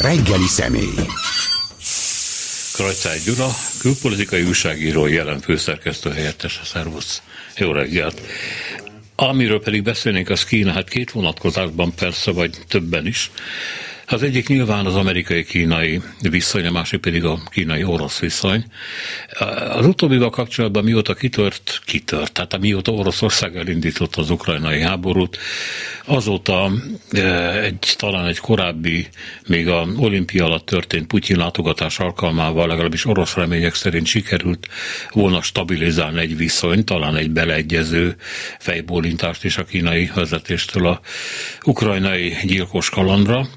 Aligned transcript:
reggeli 0.00 0.46
személy. 0.46 0.94
Krajcány 2.72 3.18
Gyula, 3.24 3.50
külpolitikai 3.78 4.42
újságíró, 4.42 5.06
jelen 5.06 5.40
főszerkesztő 5.40 6.10
helyettes, 6.10 6.60
szervusz, 6.64 7.22
jó 7.56 7.72
reggelt. 7.72 8.20
Amiről 9.16 9.62
pedig 9.62 9.82
beszélnénk, 9.82 10.28
az 10.28 10.44
Kína, 10.44 10.72
hát 10.72 10.88
két 10.88 11.10
vonatkozásban 11.10 11.94
persze, 11.94 12.30
vagy 12.30 12.58
többen 12.68 13.06
is. 13.06 13.30
Az 14.12 14.22
egyik 14.22 14.48
nyilván 14.48 14.86
az 14.86 14.94
amerikai-kínai 14.94 16.00
viszony, 16.30 16.66
a 16.66 16.70
másik 16.70 17.00
pedig 17.00 17.24
a 17.24 17.38
kínai-orosz 17.50 18.18
viszony. 18.18 18.64
Az 19.70 19.86
utóbbival 19.86 20.30
kapcsolatban 20.30 20.84
mióta 20.84 21.14
kitört, 21.14 21.80
kitört, 21.84 22.32
tehát 22.32 22.58
mióta 22.58 22.92
Oroszország 22.92 23.56
elindította 23.56 24.20
az 24.20 24.30
ukrajnai 24.30 24.80
háborút, 24.80 25.38
azóta 26.04 26.70
e, 27.12 27.50
egy, 27.60 27.94
talán 27.96 28.26
egy 28.26 28.38
korábbi, 28.38 29.08
még 29.46 29.68
a 29.68 29.86
olimpia 29.96 30.44
alatt 30.44 30.66
történt 30.66 31.06
Putyin 31.06 31.36
látogatás 31.36 31.98
alkalmával, 31.98 32.66
legalábbis 32.66 33.06
orosz 33.06 33.34
remények 33.34 33.74
szerint 33.74 34.06
sikerült 34.06 34.68
volna 35.10 35.42
stabilizálni 35.42 36.20
egy 36.20 36.36
viszonyt, 36.36 36.84
talán 36.84 37.16
egy 37.16 37.30
beleegyező 37.30 38.16
fejbólintást 38.58 39.44
is 39.44 39.56
a 39.56 39.64
kínai 39.64 40.10
vezetéstől 40.14 40.86
a 40.86 41.00
ukrajnai 41.64 42.36
gyilkos 42.44 42.90
kalandra. 42.90 43.48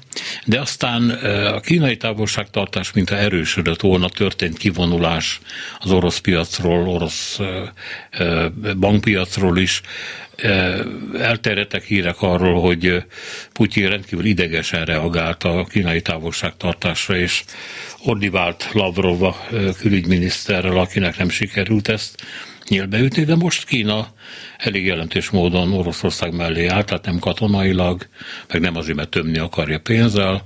De 0.44 0.60
aztán 0.60 1.10
a 1.54 1.60
kínai 1.60 1.96
távolságtartás, 1.96 2.92
mintha 2.92 3.16
erősödött 3.16 3.80
volna, 3.80 4.08
történt 4.08 4.56
kivonulás 4.56 5.40
az 5.78 5.90
orosz 5.90 6.18
piacról, 6.18 6.88
orosz 6.88 7.40
bankpiacról 8.76 9.58
is. 9.58 9.80
Elterjedtek 11.18 11.84
hírek 11.84 12.22
arról, 12.22 12.60
hogy 12.60 13.04
Putyin 13.52 13.88
rendkívül 13.88 14.24
idegesen 14.24 14.84
reagált 14.84 15.44
a 15.44 15.66
kínai 15.70 16.02
távolságtartásra, 16.02 17.16
és 17.16 17.44
ordivált 18.04 18.68
Lavrov 18.72 19.34
külügyminiszterrel, 19.78 20.78
akinek 20.78 21.18
nem 21.18 21.28
sikerült 21.28 21.88
ezt 21.88 22.22
nyílbeütni, 22.68 23.24
de 23.24 23.36
most 23.36 23.64
Kína 23.64 24.06
elég 24.56 24.86
jelentős 24.86 25.30
módon 25.30 25.72
Oroszország 25.72 26.34
mellé 26.34 26.66
állt, 26.66 26.86
tehát 26.86 27.04
nem 27.04 27.18
katonailag, 27.18 28.08
meg 28.48 28.60
nem 28.60 28.76
azért, 28.76 28.96
mert 28.96 29.08
tömni 29.08 29.38
akarja 29.38 29.78
pénzzel, 29.78 30.44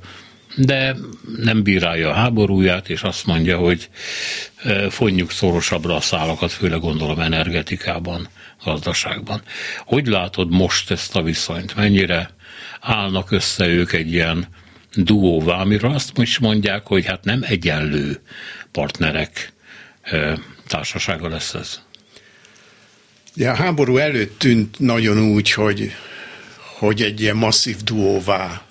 de 0.56 0.96
nem 1.36 1.62
bírálja 1.62 2.10
a 2.10 2.14
háborúját, 2.14 2.88
és 2.88 3.02
azt 3.02 3.26
mondja, 3.26 3.58
hogy 3.58 3.88
e, 4.62 4.90
fonjuk 4.90 5.30
szorosabbra 5.30 5.94
a 5.94 6.00
szálakat, 6.00 6.52
főleg 6.52 6.80
gondolom 6.80 7.20
energetikában, 7.20 8.28
gazdaságban. 8.64 9.42
Hogy 9.78 10.06
látod 10.06 10.50
most 10.50 10.90
ezt 10.90 11.16
a 11.16 11.22
viszonyt? 11.22 11.74
Mennyire 11.74 12.30
állnak 12.80 13.30
össze 13.30 13.66
ők 13.66 13.92
egy 13.92 14.12
ilyen 14.12 14.46
duóvá, 14.94 15.60
amiről 15.60 15.92
azt 15.92 16.18
is 16.18 16.38
mondják, 16.38 16.86
hogy 16.86 17.06
hát 17.06 17.24
nem 17.24 17.42
egyenlő 17.46 18.20
partnerek 18.72 19.52
e, 20.02 20.38
társasága 20.66 21.28
lesz 21.28 21.54
ez? 21.54 21.86
Ja, 23.40 23.50
a 23.50 23.54
háború 23.54 23.96
előtt 23.96 24.38
tűnt 24.38 24.78
nagyon 24.78 25.18
úgy, 25.18 25.52
hogy, 25.52 25.92
hogy 26.78 27.02
egy 27.02 27.20
ilyen 27.20 27.36
masszív 27.36 27.76
duóvá 27.76 28.62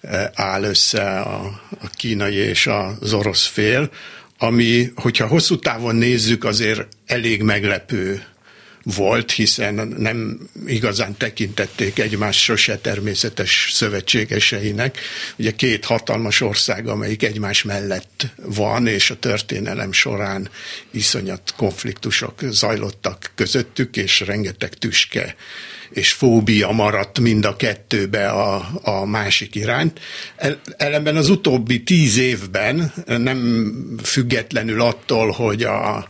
eh, 0.00 0.26
áll 0.34 0.62
össze 0.62 1.20
a, 1.20 1.60
a 1.80 1.88
kínai 1.94 2.34
és 2.34 2.66
az 2.66 3.12
orosz 3.12 3.46
fél, 3.46 3.90
ami, 4.38 4.92
hogyha 4.94 5.26
hosszú 5.26 5.58
távon 5.58 5.96
nézzük, 5.96 6.44
azért 6.44 6.88
elég 7.06 7.42
meglepő 7.42 8.24
volt, 8.84 9.30
hiszen 9.30 9.74
nem 9.98 10.38
igazán 10.66 11.16
tekintették 11.16 11.98
egymás 11.98 12.42
sose 12.42 12.78
természetes 12.78 13.68
szövetségeseinek. 13.72 14.98
Ugye 15.36 15.50
két 15.50 15.84
hatalmas 15.84 16.40
ország, 16.40 16.86
amelyik 16.86 17.22
egymás 17.22 17.62
mellett 17.62 18.26
van, 18.36 18.86
és 18.86 19.10
a 19.10 19.18
történelem 19.18 19.92
során 19.92 20.50
iszonyat 20.90 21.52
konfliktusok 21.56 22.40
zajlottak 22.50 23.30
közöttük, 23.34 23.96
és 23.96 24.20
rengeteg 24.20 24.74
tüske 24.74 25.36
és 25.90 26.12
fóbia 26.12 26.70
maradt 26.70 27.20
mind 27.20 27.44
a 27.44 27.56
kettőbe 27.56 28.28
a, 28.28 28.68
a 28.82 29.04
másik 29.04 29.54
irányt. 29.54 30.00
Ellenben 30.76 31.16
az 31.16 31.28
utóbbi 31.28 31.82
tíz 31.82 32.16
évben 32.16 32.92
nem 33.06 33.68
függetlenül 34.02 34.80
attól, 34.80 35.30
hogy 35.30 35.62
a, 35.62 36.08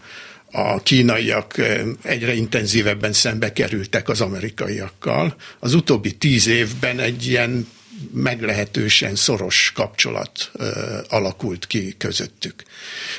a 0.57 0.83
kínaiak 0.83 1.55
egyre 2.03 2.35
intenzívebben 2.35 3.13
szembe 3.13 3.53
kerültek 3.53 4.09
az 4.09 4.21
amerikaiakkal. 4.21 5.37
Az 5.59 5.75
utóbbi 5.75 6.13
tíz 6.13 6.47
évben 6.47 6.99
egy 6.99 7.27
ilyen 7.27 7.67
meglehetősen 8.13 9.15
szoros 9.15 9.73
kapcsolat 9.75 10.51
ö, 10.53 10.71
alakult 11.09 11.67
ki 11.67 11.95
közöttük. 11.99 12.55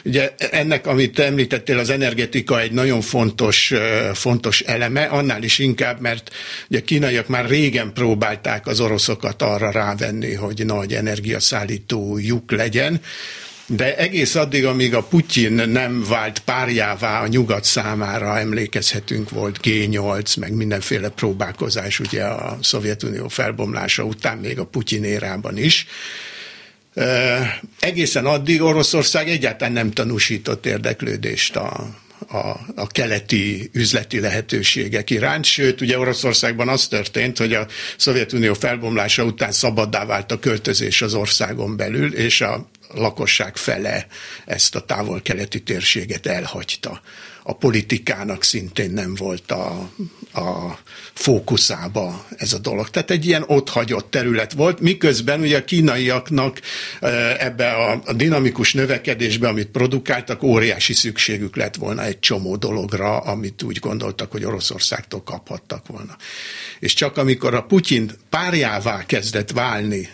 Ugye 0.03 0.33
ennek, 0.37 0.87
amit 0.87 1.19
említettél, 1.19 1.79
az 1.79 1.89
energetika 1.89 2.59
egy 2.59 2.71
nagyon 2.71 3.01
fontos, 3.01 3.71
ö, 3.71 4.09
fontos 4.13 4.61
eleme, 4.61 5.03
annál 5.03 5.43
is 5.43 5.59
inkább, 5.59 6.01
mert 6.01 6.31
ugye 6.69 6.79
a 6.79 6.83
kínaiak 6.83 7.27
már 7.27 7.49
régen 7.49 7.93
próbálták 7.93 8.67
az 8.67 8.79
oroszokat 8.79 9.41
arra 9.41 9.71
rávenni, 9.71 10.33
hogy 10.33 10.65
nagy 10.65 10.93
energiaszállító 10.93 12.17
lyuk 12.17 12.51
legyen, 12.51 13.01
de 13.67 13.97
egész 13.97 14.35
addig, 14.35 14.65
amíg 14.65 14.95
a 14.95 15.03
Putyin 15.03 15.51
nem 15.51 16.03
vált 16.09 16.39
párjává 16.39 17.21
a 17.21 17.27
nyugat 17.27 17.63
számára, 17.63 18.39
emlékezhetünk, 18.39 19.29
volt 19.29 19.59
G8, 19.63 20.39
meg 20.39 20.53
mindenféle 20.53 21.09
próbálkozás 21.09 21.99
ugye 21.99 22.23
a 22.23 22.57
Szovjetunió 22.61 23.27
felbomlása 23.27 24.03
után, 24.03 24.37
még 24.37 24.59
a 24.59 24.65
Putyin 24.65 25.03
érában 25.03 25.57
is. 25.57 25.87
Egészen 27.79 28.25
addig 28.25 28.61
Oroszország 28.61 29.29
egyáltalán 29.29 29.73
nem 29.73 29.91
tanúsított 29.91 30.65
érdeklődést 30.65 31.55
a, 31.55 31.95
a, 32.27 32.37
a 32.75 32.87
keleti 32.87 33.69
üzleti 33.73 34.19
lehetőségek 34.19 35.09
iránt, 35.09 35.45
sőt, 35.45 35.81
ugye 35.81 35.99
Oroszországban 35.99 36.69
az 36.69 36.87
történt, 36.87 37.37
hogy 37.37 37.53
a 37.53 37.67
Szovjetunió 37.97 38.53
felbomlása 38.53 39.23
után 39.23 39.51
szabaddá 39.51 40.05
vált 40.05 40.31
a 40.31 40.39
költözés 40.39 41.01
az 41.01 41.13
országon 41.13 41.77
belül, 41.77 42.13
és 42.13 42.41
a 42.41 42.69
lakosság 42.95 43.57
fele 43.57 44.07
ezt 44.45 44.75
a 44.75 44.79
távol-keleti 44.79 45.63
térséget 45.63 46.25
elhagyta. 46.25 47.01
A 47.47 47.53
politikának 47.53 48.43
szintén 48.43 48.91
nem 48.91 49.15
volt 49.15 49.51
a, 49.51 49.89
a 50.33 50.79
fókuszába 51.13 52.25
ez 52.37 52.53
a 52.53 52.57
dolog. 52.57 52.89
Tehát 52.89 53.11
egy 53.11 53.25
ilyen 53.25 53.43
otthagyott 53.47 54.11
terület 54.11 54.53
volt, 54.53 54.79
miközben 54.79 55.39
ugye 55.39 55.57
a 55.57 55.63
kínaiaknak 55.63 56.59
ebbe 57.37 57.71
a, 57.71 58.13
dinamikus 58.13 58.73
növekedésbe, 58.73 59.47
amit 59.47 59.67
produkáltak, 59.67 60.43
óriási 60.43 60.93
szükségük 60.93 61.55
lett 61.55 61.75
volna 61.75 62.03
egy 62.03 62.19
csomó 62.19 62.55
dologra, 62.55 63.17
amit 63.17 63.63
úgy 63.63 63.79
gondoltak, 63.79 64.31
hogy 64.31 64.45
Oroszországtól 64.45 65.23
kaphattak 65.23 65.87
volna. 65.87 66.17
És 66.79 66.93
csak 66.93 67.17
amikor 67.17 67.53
a 67.53 67.63
Putyin 67.63 68.11
párjává 68.29 69.05
kezdett 69.05 69.51
válni 69.51 70.09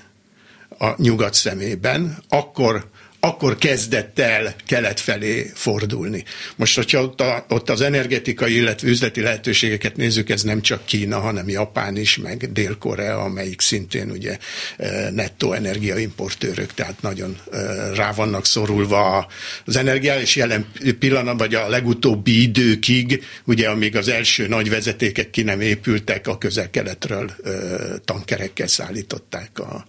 a 0.82 0.94
nyugat 0.98 1.34
szemében, 1.34 2.24
akkor 2.30 2.90
akkor 3.24 3.58
kezdett 3.58 4.20
el 4.20 4.56
kelet 4.66 5.00
felé 5.00 5.52
fordulni. 5.54 6.24
Most, 6.56 6.76
hogyha 6.76 7.02
ott, 7.02 7.22
a, 7.22 7.46
ott 7.50 7.70
az 7.70 7.82
energetikai, 7.82 8.56
illetve 8.56 8.88
üzleti 8.88 9.22
lehetőségeket 9.22 9.96
nézzük, 9.96 10.30
ez 10.30 10.42
nem 10.42 10.62
csak 10.62 10.86
Kína, 10.86 11.20
hanem 11.20 11.50
Japán 11.50 11.98
is, 11.98 12.18
meg 12.18 12.52
Dél-Korea, 12.52 13.20
amelyik 13.20 13.62
szintén 13.62 14.12
ugye 14.12 14.38
e, 14.78 15.10
nettó 15.10 15.54
energiaimportőrök, 15.54 16.74
tehát 16.74 17.02
nagyon 17.02 17.38
e, 17.52 17.58
rá 17.94 18.12
vannak 18.12 18.46
szorulva 18.46 19.28
az 19.66 19.76
energia, 19.76 20.20
és 20.20 20.36
jelen 20.36 20.72
pillanatban, 21.00 21.38
vagy 21.38 21.56
a 21.56 21.70
legutóbbi 21.70 22.42
időkig, 22.42 23.24
ugye 23.46 23.70
amíg 23.70 23.96
az 23.96 24.08
első 24.08 24.48
nagy 24.48 24.70
vezetékek 24.70 25.30
ki 25.30 25.42
nem 25.42 25.62
épültek, 25.62 26.28
a 26.28 26.38
közel-keletről 26.38 27.32
e, 27.44 27.50
tankerekkel 28.06 28.68
szállították 28.68 29.60
a, 29.60 29.86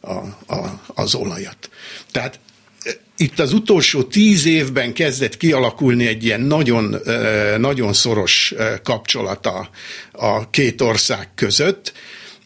a, 0.00 0.12
a, 0.54 0.82
az 0.86 1.14
olajat. 1.14 1.70
Tehát 2.12 2.38
itt 3.16 3.38
az 3.38 3.52
utolsó 3.52 4.02
tíz 4.02 4.46
évben 4.46 4.92
kezdett 4.92 5.36
kialakulni 5.36 6.06
egy 6.06 6.24
ilyen 6.24 6.40
nagyon, 6.40 6.96
nagyon 7.58 7.92
szoros 7.92 8.54
kapcsolata 8.82 9.70
a 10.12 10.50
két 10.50 10.80
ország 10.80 11.28
között, 11.34 11.92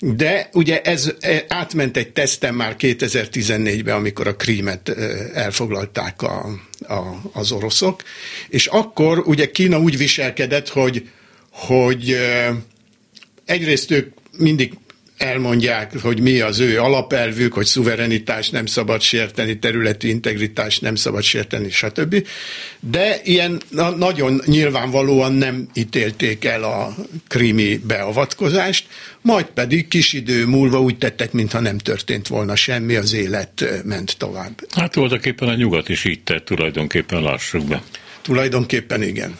de 0.01 0.49
ugye 0.53 0.81
ez 0.81 1.15
átment 1.49 1.97
egy 1.97 2.13
teszten 2.13 2.55
már 2.55 2.77
2014-ben, 2.79 3.95
amikor 3.97 4.27
a 4.27 4.37
krímet 4.37 4.89
elfoglalták 5.35 6.23
a, 6.23 6.47
a, 6.81 7.01
az 7.33 7.53
oroszok, 7.53 8.03
és 8.49 8.67
akkor 8.67 9.19
ugye 9.19 9.51
Kína 9.51 9.79
úgy 9.79 9.97
viselkedett, 9.97 10.69
hogy, 10.69 11.09
hogy 11.51 12.17
egyrészt 13.45 13.91
ők 13.91 14.13
mindig 14.39 14.73
elmondják, 15.21 15.99
hogy 16.03 16.21
mi 16.21 16.41
az 16.41 16.59
ő 16.59 16.81
alapelvük, 16.81 17.53
hogy 17.53 17.67
szuverenitás 17.67 18.51
nem 18.51 18.67
szabad 18.67 19.01
sérteni, 19.01 19.59
területi 19.59 20.09
integritás 20.09 20.79
nem 20.79 20.95
szabad 20.95 21.23
sérteni, 21.23 21.71
stb. 21.71 22.27
De 22.81 23.21
ilyen 23.25 23.61
na, 23.69 23.91
nagyon 23.91 24.41
nyilvánvalóan 24.47 25.33
nem 25.33 25.69
ítélték 25.75 26.45
el 26.45 26.63
a 26.63 26.95
krimi 27.29 27.77
beavatkozást, 27.77 28.87
majd 29.21 29.47
pedig 29.47 29.89
kis 29.89 30.13
idő 30.13 30.47
múlva 30.47 30.81
úgy 30.81 30.99
tettek, 30.99 31.33
mintha 31.33 31.61
nem 31.61 31.79
történt 31.79 32.29
volna 32.29 32.57
semmi, 32.57 32.95
az 32.95 33.13
élet 33.13 33.65
ment 33.85 34.17
tovább. 34.19 34.61
Hát 34.75 34.95
voltaképpen 34.95 35.49
a 35.49 35.55
nyugat 35.55 35.89
is 35.89 36.05
így 36.05 36.23
tett, 36.23 36.45
tulajdonképpen 36.45 37.23
lássuk 37.23 37.65
be. 37.65 37.83
Tulajdonképpen 38.23 39.03
igen. 39.03 39.37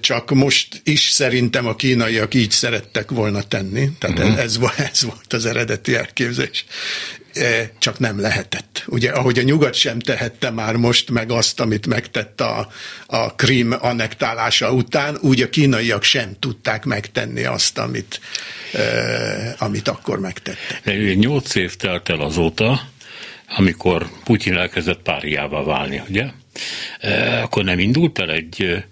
Csak 0.00 0.30
most 0.30 0.80
is 0.84 1.08
szerintem 1.08 1.66
a 1.66 1.76
kínaiak 1.76 2.34
így 2.34 2.50
szerettek 2.50 3.10
volna 3.10 3.42
tenni, 3.42 3.90
tehát 3.98 4.18
uh-huh. 4.18 4.38
ez, 4.38 4.58
ez 4.92 5.02
volt 5.02 5.32
az 5.32 5.46
eredeti 5.46 5.94
elképzelés. 5.94 6.64
Csak 7.78 7.98
nem 7.98 8.20
lehetett. 8.20 8.84
Ugye, 8.86 9.10
ahogy 9.10 9.38
a 9.38 9.42
nyugat 9.42 9.74
sem 9.74 9.98
tehette 9.98 10.50
már 10.50 10.76
most 10.76 11.10
meg 11.10 11.30
azt, 11.30 11.60
amit 11.60 11.86
megtett 11.86 12.40
a, 12.40 12.68
a 13.06 13.34
Krím 13.34 13.76
annektálása 13.80 14.72
után, 14.72 15.18
úgy 15.20 15.42
a 15.42 15.48
kínaiak 15.48 16.02
sem 16.02 16.36
tudták 16.38 16.84
megtenni 16.84 17.44
azt, 17.44 17.78
amit, 17.78 18.20
amit 19.58 19.88
akkor 19.88 20.20
megtettek. 20.20 21.14
Nyolc 21.14 21.54
év 21.54 21.76
telt 21.76 22.08
el 22.08 22.20
azóta, 22.20 22.88
amikor 23.56 24.10
Putyin 24.24 24.56
elkezdett 24.56 25.02
páriává 25.02 25.62
válni, 25.62 26.02
ugye? 26.08 26.30
E, 27.00 27.42
akkor 27.42 27.64
nem 27.64 27.78
indult 27.78 28.18
el 28.18 28.30
egy, 28.30 28.84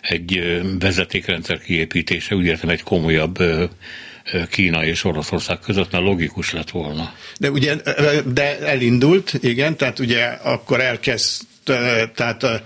egy 0.00 0.60
vezetékrendszer 0.78 1.58
kiépítése, 1.60 2.34
úgy 2.34 2.44
értem 2.44 2.68
egy 2.68 2.82
komolyabb 2.82 3.38
Kína 4.50 4.84
és 4.84 5.04
Oroszország 5.04 5.58
között, 5.58 5.92
mert 5.92 6.04
logikus 6.04 6.52
lett 6.52 6.70
volna. 6.70 7.14
De 7.38 7.50
ugye, 7.50 7.74
de 8.24 8.58
elindult, 8.58 9.38
igen, 9.40 9.76
tehát 9.76 9.98
ugye 9.98 10.24
akkor 10.24 10.80
elkezd 10.80 11.42
tehát 12.14 12.62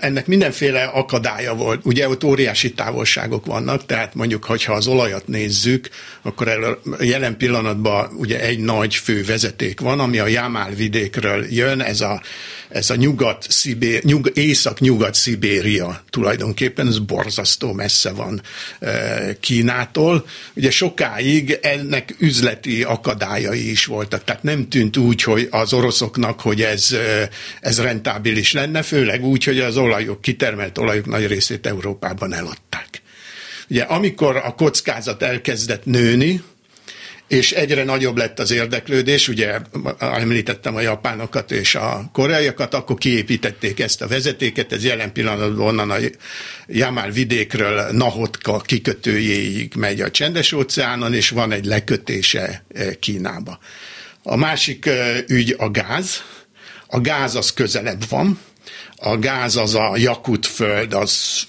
ennek 0.00 0.26
mindenféle 0.26 0.84
akadálya 0.84 1.54
volt. 1.54 1.84
Ugye 1.84 2.08
ott 2.08 2.24
óriási 2.24 2.72
távolságok 2.72 3.46
vannak, 3.46 3.86
tehát 3.86 4.14
mondjuk, 4.14 4.44
hogyha 4.44 4.72
az 4.72 4.86
olajat 4.86 5.26
nézzük, 5.26 5.88
akkor 6.22 6.48
el, 6.48 6.78
jelen 7.00 7.36
pillanatban 7.36 8.10
ugye 8.16 8.40
egy 8.40 8.58
nagy 8.58 8.94
fő 8.94 9.24
vezeték 9.24 9.80
van, 9.80 10.00
ami 10.00 10.18
a 10.18 10.26
Jámál 10.26 10.70
vidékről 10.70 11.44
jön, 11.50 11.80
ez 11.80 12.00
a 12.00 12.22
ez 12.70 12.90
a 12.90 12.94
nyugat 12.94 13.46
nyug, 14.02 14.30
észak-nyugat-Szibéria 14.34 16.02
tulajdonképpen, 16.10 16.86
ez 16.86 16.98
borzasztó 16.98 17.72
messze 17.72 18.10
van 18.10 18.42
e, 18.80 19.36
Kínától. 19.40 20.26
Ugye 20.54 20.70
sokáig 20.70 21.58
ennek 21.62 22.14
üzleti 22.18 22.82
akadályai 22.82 23.70
is 23.70 23.84
voltak, 23.84 24.24
tehát 24.24 24.42
nem 24.42 24.68
tűnt 24.68 24.96
úgy, 24.96 25.22
hogy 25.22 25.48
az 25.50 25.72
oroszoknak, 25.72 26.40
hogy 26.40 26.62
ez, 26.62 26.92
e, 26.92 27.28
ez 27.60 27.80
rentábilis 27.80 28.52
lenne, 28.52 28.82
főleg 28.82 29.24
úgy, 29.24 29.44
hogy 29.44 29.60
az 29.60 29.76
olajok, 29.76 30.20
kitermelt 30.20 30.78
olajok 30.78 31.06
nagy 31.06 31.26
részét 31.26 31.66
Európában 31.66 32.32
eladták. 32.32 33.02
Ugye 33.68 33.82
amikor 33.82 34.36
a 34.36 34.54
kockázat 34.54 35.22
elkezdett 35.22 35.84
nőni, 35.84 36.42
és 37.30 37.52
egyre 37.52 37.84
nagyobb 37.84 38.16
lett 38.16 38.38
az 38.38 38.50
érdeklődés, 38.50 39.28
ugye 39.28 39.58
említettem 39.98 40.76
a 40.76 40.80
japánokat 40.80 41.50
és 41.50 41.74
a 41.74 42.10
koreaiakat, 42.12 42.74
akkor 42.74 42.98
kiépítették 42.98 43.80
ezt 43.80 44.02
a 44.02 44.06
vezetéket, 44.06 44.72
ez 44.72 44.84
jelen 44.84 45.12
pillanatban 45.12 45.66
onnan 45.66 45.90
a 45.90 45.96
Jamál 46.66 47.10
vidékről 47.10 47.90
Nahotka 47.92 48.58
kikötőjéig 48.58 49.72
megy 49.76 50.00
a 50.00 50.10
csendes 50.10 50.52
óceánon, 50.52 51.14
és 51.14 51.30
van 51.30 51.52
egy 51.52 51.64
lekötése 51.64 52.64
eh, 52.68 52.94
Kínába. 53.00 53.58
A 54.22 54.36
másik 54.36 54.86
eh, 54.86 55.18
ügy 55.26 55.54
a 55.58 55.70
gáz. 55.70 56.22
A 56.86 57.00
gáz 57.00 57.34
az 57.34 57.52
közelebb 57.52 58.02
van, 58.08 58.38
a 58.96 59.18
gáz 59.18 59.56
az 59.56 59.74
a 59.74 59.96
Jakut 59.96 60.46
föld, 60.46 60.92
az 60.92 61.42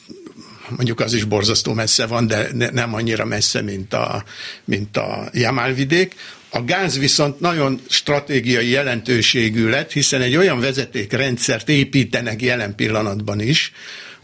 mondjuk 0.76 1.00
az 1.00 1.14
is 1.14 1.24
borzasztó 1.24 1.74
messze 1.74 2.06
van, 2.06 2.28
de 2.28 2.48
ne, 2.54 2.70
nem 2.70 2.94
annyira 2.94 3.26
messze, 3.26 3.62
mint 3.62 3.94
a, 3.94 4.24
mint 4.66 4.98
a 4.98 5.30
Jamálvidék. 5.34 6.16
A 6.50 6.64
gáz 6.64 7.00
viszont 7.00 7.40
nagyon 7.40 7.82
stratégiai 7.90 8.70
jelentőségű 8.70 9.68
lett, 9.68 9.92
hiszen 9.92 10.22
egy 10.22 10.36
olyan 10.36 10.60
vezetékrendszert 10.60 11.70
építenek 11.70 12.42
jelen 12.42 12.76
pillanatban 12.76 13.40
is, 13.40 13.72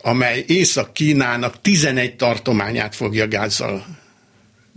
amely 0.02 0.44
Észak-Kínának 0.48 1.62
11 1.62 2.16
tartományát 2.16 2.96
fogja 2.96 3.28
gázzal 3.28 3.86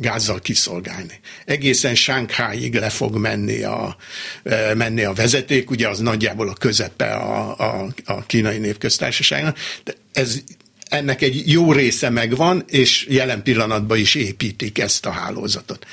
gázzal 0.00 0.38
kiszolgálni. 0.40 1.20
Egészen 1.44 1.94
Sánkháig 1.94 2.75
le 2.75 2.88
fog 2.88 3.16
menni 3.16 3.62
a, 3.62 3.96
e, 4.43 4.75
menni 4.75 5.05
a 5.05 5.12
vezeték, 5.12 5.70
ugye 5.70 5.88
az 5.88 5.99
nagyjából 5.99 6.49
a 6.49 6.52
közepe 6.52 7.12
a, 7.12 7.56
a, 7.58 7.87
a 8.05 8.26
kínai 8.26 8.58
népköztársaságnak, 8.58 9.58
de 9.84 9.93
ez 10.12 10.43
ennek 10.90 11.22
egy 11.22 11.42
jó 11.50 11.72
része 11.72 12.10
megvan, 12.10 12.64
és 12.69 13.06
jelen 13.08 13.42
pillanatban 13.42 13.98
is 13.98 14.14
építik 14.14 14.78
ezt 14.78 15.06
a 15.06 15.10
hálózatot. 15.10 15.87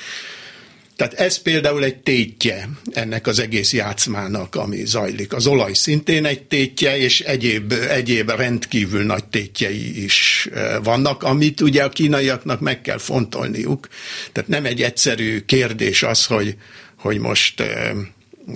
Tehát 0.96 1.14
ez 1.14 1.38
például 1.38 1.84
egy 1.84 1.96
tétje 1.96 2.68
ennek 2.92 3.26
az 3.26 3.38
egész 3.38 3.72
játszmának, 3.72 4.54
ami 4.54 4.84
zajlik. 4.84 5.32
Az 5.32 5.46
olaj 5.46 5.72
szintén 5.72 6.24
egy 6.24 6.42
tétje, 6.42 6.98
és 6.98 7.20
egyéb, 7.20 7.72
egyéb 7.72 8.30
rendkívül 8.30 9.04
nagy 9.04 9.24
tétjei 9.24 10.04
is 10.04 10.48
e, 10.54 10.78
vannak, 10.78 11.22
amit 11.22 11.60
ugye 11.60 11.84
a 11.84 11.88
kínaiaknak 11.88 12.60
meg 12.60 12.80
kell 12.80 12.98
fontolniuk. 12.98 13.88
Tehát 14.32 14.48
nem 14.48 14.64
egy 14.64 14.82
egyszerű 14.82 15.40
kérdés 15.40 16.02
az, 16.02 16.26
hogy, 16.26 16.56
hogy 16.96 17.18
most 17.18 17.60
e, 17.60 17.94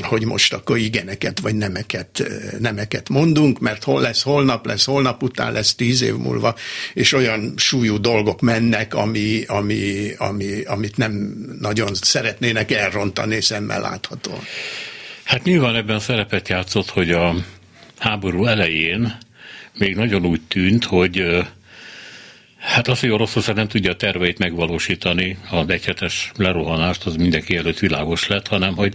hogy 0.01 0.25
most 0.25 0.53
akkor 0.53 0.79
igeneket 0.79 1.41
vagy 1.41 1.55
nemeket, 1.55 2.23
nemeket 2.59 3.09
mondunk, 3.09 3.59
mert 3.59 3.85
hol 3.85 4.01
lesz 4.01 4.23
holnap, 4.23 4.67
lesz 4.67 4.85
holnap 4.85 5.23
után, 5.23 5.53
lesz 5.53 5.75
tíz 5.75 6.03
év 6.03 6.17
múlva, 6.17 6.55
és 6.95 7.13
olyan 7.13 7.53
súlyú 7.57 8.01
dolgok 8.01 8.41
mennek, 8.41 8.95
ami, 8.95 9.45
ami, 9.47 10.11
ami, 10.19 10.63
amit 10.65 10.97
nem 10.97 11.13
nagyon 11.61 11.95
szeretnének 11.95 12.71
elrontani 12.71 13.41
szemmel 13.41 13.81
láthatóan. 13.81 14.41
Hát 15.25 15.43
nyilván 15.43 15.77
ebben 15.77 15.99
szerepet 15.99 16.49
játszott, 16.49 16.91
hogy 16.91 17.11
a 17.11 17.35
háború 17.99 18.47
elején 18.47 19.19
még 19.79 19.95
nagyon 19.95 20.27
úgy 20.27 20.41
tűnt, 20.49 20.85
hogy 20.85 21.25
Hát 22.63 22.89
az, 22.89 23.01
hogy 23.01 23.11
Oroszország 23.11 23.55
nem 23.55 23.69
tudja 23.69 23.91
a 23.91 23.97
terveit 23.97 24.39
megvalósítani, 24.39 25.39
az 25.51 25.69
egyhetes 25.69 26.33
lerohanást, 26.37 27.05
az 27.05 27.17
mindenki 27.17 27.57
előtt 27.57 27.79
világos 27.79 28.27
lett, 28.27 28.47
hanem 28.47 28.77
hogy 28.77 28.95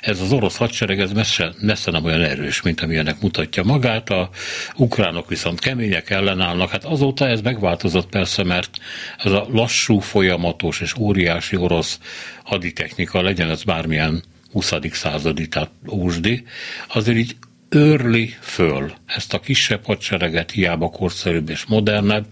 ez 0.00 0.20
az 0.20 0.32
orosz 0.32 0.56
hadsereg 0.56 1.00
ez 1.00 1.12
messze, 1.12 1.52
messze 1.60 1.90
nem 1.90 2.04
olyan 2.04 2.22
erős, 2.22 2.62
mint 2.62 2.80
amilyenek 2.80 3.20
mutatja 3.20 3.62
magát, 3.64 4.10
a 4.10 4.30
ukránok 4.76 5.28
viszont 5.28 5.60
kemények 5.60 6.10
ellenállnak. 6.10 6.70
Hát 6.70 6.84
azóta 6.84 7.28
ez 7.28 7.40
megváltozott 7.40 8.08
persze, 8.08 8.44
mert 8.44 8.78
ez 9.18 9.32
a 9.32 9.46
lassú, 9.52 9.98
folyamatos 9.98 10.80
és 10.80 10.94
óriási 10.96 11.56
orosz 11.56 11.98
haditechnika, 12.44 13.22
legyen 13.22 13.50
ez 13.50 13.62
bármilyen 13.62 14.22
20. 14.52 14.72
századi, 14.92 15.48
tehát 15.48 15.70
ósdi, 15.88 16.44
azért 16.88 17.18
így 17.18 17.36
őrli 17.70 18.34
föl 18.40 18.92
ezt 19.06 19.34
a 19.34 19.40
kisebb 19.40 19.84
hadsereget, 19.84 20.50
hiába 20.50 20.88
korszerűbb 20.88 21.50
és 21.50 21.64
modernebb, 21.64 22.26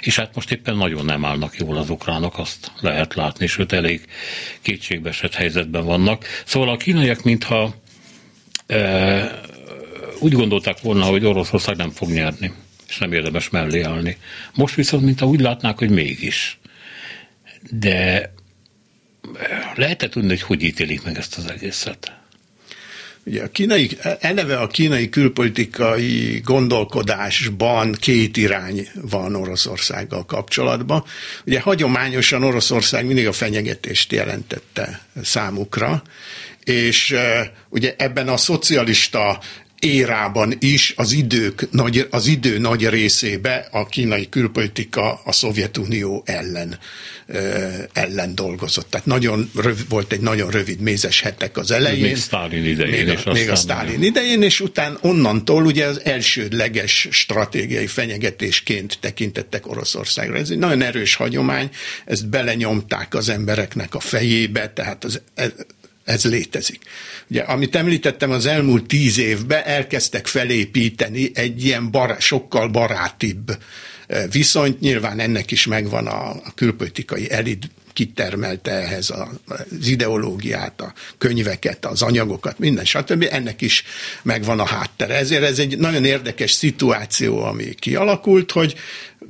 és 0.00 0.16
hát 0.16 0.34
most 0.34 0.50
éppen 0.50 0.76
nagyon 0.76 1.04
nem 1.04 1.24
állnak 1.24 1.56
jól 1.56 1.76
az 1.76 1.90
ukránok, 1.90 2.38
azt 2.38 2.72
lehet 2.80 3.14
látni, 3.14 3.46
sőt 3.46 3.72
elég 3.72 4.04
kétségbeesett 4.60 5.34
helyzetben 5.34 5.84
vannak. 5.84 6.24
Szóval 6.44 6.68
a 6.68 6.76
kínaiak 6.76 7.22
mintha 7.22 7.74
e, 8.66 9.40
úgy 10.18 10.32
gondolták 10.32 10.80
volna, 10.80 11.04
hogy 11.04 11.24
Oroszország 11.24 11.76
nem 11.76 11.90
fog 11.90 12.08
nyerni, 12.08 12.52
és 12.88 12.98
nem 12.98 13.12
érdemes 13.12 13.48
mellé 13.48 13.82
állni. 13.82 14.16
Most 14.54 14.74
viszont, 14.74 15.04
mintha 15.04 15.26
úgy 15.26 15.40
látnák, 15.40 15.78
hogy 15.78 15.90
mégis. 15.90 16.58
De 17.70 18.32
lehetett 19.74 20.10
tudni, 20.10 20.28
hogy 20.28 20.42
hogy 20.42 20.62
ítélik 20.62 21.02
meg 21.02 21.16
ezt 21.16 21.36
az 21.36 21.50
egészet? 21.50 22.19
Ugye 23.24 23.42
a 23.42 23.48
kínai, 23.48 23.90
eleve 24.20 24.56
a 24.56 24.66
kínai 24.66 25.08
külpolitikai 25.08 26.40
gondolkodásban 26.44 27.92
két 27.92 28.36
irány 28.36 28.88
van 28.94 29.34
Oroszországgal 29.34 30.24
kapcsolatban. 30.24 31.04
Ugye 31.46 31.60
hagyományosan 31.60 32.44
Oroszország 32.44 33.06
mindig 33.06 33.26
a 33.26 33.32
fenyegetést 33.32 34.12
jelentette 34.12 35.06
számukra, 35.22 36.02
és 36.64 37.14
ugye 37.68 37.94
ebben 37.98 38.28
a 38.28 38.36
szocialista 38.36 39.40
érában 39.80 40.54
is 40.58 40.92
az, 40.96 41.12
idők 41.12 41.68
nagy, 41.70 42.06
az 42.10 42.26
idő 42.26 42.58
nagy 42.58 42.88
részébe 42.88 43.68
a 43.70 43.86
kínai 43.86 44.28
külpolitika 44.28 45.20
a 45.24 45.32
Szovjetunió 45.32 46.22
ellen, 46.26 46.78
ellen 47.92 48.34
dolgozott. 48.34 48.90
Tehát 48.90 49.06
nagyon 49.06 49.50
rövid, 49.54 49.88
volt 49.88 50.12
egy 50.12 50.20
nagyon 50.20 50.50
rövid 50.50 50.80
mézes 50.80 51.20
hetek 51.20 51.56
az 51.56 51.70
elején. 51.70 52.02
Még 52.02 52.16
Sztálin 52.16 52.64
idején. 52.64 53.04
Még 53.04 53.18
a, 53.24 53.32
még 53.32 53.50
a 53.50 53.56
Sztálin 53.56 54.02
idején, 54.02 54.42
és 54.42 54.60
után 54.60 54.98
onnantól 55.00 55.64
ugye 55.64 55.86
az 55.86 56.04
elsődleges 56.04 57.08
stratégiai 57.10 57.86
fenyegetésként 57.86 58.98
tekintettek 59.00 59.66
Oroszországra. 59.66 60.36
Ez 60.36 60.50
egy 60.50 60.58
nagyon 60.58 60.82
erős 60.82 61.14
hagyomány, 61.14 61.70
ezt 62.04 62.28
belenyomták 62.28 63.14
az 63.14 63.28
embereknek 63.28 63.94
a 63.94 64.00
fejébe, 64.00 64.72
tehát 64.72 65.04
az, 65.04 65.20
ez 66.10 66.24
létezik. 66.24 66.82
Ugye, 67.30 67.40
amit 67.40 67.76
említettem, 67.76 68.30
az 68.30 68.46
elmúlt 68.46 68.86
tíz 68.86 69.18
évben 69.18 69.62
elkezdtek 69.64 70.26
felépíteni 70.26 71.30
egy 71.34 71.64
ilyen 71.64 71.90
bará, 71.90 72.18
sokkal 72.18 72.68
barátibb 72.68 73.58
viszonyt. 74.30 74.80
Nyilván 74.80 75.20
ennek 75.20 75.50
is 75.50 75.66
megvan 75.66 76.06
a, 76.06 76.30
a 76.30 76.52
külpolitikai 76.54 77.30
elit 77.30 77.70
kitermelte 77.92 78.70
ehhez 78.70 79.10
az 79.10 79.86
ideológiát, 79.86 80.80
a 80.80 80.92
könyveket, 81.18 81.86
az 81.86 82.02
anyagokat, 82.02 82.58
minden, 82.58 82.84
stb. 82.84 83.26
Ennek 83.30 83.60
is 83.60 83.84
megvan 84.22 84.60
a 84.60 84.66
háttere. 84.66 85.14
Ezért 85.14 85.42
ez 85.42 85.58
egy 85.58 85.78
nagyon 85.78 86.04
érdekes 86.04 86.50
szituáció, 86.50 87.42
ami 87.42 87.74
kialakult, 87.74 88.50
hogy 88.50 88.74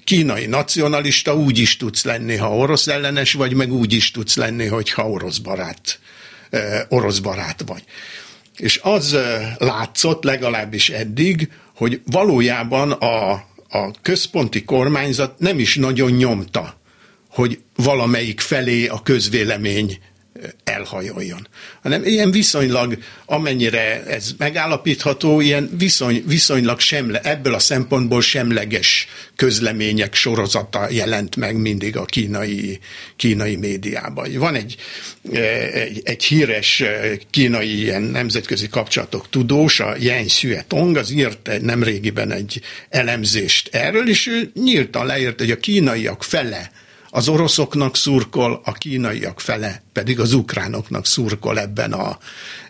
kínai 0.05 0.47
nacionalista 0.47 1.37
úgy 1.37 1.59
is 1.59 1.77
tudsz 1.77 2.05
lenni, 2.05 2.37
ha 2.37 2.57
orosz 2.57 2.87
ellenes 2.87 3.33
vagy, 3.33 3.55
meg 3.55 3.73
úgy 3.73 3.93
is 3.93 4.11
tudsz 4.11 4.37
lenni, 4.37 4.67
hogyha 4.67 5.11
orosz 5.11 5.39
barát 5.39 5.99
orosz 6.89 7.19
barát 7.19 7.63
vagy. 7.67 7.85
És 8.57 8.81
az 8.83 9.17
látszott 9.59 10.25
legalábbis 10.25 10.91
eddig, 10.91 11.51
hogy 11.77 12.01
valójában 12.05 12.91
a, 12.91 13.31
a 13.69 13.91
központi 14.03 14.65
kormányzat 14.65 15.39
nem 15.39 15.59
is 15.59 15.77
nagyon 15.77 16.11
nyomta, 16.11 16.81
hogy 17.31 17.61
valamelyik 17.77 18.41
felé 18.41 18.87
a 18.87 19.03
közvélemény 19.03 19.99
elhajoljon. 20.65 21.49
Hanem 21.83 22.05
ilyen 22.05 22.31
viszonylag, 22.31 22.99
amennyire 23.25 24.05
ez 24.05 24.31
megállapítható, 24.39 25.41
ilyen 25.41 25.71
viszony, 25.79 26.23
viszonylag 26.27 26.81
semle, 26.81 27.21
ebből 27.21 27.55
a 27.55 27.59
szempontból 27.59 28.23
semleges 28.23 29.09
közlemények 29.37 30.15
sorozata 30.15 30.91
jelent 30.91 31.37
meg 31.37 31.57
mindig 31.57 31.97
a 31.97 32.05
kínai, 32.05 32.79
kínai 33.17 33.57
médiában. 33.57 34.33
Van 34.33 34.55
egy, 34.55 34.77
egy, 35.73 36.01
egy 36.05 36.25
híres 36.25 36.83
kínai 37.31 37.81
ilyen 37.81 38.03
nemzetközi 38.03 38.69
kapcsolatok 38.69 39.29
tudós, 39.31 39.81
a 39.81 39.95
Yen 39.99 40.27
Tong, 40.67 40.97
az 40.97 41.11
írt 41.11 41.51
nemrégiben 41.61 42.33
egy 42.33 42.61
elemzést 42.89 43.69
erről, 43.73 44.09
és 44.09 44.27
ő 44.27 44.51
nyíltan 44.55 45.07
leírt, 45.07 45.39
hogy 45.39 45.51
a 45.51 45.57
kínaiak 45.57 46.23
fele 46.23 46.71
az 47.11 47.29
oroszoknak 47.29 47.97
szurkol, 47.97 48.61
a 48.65 48.73
kínaiak 48.73 49.41
fele 49.41 49.83
pedig 49.93 50.21
az 50.21 50.33
ukránoknak 50.33 51.07
szurkol 51.07 51.59
ebben 51.59 51.93
a, 51.93 52.19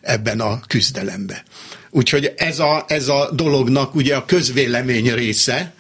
ebben 0.01 0.41
a 0.41 0.61
küzdelembe. 0.67 1.45
Úgyhogy 1.91 2.33
ez 2.37 2.59
a, 2.59 2.85
ez 2.89 3.09
a 3.09 3.31
dolognak 3.33 3.95
ugye 3.95 4.17
a 4.17 4.25
közvélemény 4.25 5.15
része, 5.15 5.75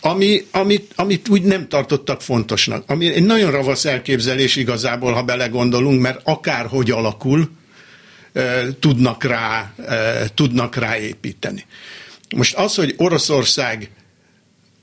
ami, 0.00 0.46
amit, 0.50 0.92
amit 0.96 1.28
úgy 1.28 1.42
nem 1.42 1.68
tartottak 1.68 2.22
fontosnak. 2.22 2.90
Ami 2.90 3.12
egy 3.12 3.24
nagyon 3.24 3.50
ravasz 3.50 3.84
elképzelés 3.84 4.56
igazából, 4.56 5.12
ha 5.12 5.22
belegondolunk, 5.22 6.00
mert 6.00 6.20
akárhogy 6.24 6.90
alakul, 6.90 7.50
tudnak 8.80 9.24
rá, 9.24 9.74
tudnak 10.34 10.76
rá 10.76 10.98
építeni. 10.98 11.66
Most 12.36 12.54
az, 12.54 12.74
hogy 12.74 12.94
Oroszország 12.96 13.90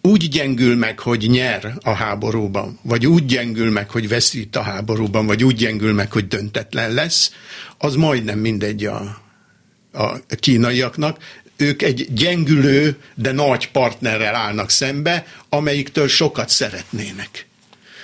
úgy 0.02 0.30
gyengül 0.30 0.76
meg, 0.76 1.00
hogy 1.00 1.30
nyer 1.30 1.74
a 1.82 1.94
háborúban, 1.94 2.80
vagy 2.82 3.08
úgy 3.08 3.26
gyengül 3.26 3.72
meg, 3.72 3.90
hogy 3.90 4.08
veszít 4.08 4.56
a 4.56 4.62
háborúban, 4.62 5.26
vagy 5.26 5.44
úgy 5.44 5.56
gyengül 5.56 5.94
meg, 5.94 6.12
hogy 6.12 6.28
döntetlen 6.28 6.94
lesz, 6.94 7.34
az 7.78 7.96
majdnem 7.96 8.40
mindegy 8.40 8.86
a, 8.86 9.22
a 9.94 10.20
kínaiaknak. 10.40 11.18
Ők 11.58 11.82
egy 11.82 12.14
gyengülő, 12.14 12.98
de 13.16 13.32
nagy 13.32 13.72
partnerrel 13.72 14.36
állnak 14.36 14.70
szembe, 14.70 15.26
amelyiktől 15.50 16.08
sokat 16.08 16.50
szeretnének. 16.50 17.48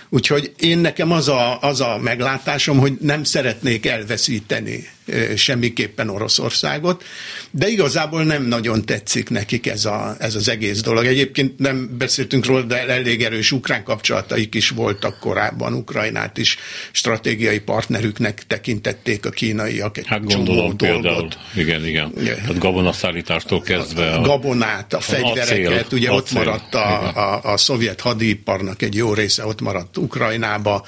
Úgyhogy 0.10 0.54
én 0.60 0.78
nekem 0.78 1.12
az 1.12 1.28
a, 1.28 1.62
az 1.62 1.82
a 1.82 1.98
meglátásom, 1.98 2.80
hogy 2.80 2.98
nem 3.02 3.24
szeretnék 3.24 3.86
elveszíteni 3.86 4.88
semmiképpen 5.36 6.10
Oroszországot, 6.10 7.04
de 7.52 7.68
igazából 7.68 8.24
nem 8.24 8.44
nagyon 8.44 8.86
tetszik 8.86 9.30
nekik 9.30 9.68
ez, 9.68 9.86
a, 9.86 10.16
ez 10.20 10.36
az 10.36 10.50
egész 10.50 10.82
dolog. 10.82 11.06
Egyébként 11.06 11.60
nem 11.60 11.98
beszéltünk 11.98 12.46
róla, 12.46 12.62
de 12.62 12.88
elég 12.88 13.24
erős 13.24 13.52
ukrán 13.52 13.84
kapcsolataik 13.84 14.56
is 14.56 14.70
voltak 14.70 15.20
korábban, 15.20 15.74
Ukrajnát 15.74 16.38
is 16.38 16.58
stratégiai 16.92 17.60
partnerüknek 17.60 18.44
tekintették 18.48 19.26
a 19.26 19.30
kínaiak 19.30 19.98
egy 19.98 20.08
Hát 20.08 20.24
gondolom 20.24 20.78
például, 20.78 21.02
dolgot. 21.02 21.38
igen, 21.56 21.86
igen. 21.86 22.14
Tehát 22.14 22.58
gabonaszállítástól 22.58 23.62
kezdve. 23.62 24.14
A, 24.14 24.22
gabonát, 24.22 24.94
a 24.94 25.00
fegyvereket, 25.00 25.86
acél, 25.86 25.98
ugye 25.98 26.10
acél, 26.10 26.18
ott 26.18 26.32
maradt 26.32 26.76
a, 26.76 27.16
a, 27.16 27.54
a 27.54 27.58
szovjet 27.58 28.02
hadiparnak 28.02 28.82
egy 28.82 28.96
jó 28.96 29.14
része, 29.14 29.46
ott 29.46 29.62
maradt 29.62 29.98
Ukrajnába, 29.98 30.86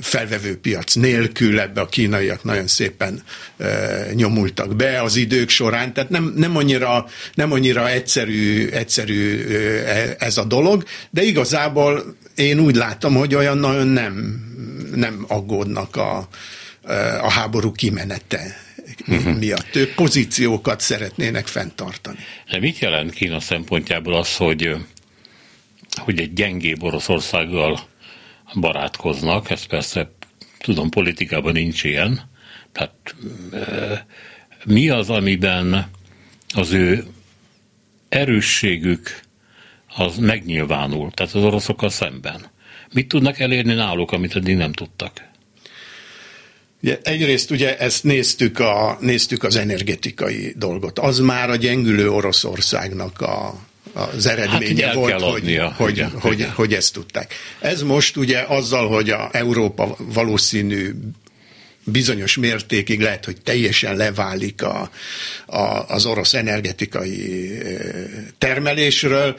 felvevő 0.00 0.58
piac 0.58 0.94
nélkül, 0.94 1.60
ebbe 1.60 1.80
a 1.80 1.86
kínaiak 1.86 2.44
nagyon 2.44 2.66
szépen 2.66 3.03
szépen 3.04 3.22
e, 3.56 4.12
nyomultak 4.14 4.76
be 4.76 5.02
az 5.02 5.16
idők 5.16 5.48
során, 5.48 5.92
tehát 5.92 6.10
nem, 6.10 6.32
nem, 6.36 6.56
annyira, 6.56 7.06
nem 7.34 7.52
annyira 7.52 7.90
egyszerű, 7.90 8.68
egyszerű 8.68 9.46
e, 9.48 10.16
ez 10.18 10.36
a 10.36 10.44
dolog, 10.44 10.84
de 11.10 11.22
igazából 11.22 12.16
én 12.34 12.58
úgy 12.58 12.74
látom, 12.74 13.14
hogy 13.14 13.34
olyan 13.34 13.58
nagyon 13.58 13.86
nem, 13.86 14.42
nem 14.94 15.24
aggódnak 15.28 15.96
a, 15.96 16.28
a 17.20 17.30
háború 17.30 17.72
kimenete 17.72 18.56
uh-huh. 19.08 19.38
miatt. 19.38 19.76
Ők 19.76 19.94
pozíciókat 19.94 20.80
szeretnének 20.80 21.46
fenntartani. 21.46 22.18
De 22.50 22.58
mit 22.58 22.78
jelent 22.78 23.12
Kína 23.12 23.40
szempontjából 23.40 24.14
az, 24.14 24.36
hogy, 24.36 24.76
hogy 25.96 26.20
egy 26.20 26.32
gyengébb 26.32 26.82
Oroszországgal 26.82 27.80
barátkoznak, 28.60 29.50
ez 29.50 29.64
persze 29.64 30.10
tudom, 30.58 30.90
politikában 30.90 31.52
nincs 31.52 31.84
ilyen, 31.84 32.28
tehát 32.74 33.14
mi 34.64 34.88
az, 34.88 35.10
amiben 35.10 35.90
az 36.54 36.72
ő 36.72 37.04
erősségük 38.08 39.20
az 39.96 40.16
megnyilvánul, 40.16 41.10
tehát 41.10 41.34
az 41.34 41.42
oroszokkal 41.42 41.90
szemben. 41.90 42.52
Mit 42.92 43.08
tudnak 43.08 43.38
elérni 43.38 43.74
náluk, 43.74 44.12
amit 44.12 44.36
eddig 44.36 44.56
nem 44.56 44.72
tudtak? 44.72 45.12
Ugye, 46.82 46.98
egyrészt 47.02 47.50
ugye 47.50 47.78
ezt 47.78 48.04
néztük, 48.04 48.58
a, 48.58 48.98
néztük 49.00 49.42
az 49.42 49.56
energetikai 49.56 50.54
dolgot. 50.56 50.98
Az 50.98 51.18
már 51.18 51.50
a 51.50 51.56
gyengülő 51.56 52.10
Oroszországnak 52.10 53.20
a, 53.20 53.60
az 53.92 54.26
eredménye 54.26 54.86
hát, 54.86 54.94
volt, 54.94 55.20
hogy, 55.20 55.60
hogy, 55.76 55.92
igen, 55.92 56.10
hogy, 56.10 56.32
igen. 56.32 56.50
hogy 56.50 56.74
ezt 56.74 56.92
tudták. 56.92 57.34
Ez 57.60 57.82
most 57.82 58.16
ugye 58.16 58.40
azzal, 58.40 58.88
hogy 58.88 59.10
a 59.10 59.28
Európa 59.32 59.96
valószínű 59.98 60.94
bizonyos 61.84 62.36
mértékig 62.36 63.00
lehet, 63.00 63.24
hogy 63.24 63.40
teljesen 63.42 63.96
leválik 63.96 64.62
a, 64.62 64.90
a, 65.46 65.88
az 65.88 66.06
orosz 66.06 66.34
energetikai 66.34 67.52
termelésről, 68.38 69.38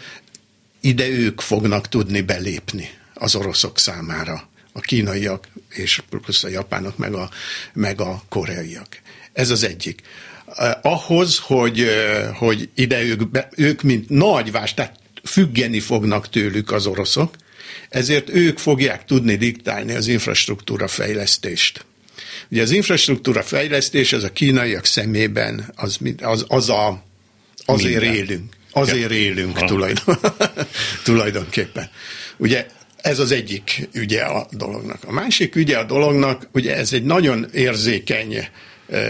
ide 0.81 1.07
ők 1.07 1.41
fognak 1.41 1.89
tudni 1.89 2.21
belépni 2.21 2.89
az 3.13 3.35
oroszok 3.35 3.79
számára, 3.79 4.49
a 4.71 4.79
kínaiak 4.79 5.47
és 5.69 6.01
plusz 6.09 6.43
a 6.43 6.47
japánok, 6.47 6.97
meg 6.97 7.13
a, 7.13 7.29
meg 7.73 8.01
a 8.01 8.23
koreaiak. 8.29 9.01
Ez 9.33 9.49
az 9.49 9.63
egyik. 9.63 10.01
Ahhoz, 10.81 11.37
hogy, 11.37 11.87
hogy 12.33 12.69
ide 12.75 13.01
ők, 13.01 13.29
be, 13.29 13.49
ők 13.55 13.81
mint 13.81 14.09
nagy 14.09 14.51
vás, 14.51 14.73
tehát 14.73 14.99
függeni 15.23 15.79
fognak 15.79 16.29
tőlük 16.29 16.71
az 16.71 16.85
oroszok, 16.85 17.35
ezért 17.89 18.29
ők 18.29 18.57
fogják 18.57 19.05
tudni 19.05 19.35
diktálni 19.35 19.93
az 19.93 20.07
infrastruktúra 20.07 20.87
fejlesztést. 20.87 21.85
Ugye 22.49 22.61
az 22.61 22.71
infrastruktúra 22.71 23.43
fejlesztés, 23.43 24.13
az 24.13 24.23
a 24.23 24.31
kínaiak 24.31 24.85
szemében, 24.85 25.73
az, 25.75 25.99
az, 26.21 26.45
az 26.47 26.69
a, 26.69 27.03
azért 27.65 28.01
Minden. 28.01 28.15
élünk. 28.15 28.53
Azért 28.71 29.11
ja. 29.11 29.17
élünk 29.17 29.65
tulajdon, 29.65 30.17
tulajdonképpen. 31.03 31.89
Ugye 32.37 32.65
ez 33.01 33.19
az 33.19 33.31
egyik 33.31 33.87
ügye 33.93 34.21
a 34.21 34.47
dolognak. 34.51 35.03
A 35.05 35.11
másik 35.11 35.55
ügye 35.55 35.77
a 35.77 35.83
dolognak, 35.83 36.47
ugye 36.51 36.75
ez 36.75 36.93
egy 36.93 37.03
nagyon 37.03 37.47
érzékeny 37.53 38.47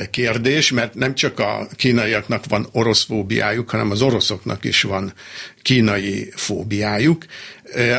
kérdés, 0.10 0.72
mert 0.72 0.96
nem 0.96 1.15
csak 1.15 1.39
a 1.39 1.67
kínaiaknak 1.75 2.46
van 2.50 2.67
orosz 2.72 3.05
fóbiájuk, 3.05 3.70
hanem 3.70 3.91
az 3.91 4.01
oroszoknak 4.01 4.63
is 4.63 4.82
van 4.82 5.13
kínai 5.62 6.32
fóbiájuk, 6.36 7.25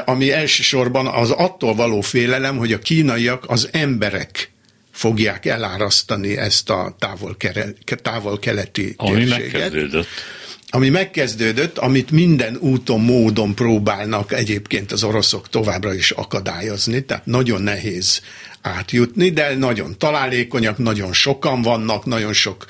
ami 0.04 0.32
elsősorban 0.32 1.06
az 1.06 1.30
attól 1.30 1.74
való 1.74 2.00
félelem, 2.00 2.56
hogy 2.56 2.72
a 2.72 2.78
kínaiak 2.78 3.44
az 3.48 3.68
emberek 3.72 4.50
fogják 4.96 5.46
elárasztani 5.46 6.36
ezt 6.36 6.70
a 6.70 6.96
távol-keleti 6.98 7.94
távol 8.02 8.38
térséget. 8.38 8.94
Ami 8.96 9.24
megkezdődött 9.24 10.06
ami 10.70 10.88
megkezdődött, 10.88 11.78
amit 11.78 12.10
minden 12.10 12.56
úton, 12.56 13.00
módon 13.00 13.54
próbálnak 13.54 14.32
egyébként 14.32 14.92
az 14.92 15.04
oroszok 15.04 15.48
továbbra 15.48 15.94
is 15.94 16.10
akadályozni, 16.10 17.04
tehát 17.04 17.26
nagyon 17.26 17.62
nehéz 17.62 18.20
átjutni, 18.62 19.30
de 19.30 19.54
nagyon 19.54 19.98
találékonyak, 19.98 20.78
nagyon 20.78 21.12
sokan 21.12 21.62
vannak, 21.62 22.04
nagyon 22.04 22.32
sok, 22.32 22.66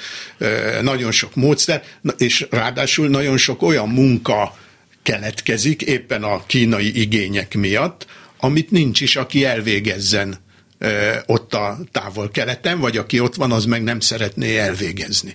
nagyon 0.82 1.10
sok 1.10 1.34
módszer, 1.34 1.82
és 2.16 2.46
ráadásul 2.50 3.08
nagyon 3.08 3.36
sok 3.36 3.62
olyan 3.62 3.88
munka 3.88 4.56
keletkezik 5.02 5.82
éppen 5.82 6.22
a 6.22 6.46
kínai 6.46 7.00
igények 7.00 7.54
miatt, 7.54 8.06
amit 8.38 8.70
nincs 8.70 9.00
is, 9.00 9.16
aki 9.16 9.44
elvégezzen 9.44 10.44
ott 11.26 11.54
a 11.54 11.78
távol-keleten, 11.92 12.80
vagy 12.80 12.96
aki 12.96 13.20
ott 13.20 13.34
van, 13.34 13.52
az 13.52 13.64
meg 13.64 13.82
nem 13.82 14.00
szeretné 14.00 14.58
elvégezni. 14.58 15.34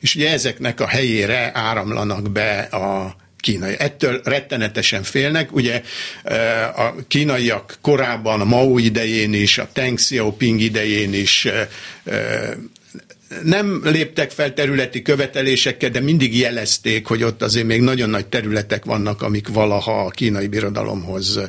És 0.00 0.14
ugye 0.14 0.30
ezeknek 0.30 0.80
a 0.80 0.86
helyére 0.86 1.50
áramlanak 1.54 2.30
be 2.30 2.58
a 2.60 3.16
kínai. 3.40 3.74
Ettől 3.78 4.20
rettenetesen 4.24 5.02
félnek. 5.02 5.54
Ugye 5.54 5.82
a 6.76 6.94
kínaiak 7.08 7.78
korábban, 7.80 8.40
a 8.40 8.44
Mao 8.44 8.78
idején 8.78 9.34
is, 9.34 9.58
a 9.58 9.68
Deng 9.72 9.96
Xiaoping 9.96 10.60
idején 10.60 11.14
is 11.14 11.48
nem 13.42 13.80
léptek 13.84 14.30
fel 14.30 14.54
területi 14.54 15.02
követelésekkel, 15.02 15.90
de 15.90 16.00
mindig 16.00 16.38
jelezték, 16.38 17.06
hogy 17.06 17.22
ott 17.22 17.42
azért 17.42 17.66
még 17.66 17.80
nagyon 17.80 18.10
nagy 18.10 18.26
területek 18.26 18.84
vannak, 18.84 19.22
amik 19.22 19.48
valaha 19.48 20.04
a 20.04 20.10
kínai 20.10 20.46
birodalomhoz 20.46 21.40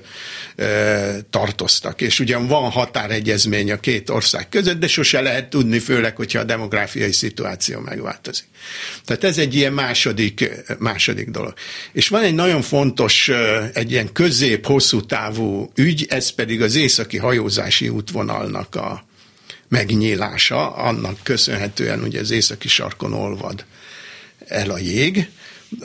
e, 0.56 1.22
tartoztak. 1.30 2.02
És 2.02 2.20
ugyan 2.20 2.48
van 2.48 2.70
határegyezmény 2.70 3.72
a 3.72 3.80
két 3.80 4.10
ország 4.10 4.50
között, 4.50 4.80
de 4.80 4.88
sose 4.88 5.22
lehet 5.22 5.50
tudni, 5.50 5.80
főleg, 5.80 6.16
hogyha 6.16 6.40
a 6.40 6.44
demográfiai 6.44 7.12
szituáció 7.12 7.80
megváltozik. 7.80 8.46
Tehát 9.06 9.24
ez 9.24 9.38
egy 9.38 9.56
ilyen 9.56 9.74
második, 9.74 10.50
második 10.80 11.30
dolog. 11.30 11.54
És 11.92 12.08
van 12.08 12.24
egy 12.24 12.36
nagyon 12.36 12.62
fontos, 12.62 13.32
egy 13.74 13.92
ilyen 13.92 14.12
közép-hosszú 14.14 15.02
távú 15.02 15.72
ügy, 15.76 16.06
ez 16.10 16.30
pedig 16.30 16.62
az 16.62 16.76
északi 16.76 17.18
hajózási 17.18 17.90
útvonalnak 17.90 18.76
a, 18.76 19.12
megnyílása, 19.74 20.74
annak 20.74 21.20
köszönhetően 21.24 22.04
ugye 22.04 22.20
az 22.20 22.32
északi 22.32 22.68
sarkon 22.68 23.14
olvad 23.14 23.66
el 24.48 24.70
a 24.70 24.78
jég. 24.78 25.30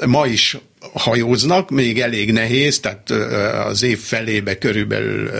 Ma 0.06 0.26
is 0.26 0.56
hajóznak, 0.92 1.70
még 1.70 2.00
elég 2.00 2.32
nehéz, 2.32 2.80
tehát 2.80 3.10
az 3.66 3.82
év 3.82 3.98
felébe 3.98 4.58
körülbelül 4.58 5.30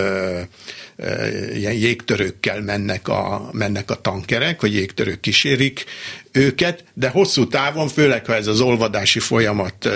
ilyen 1.54 1.72
jégtörőkkel 1.72 2.60
mennek 2.60 3.08
a, 3.08 3.50
mennek 3.52 3.90
a 3.90 4.00
tankerek, 4.00 4.60
vagy 4.60 4.74
jégtörők 4.74 5.20
kísérik 5.20 5.84
őket, 6.32 6.84
de 6.94 7.08
hosszú 7.08 7.48
távon, 7.48 7.88
főleg 7.88 8.26
ha 8.26 8.34
ez 8.34 8.46
az 8.46 8.60
olvadási 8.60 9.18
folyamat 9.18 9.88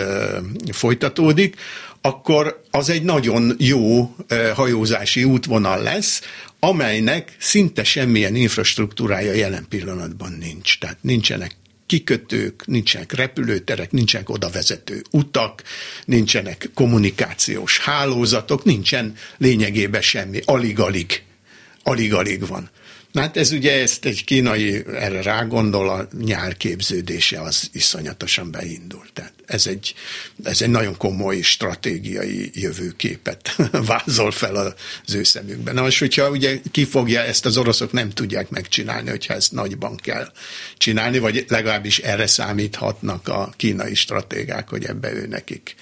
folytatódik, 0.72 1.56
akkor 2.02 2.62
az 2.70 2.88
egy 2.88 3.02
nagyon 3.02 3.54
jó 3.58 4.14
hajózási 4.54 5.24
útvonal 5.24 5.82
lesz, 5.82 6.20
amelynek 6.58 7.36
szinte 7.38 7.84
semmilyen 7.84 8.34
infrastruktúrája 8.34 9.32
jelen 9.32 9.66
pillanatban 9.68 10.32
nincs. 10.32 10.78
Tehát 10.78 10.98
nincsenek 11.00 11.56
kikötők, 11.86 12.66
nincsenek 12.66 13.12
repülőterek, 13.12 13.90
nincsenek 13.90 14.28
odavezető 14.28 15.02
utak, 15.10 15.62
nincsenek 16.04 16.70
kommunikációs 16.74 17.78
hálózatok, 17.78 18.64
nincsen 18.64 19.14
lényegében 19.36 20.02
semmi, 20.02 20.40
alig-alig, 20.44 21.22
alig-alig 21.82 22.46
van. 22.46 22.70
Hát 23.14 23.36
ez 23.36 23.52
ugye 23.52 23.80
ezt 23.80 24.04
egy 24.04 24.24
kínai 24.24 24.84
erre 24.94 25.22
rágondol, 25.22 25.88
a 25.88 26.08
nyár 26.20 26.56
képződése 26.56 27.40
az 27.40 27.70
iszonyatosan 27.72 28.50
beindul. 28.50 29.04
Tehát 29.12 29.32
ez 29.46 29.66
egy, 29.66 29.94
ez 30.44 30.62
egy 30.62 30.70
nagyon 30.70 30.96
komoly 30.96 31.40
stratégiai 31.40 32.50
jövőképet 32.54 33.56
vázol 33.86 34.30
fel 34.30 34.56
az 34.56 35.14
ő 35.14 35.22
szemükben. 35.22 35.74
Na 35.74 35.82
most, 35.82 35.98
hogyha 35.98 36.30
ugye 36.30 36.60
kifogja 36.70 37.20
ezt 37.20 37.46
az 37.46 37.56
oroszok 37.56 37.92
nem 37.92 38.10
tudják 38.10 38.50
megcsinálni, 38.50 39.10
hogyha 39.10 39.34
ezt 39.34 39.52
nagyban 39.52 39.96
kell 39.96 40.32
csinálni, 40.76 41.18
vagy 41.18 41.44
legalábbis 41.48 41.98
erre 41.98 42.26
számíthatnak 42.26 43.28
a 43.28 43.52
kínai 43.56 43.94
stratégák, 43.94 44.68
hogy 44.68 44.84
ebbe 44.84 45.12
ő 45.12 45.26
nekik 45.26 45.74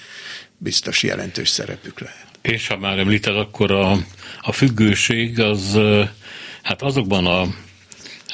biztos 0.59 1.03
jelentős 1.03 1.49
szerepük 1.49 2.01
lehet. 2.01 2.27
És 2.43 2.67
ha 2.67 2.77
már 2.77 2.99
említed, 2.99 3.37
akkor 3.37 3.71
a, 3.71 3.93
a 4.41 4.53
függőség 4.53 5.41
az 5.41 5.79
Hát 6.63 6.83
azokban 6.83 7.27
a 7.27 7.47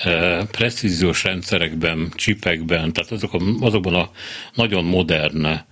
e, 0.08 0.44
precíziós 0.44 1.24
rendszerekben, 1.24 2.12
csipekben, 2.14 2.92
tehát 2.92 3.10
azok 3.10 3.42
azokban 3.60 3.94
a 3.94 4.10
nagyon 4.54 4.84
modern 4.84 5.44
e, 5.44 5.64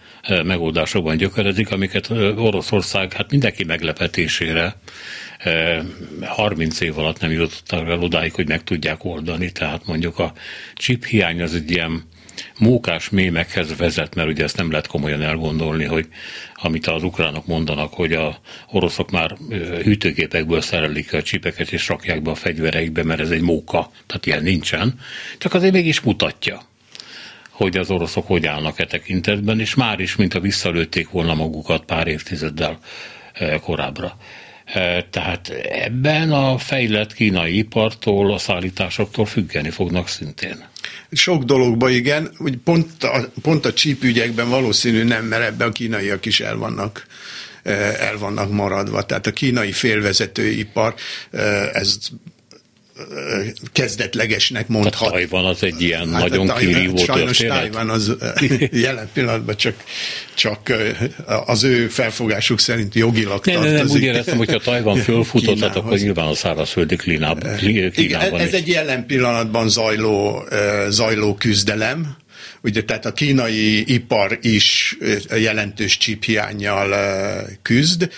megoldásokban 0.42 1.16
gyökerezik, 1.16 1.70
amiket 1.70 2.10
e, 2.10 2.14
Oroszország 2.14 3.12
hát 3.12 3.30
mindenki 3.30 3.64
meglepetésére 3.64 4.76
30 6.20 6.80
év 6.80 6.98
alatt 6.98 7.20
nem 7.20 7.30
jutottak 7.30 7.88
el 7.88 7.98
odáig, 7.98 8.32
hogy 8.32 8.48
meg 8.48 8.64
tudják 8.64 9.04
oldani, 9.04 9.52
tehát 9.52 9.86
mondjuk 9.86 10.18
a 10.18 10.32
chip 10.74 11.04
hiány 11.04 11.42
az 11.42 11.54
egy 11.54 11.70
ilyen 11.70 12.02
mókás 12.58 13.10
mémekhez 13.10 13.76
vezet, 13.76 14.14
mert 14.14 14.28
ugye 14.28 14.44
ezt 14.44 14.56
nem 14.56 14.70
lehet 14.70 14.86
komolyan 14.86 15.22
elgondolni, 15.22 15.84
hogy 15.84 16.08
amit 16.54 16.86
az 16.86 17.02
ukránok 17.02 17.46
mondanak, 17.46 17.94
hogy 17.94 18.12
a 18.12 18.38
oroszok 18.70 19.10
már 19.10 19.36
hűtőgépekből 19.82 20.60
szerelik 20.60 21.12
a 21.12 21.22
csipeket 21.22 21.72
és 21.72 21.88
rakják 21.88 22.22
be 22.22 22.30
a 22.30 22.34
fegyvereikbe, 22.34 23.02
mert 23.02 23.20
ez 23.20 23.30
egy 23.30 23.40
móka, 23.40 23.90
tehát 24.06 24.26
ilyen 24.26 24.42
nincsen, 24.42 24.98
csak 25.38 25.54
azért 25.54 25.72
mégis 25.72 26.00
mutatja 26.00 26.62
hogy 27.54 27.76
az 27.76 27.90
oroszok 27.90 28.26
hogy 28.26 28.46
állnak 28.46 28.78
e 28.78 28.84
tekintetben, 28.84 29.60
és 29.60 29.74
már 29.74 30.00
is, 30.00 30.16
mint 30.16 30.34
a 30.34 30.40
visszalőtték 30.40 31.10
volna 31.10 31.34
magukat 31.34 31.84
pár 31.84 32.06
évtizeddel 32.06 32.78
korábbra. 33.60 34.16
Tehát 35.10 35.48
ebben 35.70 36.32
a 36.32 36.58
fejlett 36.58 37.14
kínai 37.14 37.58
ipartól, 37.58 38.32
a 38.32 38.38
szállításoktól 38.38 39.26
függeni 39.26 39.70
fognak 39.70 40.08
szintén. 40.08 40.64
Sok 41.12 41.42
dologban 41.42 41.90
igen, 41.90 42.30
úgy 42.38 42.56
pont 42.56 43.04
a, 43.04 43.28
pont 43.42 43.66
a 43.66 43.72
csípügyekben 43.72 44.48
valószínű 44.48 45.02
nem, 45.02 45.24
mert 45.24 45.44
ebben 45.44 45.68
a 45.68 45.72
kínaiak 45.72 46.26
is 46.26 46.40
el 46.40 46.56
vannak 46.56 47.06
el 47.98 48.18
vannak 48.18 48.50
maradva. 48.50 49.02
Tehát 49.02 49.26
a 49.26 49.32
kínai 49.32 49.72
félvezetőipar, 49.72 50.94
ez 51.72 51.98
kezdetlegesnek 53.72 54.68
mondhat. 54.68 55.08
A 55.08 55.10
Tajvan 55.10 55.44
az 55.44 55.62
egy 55.62 55.82
ilyen 55.82 56.12
hát 56.12 56.28
nagyon 56.28 56.56
kirívó 56.56 56.96
Sajnos 56.96 57.36
Tajvan 57.38 57.90
az 57.90 58.16
jelen 58.70 59.08
pillanatban 59.12 59.56
csak, 59.56 59.74
csak 60.34 60.72
az 61.46 61.64
ő 61.64 61.88
felfogásuk 61.88 62.60
szerint 62.60 62.94
jogilag 62.94 63.46
nem, 63.46 63.54
tartozik. 63.54 63.78
Nem, 63.78 63.86
nem, 63.86 63.96
úgy 63.96 64.02
éreztem, 64.02 64.36
hogyha 64.36 64.58
Tajvan 64.58 64.96
fölfutott, 65.08 65.62
akkor 65.62 65.98
nyilván 65.98 66.26
a 66.26 66.34
szárazföldi 66.34 66.96
Kínában. 66.96 67.58
Igen, 67.94 68.34
ez 68.34 68.52
egy 68.52 68.68
jelen 68.68 69.06
pillanatban 69.06 69.68
zajló, 69.68 70.44
zajló 70.88 71.34
küzdelem, 71.34 72.16
Ugye, 72.62 72.84
tehát 72.84 73.06
a 73.06 73.12
kínai 73.12 73.94
ipar 73.94 74.38
is 74.42 74.96
jelentős 75.36 75.96
csíphiányjal 75.96 76.94
küzd, 77.62 78.08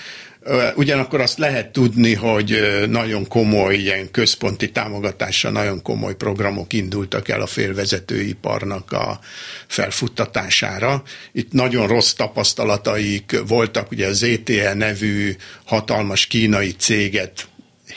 Ugyanakkor 0.75 1.21
azt 1.21 1.39
lehet 1.39 1.73
tudni, 1.73 2.15
hogy 2.15 2.61
nagyon 2.89 3.29
komoly, 3.29 3.75
ilyen 3.75 4.11
központi 4.11 4.71
támogatással 4.71 5.51
nagyon 5.53 5.83
komoly 5.83 6.15
programok 6.15 6.73
indultak 6.73 7.29
el 7.29 7.41
a 7.41 7.47
félvezetőiparnak 7.47 8.93
a 8.93 9.21
felfuttatására. 9.67 11.03
Itt 11.33 11.53
nagyon 11.53 11.87
rossz 11.87 12.13
tapasztalataik 12.13 13.41
voltak, 13.47 13.91
ugye 13.91 14.07
az 14.07 14.17
ZTE 14.17 14.75
nevű 14.75 15.37
hatalmas 15.65 16.27
kínai 16.27 16.71
céget 16.71 17.49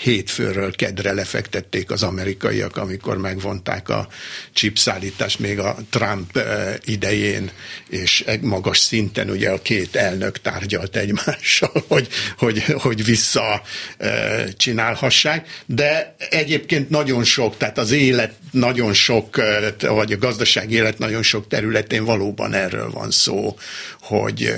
hétfőről 0.02 0.76
kedre 0.76 1.14
lefektették 1.14 1.92
az 1.92 2.04
amerikaiak, 2.04 2.78
amikor 2.78 3.18
megvonták 3.18 3.90
a 3.90 4.08
chipszállítást 4.54 5.40
még 5.40 5.60
a 5.60 5.78
Trump 5.90 6.38
eh, 6.38 6.74
idején, 6.86 7.52
és 7.90 8.26
magas 8.42 8.78
szinten 8.78 9.30
ugye 9.30 9.50
a 9.50 9.62
két 9.62 9.96
elnök 9.96 10.42
tárgyalt 10.42 10.96
egymással, 10.96 11.84
hogy, 11.88 12.08
hogy, 12.38 12.64
hogy 12.64 13.06
vissza 13.06 13.62
eh, 13.98 14.46
csinálhassák, 14.58 15.64
de 15.66 16.16
egyébként 16.30 16.90
nagyon 16.90 17.24
sok, 17.24 17.58
tehát 17.58 17.78
az 17.78 17.92
élet 17.92 18.34
nagyon 18.52 18.94
sok, 18.94 19.38
eh, 19.38 19.74
vagy 19.80 20.14
a 20.14 20.18
gazdaság 20.18 20.72
élet 20.72 20.98
nagyon 20.98 21.24
sok 21.24 21.48
területén 21.48 22.06
valóban 22.06 22.54
erről 22.54 22.90
van 22.90 23.12
szó, 23.12 23.58
hogy 24.02 24.54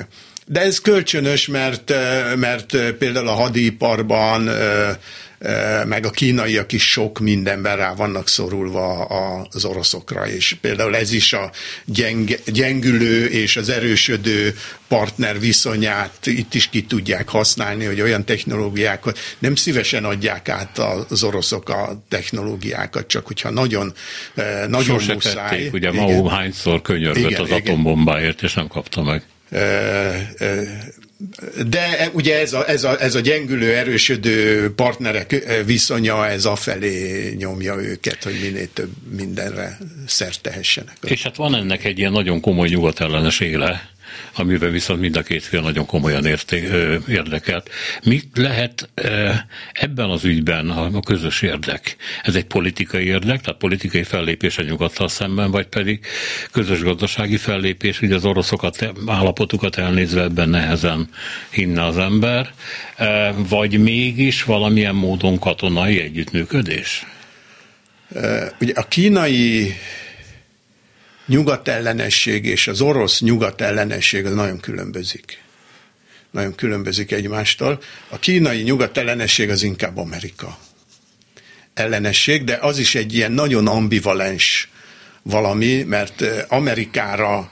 de 0.46 0.62
ez 0.62 0.80
kölcsönös, 0.80 1.48
mert, 1.48 1.94
mert 2.36 2.78
például 2.98 3.28
a 3.28 3.34
hadiparban 3.34 4.50
meg 5.86 6.06
a 6.06 6.10
kínaiak 6.10 6.72
is 6.72 6.92
sok 6.92 7.20
mindenben 7.20 7.78
rá 7.78 7.94
vannak 7.94 8.28
szorulva 8.28 9.06
az 9.52 9.66
oroszokra, 9.66 10.28
és 10.28 10.58
például 10.62 10.96
ez 10.96 11.12
is 11.12 11.34
a 11.34 11.52
gyeng, 11.86 12.40
gyengülő 12.46 13.26
és 13.26 13.58
az 13.58 13.70
erősödő 13.70 14.56
partner 14.88 15.40
viszonyát 15.40 16.26
itt 16.26 16.54
is 16.54 16.70
ki 16.70 16.84
tudják 16.84 17.30
használni, 17.30 17.86
hogy 17.86 18.02
olyan 18.02 18.26
technológiákat 18.26 19.20
nem 19.40 19.56
szívesen 19.56 20.06
adják 20.06 20.50
át 20.50 20.80
az 21.10 21.24
oroszok 21.24 21.70
a 21.70 22.04
technológiákat, 22.10 23.08
csak 23.08 23.28
hogyha 23.28 23.50
nagyon, 23.50 23.94
nagyon 24.68 25.00
Sose 25.00 25.14
muszáj. 25.14 25.50
Tették, 25.50 25.74
ugye 25.74 25.92
Mao 25.92 26.28
hányszor 26.28 26.82
könyörgött 26.82 27.40
az 27.40 27.48
igen. 27.48 27.60
atombombáért, 27.60 28.44
és 28.44 28.54
nem 28.54 28.68
kapta 28.68 29.04
meg. 29.04 29.24
De 31.68 32.10
ugye 32.14 32.40
ez 32.40 32.54
a, 32.54 32.70
ez, 32.70 32.84
a, 32.84 33.02
ez 33.02 33.16
a 33.16 33.20
gyengülő, 33.20 33.76
erősödő 33.76 34.72
partnerek 34.74 35.62
viszonya, 35.66 36.28
ez 36.28 36.46
afelé 36.46 37.34
nyomja 37.38 37.76
őket, 37.76 38.24
hogy 38.24 38.40
minél 38.42 38.74
több 38.74 38.90
mindenre 39.16 39.78
szert 40.08 40.42
tehessenek. 40.42 40.98
És 41.02 41.24
hát 41.24 41.36
van 41.36 41.56
ennek 41.56 41.84
egy 41.84 42.00
ilyen 42.00 42.12
nagyon 42.12 42.40
komoly 42.40 42.68
nyugatellenes 42.68 43.40
éle, 43.40 43.90
amiben 44.36 44.72
viszont 44.72 45.00
mind 45.00 45.18
a 45.18 45.22
két 45.22 45.44
fél 45.44 45.62
nagyon 45.62 45.86
komolyan 45.86 46.26
érté, 46.26 46.68
érdekelt. 47.08 47.70
Mi 48.04 48.22
lehet 48.34 48.90
ebben 49.72 50.10
az 50.10 50.24
ügyben 50.24 50.70
a 50.70 51.00
közös 51.00 51.42
érdek? 51.42 51.96
Ez 52.24 52.36
egy 52.36 52.46
politikai 52.46 53.06
érdek, 53.06 53.42
tehát 53.42 53.60
politikai 53.60 54.04
fellépés 54.04 54.58
a 54.58 54.64
nyugattal 54.64 55.08
szemben, 55.08 55.52
vagy 55.52 55.68
pedig 55.68 56.00
közös 56.52 56.82
gazdasági 56.82 57.38
fellépés, 57.38 58.00
hogy 58.00 58.12
az 58.12 58.26
oroszokat, 58.26 58.92
állapotukat 59.06 59.78
elnézve 59.78 60.22
ebben 60.22 60.50
nehezen 60.50 61.10
hinne 61.50 61.86
az 61.86 61.98
ember, 61.98 62.54
vagy 63.50 63.80
mégis 63.80 64.44
valamilyen 64.44 64.96
módon 64.96 65.40
katonai 65.40 66.02
együttműködés? 66.02 67.06
Ugye 68.60 68.74
a 68.76 68.88
kínai 68.88 69.76
nyugatellenesség 71.32 72.46
és 72.46 72.68
az 72.68 72.82
orosz 72.82 73.22
nyugatellenesség 73.22 74.26
az 74.26 74.34
nagyon 74.34 74.60
különbözik. 74.60 75.42
Nagyon 76.32 76.56
különbözik 76.56 77.12
egymástól. 77.12 77.82
A 78.10 78.20
kínai 78.20 78.62
nyugatellenesség 78.62 79.50
az 79.50 79.64
inkább 79.64 79.98
Amerika 79.98 80.58
ellenesség, 81.74 82.44
de 82.44 82.58
az 82.62 82.78
is 82.78 82.96
egy 82.96 83.14
ilyen 83.14 83.32
nagyon 83.32 83.68
ambivalens 83.68 84.70
valami, 85.22 85.84
mert 85.84 86.24
Amerikára 86.48 87.52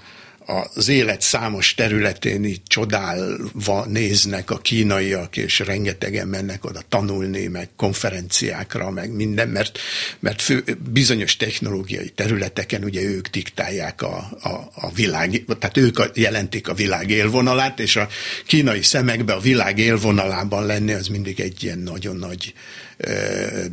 az 0.50 0.88
élet 0.88 1.22
számos 1.22 1.74
területén 1.74 2.44
így 2.44 2.62
csodálva 2.68 3.86
néznek 3.86 4.52
a 4.52 4.58
kínaiak, 4.58 5.38
és 5.38 5.60
rengetegen 5.60 6.28
mennek 6.28 6.66
oda 6.66 6.82
tanulni, 6.90 7.48
meg 7.48 7.70
konferenciákra, 7.76 8.90
meg 8.90 9.12
minden, 9.12 9.50
mert, 9.50 9.80
mert 10.20 10.42
fő, 10.42 10.64
bizonyos 10.92 11.38
technológiai 11.38 12.10
területeken 12.10 12.84
ugye 12.84 13.02
ők 13.02 13.28
diktálják 13.28 14.02
a, 14.02 14.30
a, 14.42 14.50
a 14.76 14.92
világ, 14.94 15.44
tehát 15.60 15.78
ők 15.78 16.00
a, 16.00 16.10
jelentik 16.14 16.68
a 16.68 16.74
világ 16.74 17.10
élvonalát, 17.10 17.80
és 17.80 17.96
a 17.96 18.08
kínai 18.46 18.82
szemekbe 18.82 19.34
a 19.34 19.40
világ 19.40 19.80
élvonalában 19.80 20.66
lenni 20.66 20.94
az 20.94 21.08
mindig 21.08 21.40
egy 21.40 21.64
ilyen 21.64 21.80
nagyon 21.80 22.16
nagy 22.16 22.54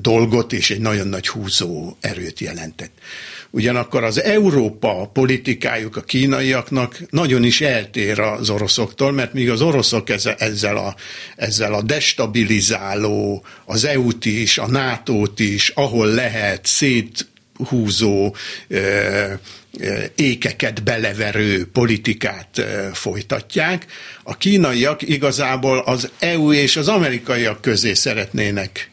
dolgot 0.00 0.52
és 0.52 0.70
egy 0.70 0.80
nagyon 0.80 1.06
nagy 1.08 1.28
húzó 1.28 1.96
erőt 2.00 2.40
jelentett. 2.40 2.92
Ugyanakkor 3.50 4.04
az 4.04 4.22
Európa 4.22 5.10
politikájuk 5.12 5.96
a 5.96 6.00
kínaiaknak 6.00 6.98
nagyon 7.10 7.44
is 7.44 7.60
eltér 7.60 8.20
az 8.20 8.50
oroszoktól, 8.50 9.12
mert 9.12 9.32
míg 9.32 9.50
az 9.50 9.60
oroszok 9.62 10.08
ezzel 10.38 10.76
a, 10.76 10.94
ezzel 11.36 11.74
a 11.74 11.82
destabilizáló, 11.82 13.44
az 13.64 13.84
EU-t 13.84 14.24
is, 14.24 14.58
a 14.58 14.66
NATO-t 14.68 15.40
is, 15.40 15.68
ahol 15.68 16.06
lehet 16.06 16.66
széthúzó, 16.66 18.34
ékeket 20.14 20.82
beleverő 20.82 21.66
politikát 21.72 22.64
folytatják. 22.92 23.86
A 24.22 24.36
kínaiak 24.36 25.02
igazából 25.02 25.78
az 25.78 26.10
EU 26.18 26.52
és 26.52 26.76
az 26.76 26.88
amerikaiak 26.88 27.60
közé 27.60 27.92
szeretnének 27.94 28.90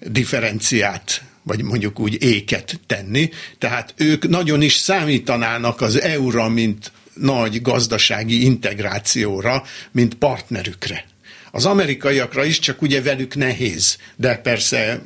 differenciát 0.00 1.22
vagy 1.48 1.62
mondjuk 1.62 2.00
úgy 2.00 2.22
éket 2.22 2.80
tenni. 2.86 3.30
Tehát 3.58 3.94
ők 3.96 4.28
nagyon 4.28 4.62
is 4.62 4.74
számítanának 4.74 5.80
az 5.80 6.00
EU-ra, 6.00 6.48
mint 6.48 6.92
nagy 7.14 7.62
gazdasági 7.62 8.44
integrációra, 8.44 9.62
mint 9.90 10.14
partnerükre. 10.14 11.04
Az 11.50 11.64
amerikaiakra 11.66 12.44
is, 12.44 12.58
csak 12.58 12.82
ugye 12.82 13.02
velük 13.02 13.34
nehéz, 13.34 13.98
de 14.16 14.36
persze 14.36 15.02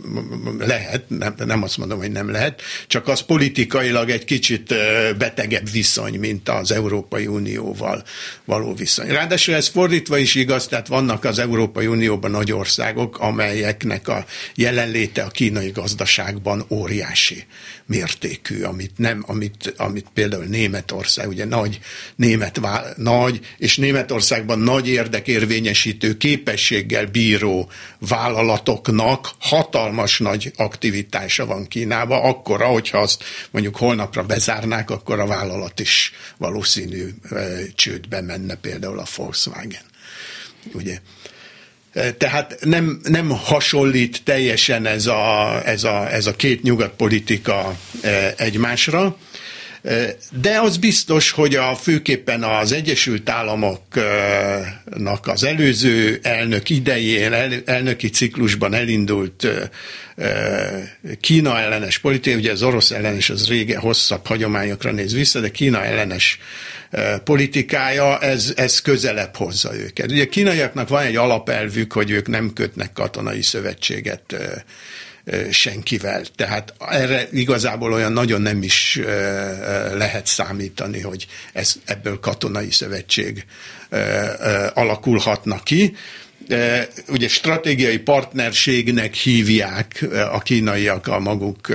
lehet, 0.58 1.04
nem, 1.08 1.34
nem 1.46 1.62
azt 1.62 1.78
mondom, 1.78 1.98
hogy 1.98 2.10
nem 2.10 2.30
lehet, 2.30 2.62
csak 2.86 3.08
az 3.08 3.20
politikailag 3.20 4.10
egy 4.10 4.24
kicsit 4.24 4.74
betegebb 5.18 5.70
viszony, 5.70 6.18
mint 6.18 6.48
az 6.48 6.72
Európai 6.72 7.26
Unióval 7.26 8.04
való 8.44 8.74
viszony. 8.74 9.08
Ráadásul 9.08 9.54
ez 9.54 9.68
fordítva 9.68 10.18
is 10.18 10.34
igaz, 10.34 10.66
tehát 10.66 10.86
vannak 10.86 11.24
az 11.24 11.38
Európai 11.38 11.86
Unióban 11.86 12.30
nagy 12.30 12.52
országok, 12.52 13.18
amelyeknek 13.18 14.08
a 14.08 14.24
jelenléte 14.54 15.22
a 15.22 15.28
kínai 15.28 15.70
gazdaságban 15.70 16.64
óriási 16.68 17.44
mértékű, 17.86 18.62
amit, 18.62 18.92
nem, 18.96 19.24
amit, 19.26 19.74
amit 19.76 20.06
például 20.14 20.44
Németország, 20.44 21.28
ugye 21.28 21.44
nagy, 21.44 21.78
német, 22.16 22.60
nagy, 22.96 23.40
és 23.58 23.76
Németországban 23.76 24.58
nagy 24.58 24.88
érdekérvényesítő 24.88 26.16
képességgel 26.32 27.06
bíró 27.06 27.70
vállalatoknak 27.98 29.30
hatalmas 29.38 30.18
nagy 30.18 30.52
aktivitása 30.56 31.46
van 31.46 31.66
Kínában, 31.66 32.24
akkor, 32.24 32.62
hogyha 32.62 32.98
azt 32.98 33.24
mondjuk 33.50 33.76
holnapra 33.76 34.22
bezárnák, 34.22 34.90
akkor 34.90 35.20
a 35.20 35.26
vállalat 35.26 35.80
is 35.80 36.12
valószínű 36.36 37.08
csődbe 37.74 38.20
menne 38.20 38.54
például 38.54 38.98
a 38.98 39.04
Volkswagen. 39.16 39.82
Ugye? 40.72 40.98
Tehát 42.18 42.56
nem, 42.60 43.00
nem 43.02 43.28
hasonlít 43.30 44.22
teljesen 44.24 44.86
ez 44.86 45.06
a, 45.06 45.60
ez, 45.64 45.84
a, 45.84 46.12
ez 46.12 46.26
a 46.26 46.36
két 46.36 46.62
nyugatpolitika 46.62 47.76
egymásra, 48.36 49.16
de 50.40 50.60
az 50.60 50.76
biztos, 50.76 51.30
hogy 51.30 51.54
a 51.54 51.74
főképpen 51.74 52.42
az 52.42 52.72
Egyesült 52.72 53.28
Államoknak 53.28 55.26
az 55.26 55.44
előző 55.44 56.18
elnök 56.22 56.70
idején, 56.70 57.32
el, 57.32 57.52
elnöki 57.64 58.08
ciklusban 58.08 58.74
elindult 58.74 59.48
Kína 61.20 61.58
ellenes 61.58 61.98
politika, 61.98 62.36
ugye 62.36 62.52
az 62.52 62.62
orosz 62.62 62.90
ellenes 62.90 63.30
az 63.30 63.48
rége 63.48 63.78
hosszabb 63.78 64.26
hagyományokra 64.26 64.90
néz 64.90 65.14
vissza, 65.14 65.40
de 65.40 65.50
Kína 65.50 65.84
ellenes 65.84 66.38
politikája, 67.24 68.18
ez, 68.18 68.52
ez 68.56 68.80
közelebb 68.80 69.36
hozza 69.36 69.76
őket. 69.76 70.10
Ugye 70.10 70.22
a 70.22 70.28
kínaiaknak 70.28 70.88
van 70.88 71.02
egy 71.02 71.16
alapelvük, 71.16 71.92
hogy 71.92 72.10
ők 72.10 72.28
nem 72.28 72.52
kötnek 72.52 72.92
katonai 72.92 73.42
szövetséget 73.42 74.36
senkivel. 75.50 76.24
Tehát 76.36 76.74
erre 76.78 77.28
igazából 77.32 77.92
olyan 77.92 78.12
nagyon 78.12 78.40
nem 78.40 78.62
is 78.62 79.00
lehet 79.94 80.26
számítani, 80.26 81.00
hogy 81.00 81.26
ez, 81.52 81.74
ebből 81.84 82.20
katonai 82.20 82.70
szövetség 82.70 83.44
alakulhatna 84.74 85.62
ki. 85.62 85.96
Ugye 87.08 87.28
stratégiai 87.28 87.98
partnerségnek 87.98 89.14
hívják 89.14 90.06
a 90.32 90.38
kínaiak 90.38 91.06
a 91.06 91.18
maguk 91.18 91.68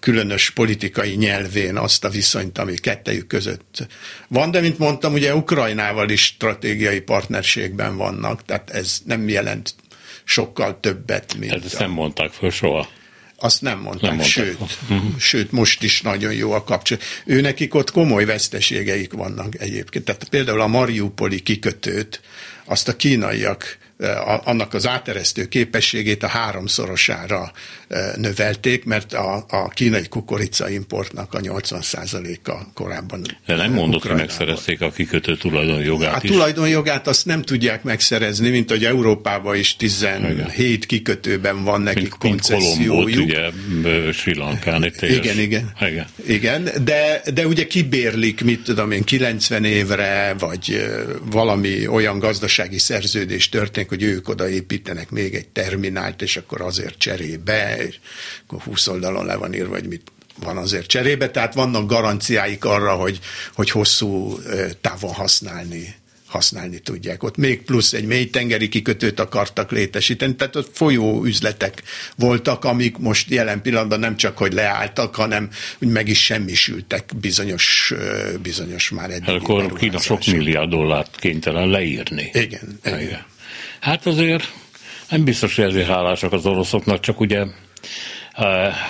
különös 0.00 0.50
politikai 0.50 1.14
nyelvén 1.14 1.76
azt 1.76 2.04
a 2.04 2.08
viszonyt, 2.08 2.58
ami 2.58 2.74
kettejük 2.74 3.26
között 3.26 3.86
van, 4.28 4.50
de 4.50 4.60
mint 4.60 4.78
mondtam, 4.78 5.12
ugye 5.12 5.34
Ukrajnával 5.34 6.10
is 6.10 6.24
stratégiai 6.24 7.00
partnerségben 7.00 7.96
vannak, 7.96 8.44
tehát 8.44 8.70
ez 8.70 8.98
nem 9.04 9.28
jelent 9.28 9.74
sokkal 10.24 10.80
többet, 10.80 11.34
mint... 11.38 11.52
Hát 11.52 11.64
ezt 11.64 11.74
a... 11.74 11.78
nem 11.78 11.90
mondták 11.90 12.30
föl 12.30 12.50
soha. 12.50 12.88
Azt 13.36 13.60
nem 13.62 13.78
mondták, 13.78 14.02
nem 14.02 14.14
mondták. 14.14 14.44
sőt, 14.44 14.60
uh-huh. 14.60 15.18
sőt, 15.18 15.52
most 15.52 15.82
is 15.82 16.02
nagyon 16.02 16.32
jó 16.32 16.52
a 16.52 16.64
kapcsolat. 16.64 17.04
Ő 17.24 17.40
nekik 17.40 17.74
ott 17.74 17.90
komoly 17.90 18.24
veszteségeik 18.24 19.12
vannak 19.12 19.60
egyébként. 19.60 20.04
Tehát 20.04 20.24
például 20.24 20.60
a 20.60 20.66
Mariupoli 20.66 21.40
kikötőt, 21.40 22.20
azt 22.64 22.88
a 22.88 22.96
kínaiak 22.96 23.78
annak 24.44 24.74
az 24.74 24.86
áteresztő 24.86 25.48
képességét 25.48 26.22
a 26.22 26.26
háromszorosára 26.26 27.52
növelték, 28.16 28.84
hogy 28.84 29.04
a, 29.14 29.44
a 29.48 29.68
kínai 29.68 30.08
kukorica 30.08 30.68
importnak 30.68 31.34
a 31.34 31.40
80%-a 31.40 32.72
korábban. 32.74 33.22
De 33.46 33.54
nem 33.54 33.72
mondott, 33.72 34.02
hogy 34.02 34.16
megszerezték 34.16 34.80
a 34.80 34.90
kikötő 34.90 35.36
tulajdonjogát 35.36 36.14
A 36.14 36.20
is. 36.22 36.30
tulajdonjogát 36.30 37.06
azt 37.06 37.26
nem 37.26 37.42
tudják 37.42 37.82
megszerezni, 37.82 38.50
mint 38.50 38.70
hogy 38.70 38.84
Európában 38.84 39.56
is 39.56 39.76
17 39.76 40.30
igen. 40.54 40.80
kikötőben 40.86 41.64
van 41.64 41.80
nekik 41.80 42.00
mint, 42.00 42.18
koncessziójuk. 42.18 43.16
Mint 43.16 43.30
ugye 43.30 44.12
Sri 44.12 44.34
Lankán. 44.34 44.92
Igen, 45.00 45.38
igen. 45.38 45.72
igen. 45.80 46.06
igen 46.26 46.70
de, 46.84 47.22
de 47.34 47.46
ugye 47.46 47.66
kibérlik, 47.66 48.44
mit 48.44 48.62
tudom 48.62 48.90
én, 48.90 49.02
90 49.04 49.64
évre, 49.64 50.34
vagy 50.38 50.86
valami 51.30 51.86
olyan 51.86 52.18
gazdasági 52.18 52.78
szerződés 52.78 53.48
történik, 53.48 53.91
hogy 53.92 54.02
ők 54.02 54.28
oda 54.28 54.48
építenek 54.48 55.10
még 55.10 55.34
egy 55.34 55.48
terminált, 55.48 56.22
és 56.22 56.36
akkor 56.36 56.60
azért 56.60 56.98
cserébe, 56.98 57.86
és 57.86 57.98
akkor 58.42 58.62
20 58.62 58.86
oldalon 58.86 59.26
le 59.26 59.36
van 59.36 59.54
írva, 59.54 59.74
hogy 59.74 59.88
mit 59.88 60.12
van 60.36 60.56
azért 60.56 60.86
cserébe, 60.86 61.30
tehát 61.30 61.54
vannak 61.54 61.88
garanciáik 61.88 62.64
arra, 62.64 62.94
hogy, 62.94 63.18
hogy 63.54 63.70
hosszú 63.70 64.38
távon 64.80 65.12
használni 65.12 65.94
használni 66.26 66.78
tudják. 66.78 67.22
Ott 67.22 67.36
még 67.36 67.62
plusz 67.62 67.92
egy 67.92 68.04
mély 68.04 68.30
tengeri 68.30 68.68
kikötőt 68.68 69.20
akartak 69.20 69.70
létesíteni, 69.70 70.34
tehát 70.34 70.56
ott 70.56 70.76
folyó 70.76 71.24
üzletek 71.24 71.82
voltak, 72.16 72.64
amik 72.64 72.98
most 72.98 73.30
jelen 73.30 73.62
pillanatban 73.62 74.00
nem 74.00 74.16
csak, 74.16 74.38
hogy 74.38 74.52
leálltak, 74.52 75.14
hanem 75.14 75.50
úgy 75.78 75.88
meg 75.88 76.08
is 76.08 76.24
semmisültek 76.24 77.10
bizonyos, 77.20 77.94
bizonyos 78.42 78.90
már. 78.90 79.10
Hát 79.10 79.28
akkor 79.28 79.72
Kína 79.72 79.98
sok 79.98 80.24
milliárd 80.26 80.70
dollárt 80.70 81.16
kénytelen 81.16 81.68
leírni. 81.68 82.30
Igen. 82.32 82.78
igen. 82.84 83.00
igen. 83.00 83.30
Hát 83.82 84.06
azért 84.06 84.52
nem 85.10 85.24
biztos, 85.24 85.56
hogy 85.56 85.64
ezért 85.64 85.86
hálásak 85.86 86.32
az 86.32 86.46
oroszoknak, 86.46 87.00
csak 87.00 87.20
ugye 87.20 87.44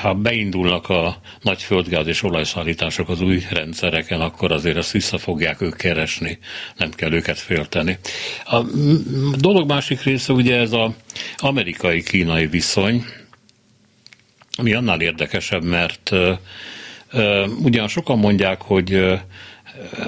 ha 0.03 0.15
beindulnak 0.15 0.89
a 0.89 1.21
nagy 1.41 1.63
földgáz 1.63 2.07
és 2.07 2.23
olajszállítások 2.23 3.09
az 3.09 3.21
új 3.21 3.43
rendszereken, 3.51 4.21
akkor 4.21 4.53
azért 4.53 4.77
ezt 4.77 4.91
vissza 4.91 5.19
fogják 5.19 5.61
ők 5.61 5.77
keresni, 5.77 6.39
nem 6.77 6.91
kell 6.91 7.13
őket 7.13 7.39
félteni. 7.39 7.99
A 8.45 8.63
dolog 9.37 9.69
másik 9.69 10.03
része 10.03 10.33
ugye 10.33 10.57
ez 10.57 10.73
az 10.73 10.91
amerikai-kínai 11.37 12.47
viszony, 12.47 13.05
ami 14.57 14.73
annál 14.73 15.01
érdekesebb, 15.01 15.65
mert 15.65 16.11
ugyan 17.63 17.89
sokan 17.89 18.19
mondják, 18.19 18.63
hogy 18.63 19.21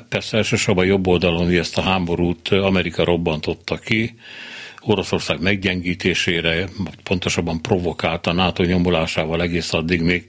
persze 0.09 0.37
elsősorban 0.37 0.85
jobb 0.85 1.07
oldalon, 1.07 1.45
hogy 1.45 1.57
ezt 1.57 1.79
a 1.79 1.83
háborút 1.83 2.49
Amerika 2.49 3.05
robbantotta 3.05 3.77
ki, 3.77 4.15
Oroszország 4.87 5.41
meggyengítésére, 5.41 6.69
pontosabban 7.03 7.63
provokálta 7.63 8.33
NATO 8.33 8.63
nyomulásával 8.63 9.43
egész 9.43 9.73
addig 9.73 10.01
még 10.01 10.29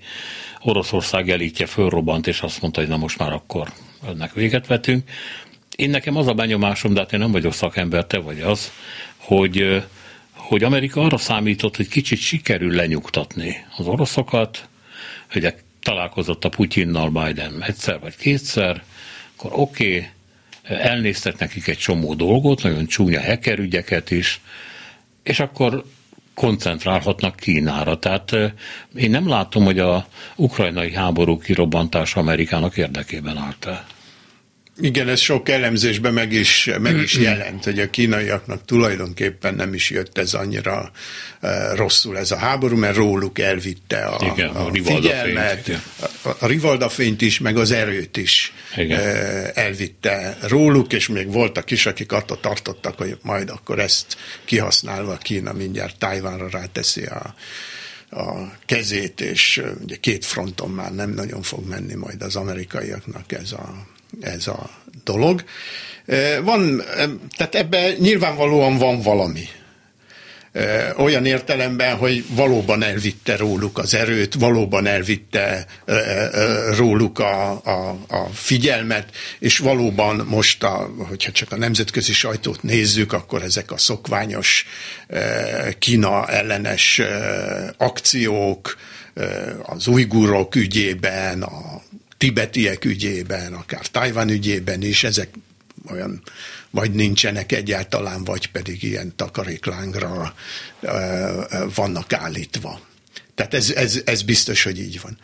Oroszország 0.61 1.29
elítje 1.29 1.65
fölrobbant, 1.65 2.27
és 2.27 2.41
azt 2.41 2.61
mondta, 2.61 2.79
hogy 2.79 2.89
na 2.89 2.97
most 2.97 3.17
már 3.17 3.33
akkor 3.33 3.71
ennek 4.07 4.33
véget 4.33 4.67
vetünk. 4.67 5.09
Én 5.75 5.89
nekem 5.89 6.17
az 6.17 6.27
a 6.27 6.33
benyomásom, 6.33 6.93
de 6.93 6.99
hát 6.99 7.13
én 7.13 7.19
nem 7.19 7.31
vagyok 7.31 7.53
szakember, 7.53 8.05
te 8.05 8.17
vagy 8.17 8.41
az, 8.41 8.71
hogy, 9.17 9.83
hogy 10.33 10.63
Amerika 10.63 11.01
arra 11.01 11.17
számított, 11.17 11.75
hogy 11.75 11.87
kicsit 11.87 12.19
sikerül 12.19 12.75
lenyugtatni 12.75 13.65
az 13.77 13.87
oroszokat, 13.87 14.67
hogy 15.31 15.53
találkozott 15.81 16.45
a 16.45 16.49
Putyinnal 16.49 17.09
Biden 17.09 17.63
egyszer 17.63 17.99
vagy 17.99 18.15
kétszer, 18.15 18.83
akkor 19.35 19.51
oké, 19.53 19.95
okay, 19.95 20.09
elnéztek 20.67 21.37
nekik 21.37 21.67
egy 21.67 21.77
csomó 21.77 22.13
dolgot, 22.13 22.63
nagyon 22.63 22.85
csúnya 22.85 23.21
hacker 23.21 23.59
ügyeket 23.59 24.11
is, 24.11 24.41
és 25.23 25.39
akkor 25.39 25.83
koncentrálhatnak 26.33 27.35
Kínára. 27.35 27.99
Tehát 27.99 28.31
én 28.95 29.09
nem 29.09 29.27
látom, 29.27 29.63
hogy 29.63 29.79
a 29.79 30.07
ukrajnai 30.35 30.93
háború 30.93 31.37
kirobbantása 31.37 32.19
Amerikának 32.19 32.77
érdekében 32.77 33.37
állt. 33.37 33.67
Igen, 34.79 35.09
ez 35.09 35.19
sok 35.19 35.49
elemzésben 35.49 36.13
meg 36.13 36.31
is, 36.31 36.69
meg 36.79 36.97
is 36.97 37.17
jelent, 37.17 37.63
hogy 37.63 37.79
a 37.79 37.89
kínaiaknak 37.89 38.65
tulajdonképpen 38.65 39.55
nem 39.55 39.73
is 39.73 39.89
jött 39.89 40.17
ez 40.17 40.33
annyira 40.33 40.91
uh, 41.41 41.51
rosszul 41.75 42.17
ez 42.17 42.31
a 42.31 42.37
háború, 42.37 42.77
mert 42.77 42.95
róluk 42.95 43.39
elvitte 43.39 44.05
a, 44.05 44.33
Igen, 44.33 44.49
a, 44.49 44.65
a 44.65 44.71
figyelmet, 44.83 45.69
a, 46.21 46.29
a 46.39 46.47
rivaldafényt 46.47 47.21
is, 47.21 47.39
meg 47.39 47.57
az 47.57 47.71
erőt 47.71 48.17
is 48.17 48.53
Igen. 48.75 48.99
Uh, 48.99 49.49
elvitte 49.53 50.37
róluk, 50.41 50.93
és 50.93 51.07
még 51.07 51.31
voltak 51.31 51.71
is, 51.71 51.85
akik 51.85 52.11
attól 52.11 52.39
tartottak, 52.39 52.97
hogy 52.97 53.17
majd 53.21 53.49
akkor 53.49 53.79
ezt 53.79 54.17
kihasználva 54.45 55.17
Kína 55.17 55.53
mindjárt 55.53 55.97
Tájvánra 55.97 56.49
ráteszi 56.49 57.03
a, 57.03 57.35
a 58.09 58.51
kezét, 58.65 59.21
és 59.21 59.61
ugye 59.83 59.95
két 59.95 60.25
fronton 60.25 60.69
már 60.69 60.95
nem 60.95 61.09
nagyon 61.09 61.41
fog 61.41 61.67
menni 61.67 61.95
majd 61.95 62.21
az 62.21 62.35
amerikaiaknak 62.35 63.31
ez 63.31 63.51
a 63.51 63.93
ez 64.21 64.47
a 64.47 64.69
dolog. 65.03 65.43
Van, 66.43 66.83
tehát 67.37 67.55
ebben 67.55 67.95
nyilvánvalóan 67.99 68.77
van 68.77 69.01
valami. 69.01 69.47
Olyan 70.97 71.25
értelemben, 71.25 71.95
hogy 71.95 72.25
valóban 72.29 72.83
elvitte 72.83 73.37
róluk 73.37 73.77
az 73.77 73.93
erőt, 73.93 74.33
valóban 74.33 74.85
elvitte 74.85 75.65
róluk 76.77 77.19
a, 77.19 77.51
a, 77.51 77.97
a 78.07 78.29
figyelmet, 78.33 79.09
és 79.39 79.57
valóban 79.57 80.25
most, 80.29 80.63
a, 80.63 80.89
hogyha 81.07 81.31
csak 81.31 81.51
a 81.51 81.57
nemzetközi 81.57 82.13
sajtót 82.13 82.63
nézzük, 82.63 83.13
akkor 83.13 83.43
ezek 83.43 83.71
a 83.71 83.77
szokványos 83.77 84.65
Kína 85.79 86.27
ellenes 86.27 87.01
akciók, 87.77 88.77
az 89.63 89.87
ujgurok 89.87 90.55
ügyében, 90.55 91.41
a 91.41 91.81
tibetiek 92.25 92.85
ügyében, 92.85 93.53
akár 93.53 93.87
Tajvan 93.87 94.29
ügyében 94.29 94.81
is, 94.81 95.03
ezek 95.03 95.29
olyan 95.91 96.21
vagy 96.69 96.91
nincsenek 96.91 97.51
egyáltalán, 97.51 98.23
vagy 98.23 98.51
pedig 98.51 98.83
ilyen 98.83 99.13
takaréklángra 99.15 100.35
vannak 101.75 102.13
állítva. 102.13 102.79
Tehát 103.35 103.53
ez, 103.53 103.69
ez, 103.69 104.01
ez 104.05 104.21
biztos, 104.21 104.63
hogy 104.63 104.79
így 104.79 105.01
van. 105.01 105.17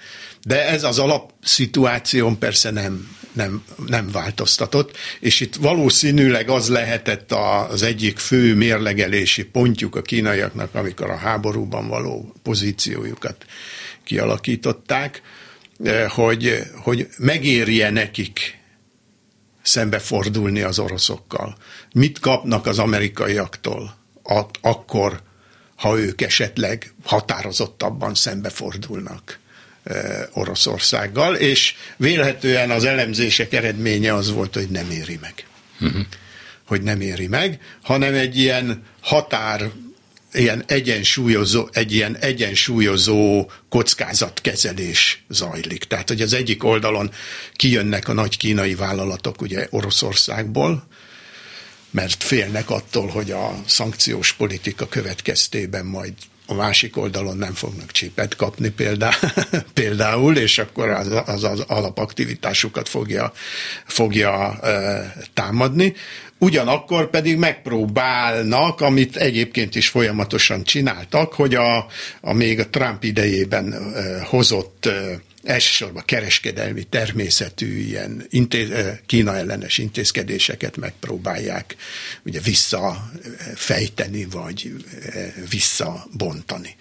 De 0.43 0.67
ez 0.67 0.83
az 0.83 0.99
alapszituáción 0.99 2.39
persze 2.39 2.71
nem, 2.71 3.15
nem, 3.31 3.63
nem 3.87 4.11
változtatott, 4.11 4.97
és 5.19 5.39
itt 5.39 5.55
valószínűleg 5.55 6.49
az 6.49 6.69
lehetett 6.69 7.31
az 7.31 7.83
egyik 7.83 8.17
fő 8.17 8.55
mérlegelési 8.55 9.43
pontjuk 9.43 9.95
a 9.95 10.01
kínaiaknak, 10.01 10.75
amikor 10.75 11.09
a 11.09 11.17
háborúban 11.17 11.87
való 11.87 12.33
pozíciójukat 12.43 13.45
kialakították, 14.03 15.21
hogy, 16.07 16.63
hogy 16.75 17.07
megérje 17.17 17.89
nekik 17.89 18.59
szembefordulni 19.61 20.61
az 20.61 20.79
oroszokkal. 20.79 21.57
Mit 21.93 22.19
kapnak 22.19 22.65
az 22.65 22.79
amerikaiaktól 22.79 23.99
akkor, 24.61 25.21
ha 25.75 25.99
ők 25.99 26.21
esetleg 26.21 26.93
határozottabban 27.03 28.15
szembefordulnak 28.15 29.39
eh, 29.83 30.23
Oroszországgal, 30.33 31.35
és 31.35 31.75
vélhetően 31.97 32.71
az 32.71 32.83
elemzések 32.83 33.53
eredménye 33.53 34.13
az 34.13 34.31
volt, 34.31 34.53
hogy 34.53 34.69
nem 34.69 34.89
éri 34.89 35.17
meg. 35.21 35.45
Uh-huh. 35.79 36.05
Hogy 36.65 36.81
nem 36.81 37.01
éri 37.01 37.27
meg, 37.27 37.59
hanem 37.81 38.13
egy 38.13 38.37
ilyen 38.37 38.83
határ 39.01 39.71
ilyen 40.33 40.63
egyensúlyozó, 40.67 41.67
egy 41.71 41.93
ilyen 41.93 42.17
egyensúlyozó 42.17 43.49
kockázatkezelés 43.69 45.23
zajlik. 45.29 45.83
Tehát, 45.83 46.07
hogy 46.07 46.21
az 46.21 46.33
egyik 46.33 46.63
oldalon 46.63 47.11
kijönnek 47.53 48.07
a 48.07 48.13
nagy 48.13 48.37
kínai 48.37 48.75
vállalatok 48.75 49.41
ugye 49.41 49.67
Oroszországból, 49.69 50.87
mert 51.91 52.23
félnek 52.23 52.69
attól, 52.69 53.07
hogy 53.07 53.31
a 53.31 53.61
szankciós 53.65 54.33
politika 54.33 54.87
következtében 54.87 55.85
majd 55.85 56.13
a 56.51 56.53
másik 56.53 56.97
oldalon 56.97 57.37
nem 57.37 57.53
fognak 57.53 57.91
csípet 57.91 58.35
kapni 58.35 58.69
példá, 58.69 59.15
például, 59.73 60.37
és 60.37 60.57
akkor 60.57 60.89
az, 60.89 61.21
az, 61.25 61.43
az 61.43 61.59
alapaktivitásukat 61.59 62.89
fogja, 62.89 63.31
fogja 63.85 64.59
e, 64.59 65.13
támadni. 65.33 65.93
Ugyanakkor 66.43 67.10
pedig 67.10 67.38
megpróbálnak, 67.38 68.82
amit 68.82 69.15
egyébként 69.15 69.75
is 69.75 69.89
folyamatosan 69.89 70.63
csináltak, 70.63 71.34
hogy 71.34 71.56
a, 71.56 71.86
a 72.21 72.34
még 72.34 72.60
a 72.60 72.69
Trump 72.69 73.04
idejében 73.04 73.93
hozott 74.23 74.89
elsősorban 75.43 76.04
kereskedelmi 76.06 76.84
természetű 76.84 77.77
ilyen 77.77 78.25
intéz, 78.30 78.69
Kína 79.06 79.36
ellenes 79.36 79.77
intézkedéseket 79.77 80.77
megpróbálják 80.77 81.75
ugye 82.23 82.39
visszafejteni, 82.39 84.25
vagy 84.25 84.71
visszabontani. 85.49 86.75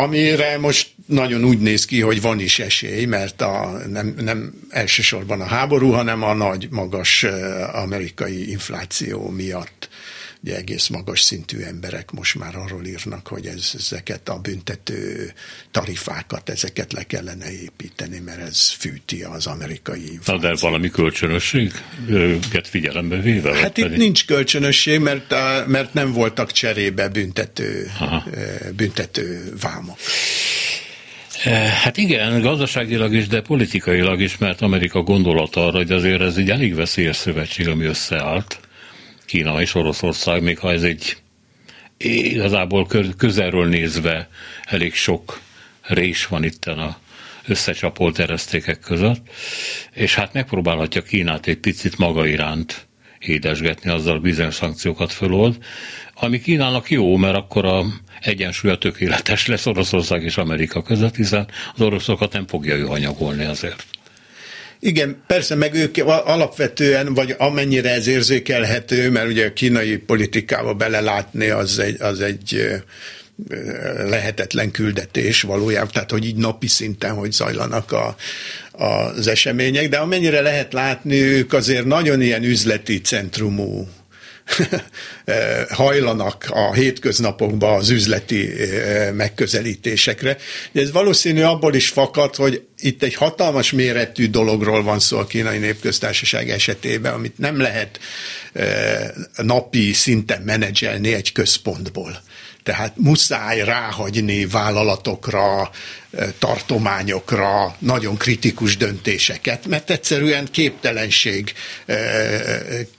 Amire 0.00 0.58
most 0.58 0.94
nagyon 1.06 1.44
úgy 1.44 1.58
néz 1.58 1.84
ki, 1.84 2.00
hogy 2.00 2.20
van 2.20 2.40
is 2.40 2.58
esély, 2.58 3.04
mert 3.04 3.40
a, 3.40 3.80
nem, 3.86 4.14
nem 4.20 4.52
elsősorban 4.68 5.40
a 5.40 5.44
háború, 5.44 5.90
hanem 5.90 6.22
a 6.22 6.34
nagy, 6.34 6.68
magas 6.70 7.26
amerikai 7.72 8.50
infláció 8.50 9.28
miatt 9.30 9.77
ugye 10.42 10.56
egész 10.56 10.88
magas 10.88 11.20
szintű 11.20 11.60
emberek 11.60 12.10
most 12.10 12.34
már 12.34 12.56
arról 12.56 12.84
írnak, 12.84 13.26
hogy 13.26 13.46
ez, 13.46 13.70
ezeket 13.78 14.28
a 14.28 14.38
büntető 14.38 15.32
tarifákat, 15.70 16.48
ezeket 16.48 16.92
le 16.92 17.02
kellene 17.02 17.52
építeni, 17.52 18.18
mert 18.18 18.40
ez 18.40 18.70
fűti 18.70 19.22
az 19.22 19.46
amerikai. 19.46 20.18
Na 20.24 20.38
de 20.38 20.54
valami 20.60 20.90
kölcsönösséget 20.90 22.68
figyelembe 22.68 23.20
véve? 23.20 23.54
Hát 23.54 23.76
itt 23.76 23.84
pedig? 23.84 23.98
nincs 23.98 24.26
kölcsönösség, 24.26 25.00
mert, 25.00 25.34
mert 25.66 25.94
nem 25.94 26.12
voltak 26.12 26.52
cserébe 26.52 27.08
büntető, 27.08 27.90
büntető 28.76 29.52
vámok. 29.60 29.98
Hát 31.82 31.96
igen, 31.96 32.40
gazdaságilag 32.40 33.14
is, 33.14 33.26
de 33.26 33.40
politikailag 33.40 34.20
is, 34.20 34.38
mert 34.38 34.60
Amerika 34.60 35.02
gondolata 35.02 35.66
arra, 35.66 35.76
hogy 35.76 35.92
azért 35.92 36.20
ez 36.20 36.36
egy 36.36 36.50
elég 36.50 36.74
veszélyes 36.74 37.16
szövetség, 37.16 37.68
ami 37.68 37.84
összeállt. 37.84 38.60
Kína 39.28 39.60
és 39.60 39.74
Oroszország, 39.74 40.42
még 40.42 40.58
ha 40.58 40.72
ez 40.72 40.82
egy 40.82 41.16
igazából 41.96 42.86
közelről 43.16 43.66
nézve 43.66 44.28
elég 44.64 44.94
sok 44.94 45.40
rés 45.82 46.26
van 46.26 46.44
itt 46.44 46.64
a 46.64 46.98
összecsapolt 47.46 48.18
eresztékek 48.18 48.80
között, 48.80 49.26
és 49.92 50.14
hát 50.14 50.32
megpróbálhatja 50.32 51.02
Kínát 51.02 51.46
egy 51.46 51.58
picit 51.58 51.98
maga 51.98 52.26
iránt 52.26 52.86
édesgetni, 53.18 53.90
azzal 53.90 54.18
bizonyos 54.18 54.54
szankciókat 54.54 55.12
fölold, 55.12 55.56
ami 56.14 56.40
Kínának 56.40 56.90
jó, 56.90 57.16
mert 57.16 57.36
akkor 57.36 57.64
a 57.64 57.84
egyensúly 58.20 58.70
a 58.70 58.78
tökéletes 58.78 59.46
lesz 59.46 59.66
Oroszország 59.66 60.22
és 60.22 60.36
Amerika 60.36 60.82
között, 60.82 61.16
hiszen 61.16 61.48
az 61.74 61.80
oroszokat 61.80 62.32
nem 62.32 62.46
fogja 62.46 62.76
ő 62.76 62.86
anyagolni 62.86 63.44
azért. 63.44 63.97
Igen, 64.80 65.22
persze, 65.26 65.54
meg 65.54 65.74
ők 65.74 65.96
alapvetően, 66.06 67.14
vagy 67.14 67.34
amennyire 67.38 67.90
ez 67.90 68.06
érzékelhető, 68.06 69.10
mert 69.10 69.28
ugye 69.28 69.46
a 69.46 69.52
kínai 69.52 69.96
politikába 69.96 70.74
belelátni 70.74 71.48
az 71.48 71.78
egy, 71.78 72.00
az 72.00 72.20
egy 72.20 72.80
lehetetlen 74.04 74.70
küldetés 74.70 75.42
valójában, 75.42 75.90
tehát 75.92 76.10
hogy 76.10 76.24
így 76.24 76.36
napi 76.36 76.66
szinten, 76.66 77.14
hogy 77.14 77.32
zajlanak 77.32 77.92
a, 77.92 78.16
az 78.72 79.26
események, 79.26 79.88
de 79.88 79.96
amennyire 79.96 80.40
lehet 80.40 80.72
látni, 80.72 81.20
ők 81.20 81.52
azért 81.52 81.84
nagyon 81.84 82.20
ilyen 82.20 82.44
üzleti 82.44 83.00
centrumú 83.00 83.88
hajlanak 85.68 86.46
a 86.50 86.72
hétköznapokban 86.72 87.78
az 87.78 87.90
üzleti 87.90 88.52
megközelítésekre. 89.12 90.36
De 90.72 90.80
ez 90.80 90.92
valószínű 90.92 91.42
abból 91.42 91.74
is 91.74 91.88
fakad, 91.88 92.34
hogy 92.34 92.62
itt 92.78 93.02
egy 93.02 93.14
hatalmas 93.14 93.72
méretű 93.72 94.28
dologról 94.30 94.82
van 94.82 94.98
szó 94.98 95.18
a 95.18 95.26
kínai 95.26 95.58
népköztársaság 95.58 96.50
esetében, 96.50 97.12
amit 97.12 97.38
nem 97.38 97.60
lehet 97.60 98.00
napi 99.36 99.92
szinten 99.92 100.42
menedzselni 100.42 101.14
egy 101.14 101.32
központból. 101.32 102.22
Tehát 102.62 102.92
muszáj 102.96 103.64
ráhagyni 103.64 104.46
vállalatokra, 104.46 105.70
tartományokra 106.38 107.76
nagyon 107.78 108.16
kritikus 108.16 108.76
döntéseket, 108.76 109.66
mert 109.66 109.90
egyszerűen 109.90 110.48
képtelenség 110.50 111.52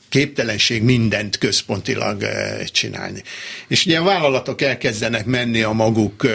képtelenség 0.10 0.84
mindent 0.84 1.38
központilag 1.38 2.26
csinálni. 2.72 3.24
És 3.68 3.86
ugye 3.86 3.98
a 3.98 4.04
vállalatok 4.04 4.62
elkezdenek 4.62 5.26
menni 5.26 5.62
a 5.62 5.72
maguk 5.72 6.28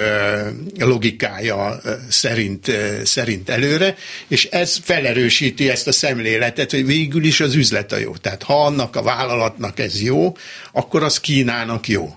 logikája 0.78 1.80
szerint, 2.08 2.70
szerint 3.04 3.48
előre, 3.48 3.96
és 4.28 4.44
ez 4.44 4.78
felerősíti 4.82 5.70
ezt 5.70 5.86
a 5.86 5.92
szemléletet, 5.92 6.70
hogy 6.70 6.86
végül 6.86 7.24
is 7.24 7.40
az 7.40 7.54
üzlet 7.54 7.92
a 7.92 7.96
jó. 7.96 8.16
Tehát 8.16 8.42
ha 8.42 8.64
annak 8.64 8.96
a 8.96 9.02
vállalatnak 9.02 9.78
ez 9.78 10.02
jó, 10.02 10.36
akkor 10.72 11.02
az 11.02 11.20
Kínának 11.20 11.88
jó. 11.88 12.16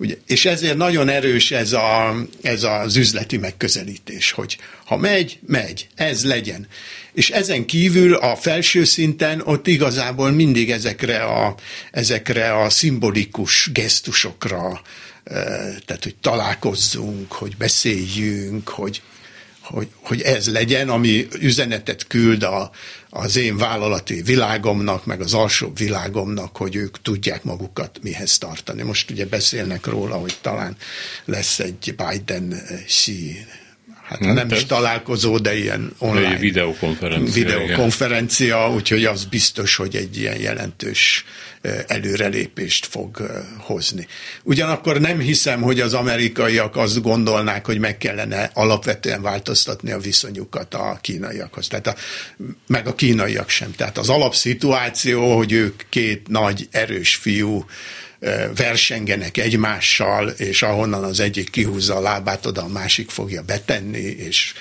Ugye, 0.00 0.14
és 0.26 0.44
ezért 0.44 0.76
nagyon 0.76 1.08
erős 1.08 1.50
ez, 1.50 1.72
a, 1.72 2.16
ez 2.42 2.62
az 2.62 2.96
üzleti 2.96 3.36
megközelítés, 3.36 4.30
hogy 4.30 4.58
ha 4.88 4.96
megy, 4.96 5.38
megy, 5.46 5.88
ez 5.94 6.24
legyen. 6.24 6.66
És 7.12 7.30
ezen 7.30 7.66
kívül 7.66 8.14
a 8.14 8.36
felső 8.36 8.84
szinten 8.84 9.40
ott 9.44 9.66
igazából 9.66 10.30
mindig 10.30 10.70
ezekre 10.70 11.22
a, 11.22 11.54
ezekre 11.90 12.62
a 12.62 12.70
szimbolikus 12.70 13.70
gesztusokra, 13.72 14.82
tehát 15.84 16.02
hogy 16.02 16.16
találkozzunk, 16.20 17.32
hogy 17.32 17.56
beszéljünk, 17.56 18.68
hogy, 18.68 19.02
hogy, 19.60 19.88
hogy 20.02 20.20
ez 20.20 20.52
legyen, 20.52 20.88
ami 20.88 21.26
üzenetet 21.40 22.06
küld 22.06 22.42
a, 22.42 22.70
az 23.10 23.36
én 23.36 23.56
vállalati 23.56 24.22
világomnak, 24.22 25.04
meg 25.04 25.20
az 25.20 25.34
alsóbb 25.34 25.78
világomnak, 25.78 26.56
hogy 26.56 26.76
ők 26.76 27.02
tudják 27.02 27.44
magukat 27.44 27.98
mihez 28.02 28.38
tartani. 28.38 28.82
Most 28.82 29.10
ugye 29.10 29.26
beszélnek 29.26 29.86
róla, 29.86 30.14
hogy 30.14 30.36
talán 30.40 30.76
lesz 31.24 31.58
egy 31.58 31.94
Biden-Xi 31.96 33.46
hát 34.08 34.18
hmm, 34.18 34.32
nem 34.32 34.50
is 34.50 34.64
találkozó, 34.64 35.38
de 35.38 35.58
ilyen 35.58 35.92
online 35.98 36.36
videokonferencia. 36.36 37.44
Videokonferencia, 37.44 38.70
úgyhogy 38.70 39.04
az 39.04 39.24
biztos, 39.24 39.76
hogy 39.76 39.96
egy 39.96 40.18
ilyen 40.18 40.40
jelentős 40.40 41.24
előrelépést 41.86 42.86
fog 42.86 43.30
hozni. 43.58 44.06
Ugyanakkor 44.42 45.00
nem 45.00 45.18
hiszem, 45.18 45.60
hogy 45.62 45.80
az 45.80 45.94
amerikaiak 45.94 46.76
azt 46.76 47.02
gondolnák, 47.02 47.66
hogy 47.66 47.78
meg 47.78 47.98
kellene 47.98 48.50
alapvetően 48.54 49.22
változtatni 49.22 49.90
a 49.90 49.98
viszonyukat 49.98 50.74
a 50.74 50.98
kínaiakhoz. 51.00 51.66
Tehát 51.68 51.86
a, 51.86 51.94
meg 52.66 52.86
a 52.86 52.94
kínaiak 52.94 53.48
sem. 53.48 53.72
Tehát 53.76 53.98
az 53.98 54.08
alapszituáció, 54.08 55.36
hogy 55.36 55.52
ők 55.52 55.82
két 55.88 56.28
nagy, 56.28 56.68
erős 56.70 57.14
fiú, 57.14 57.64
versengenek 58.56 59.36
egymással, 59.36 60.28
és 60.28 60.62
ahonnan 60.62 61.04
az 61.04 61.20
egyik 61.20 61.50
kihúzza 61.50 61.96
a 61.96 62.00
lábát, 62.00 62.46
oda 62.46 62.62
a 62.62 62.68
másik 62.68 63.10
fogja 63.10 63.42
betenni, 63.42 63.98
és 63.98 64.54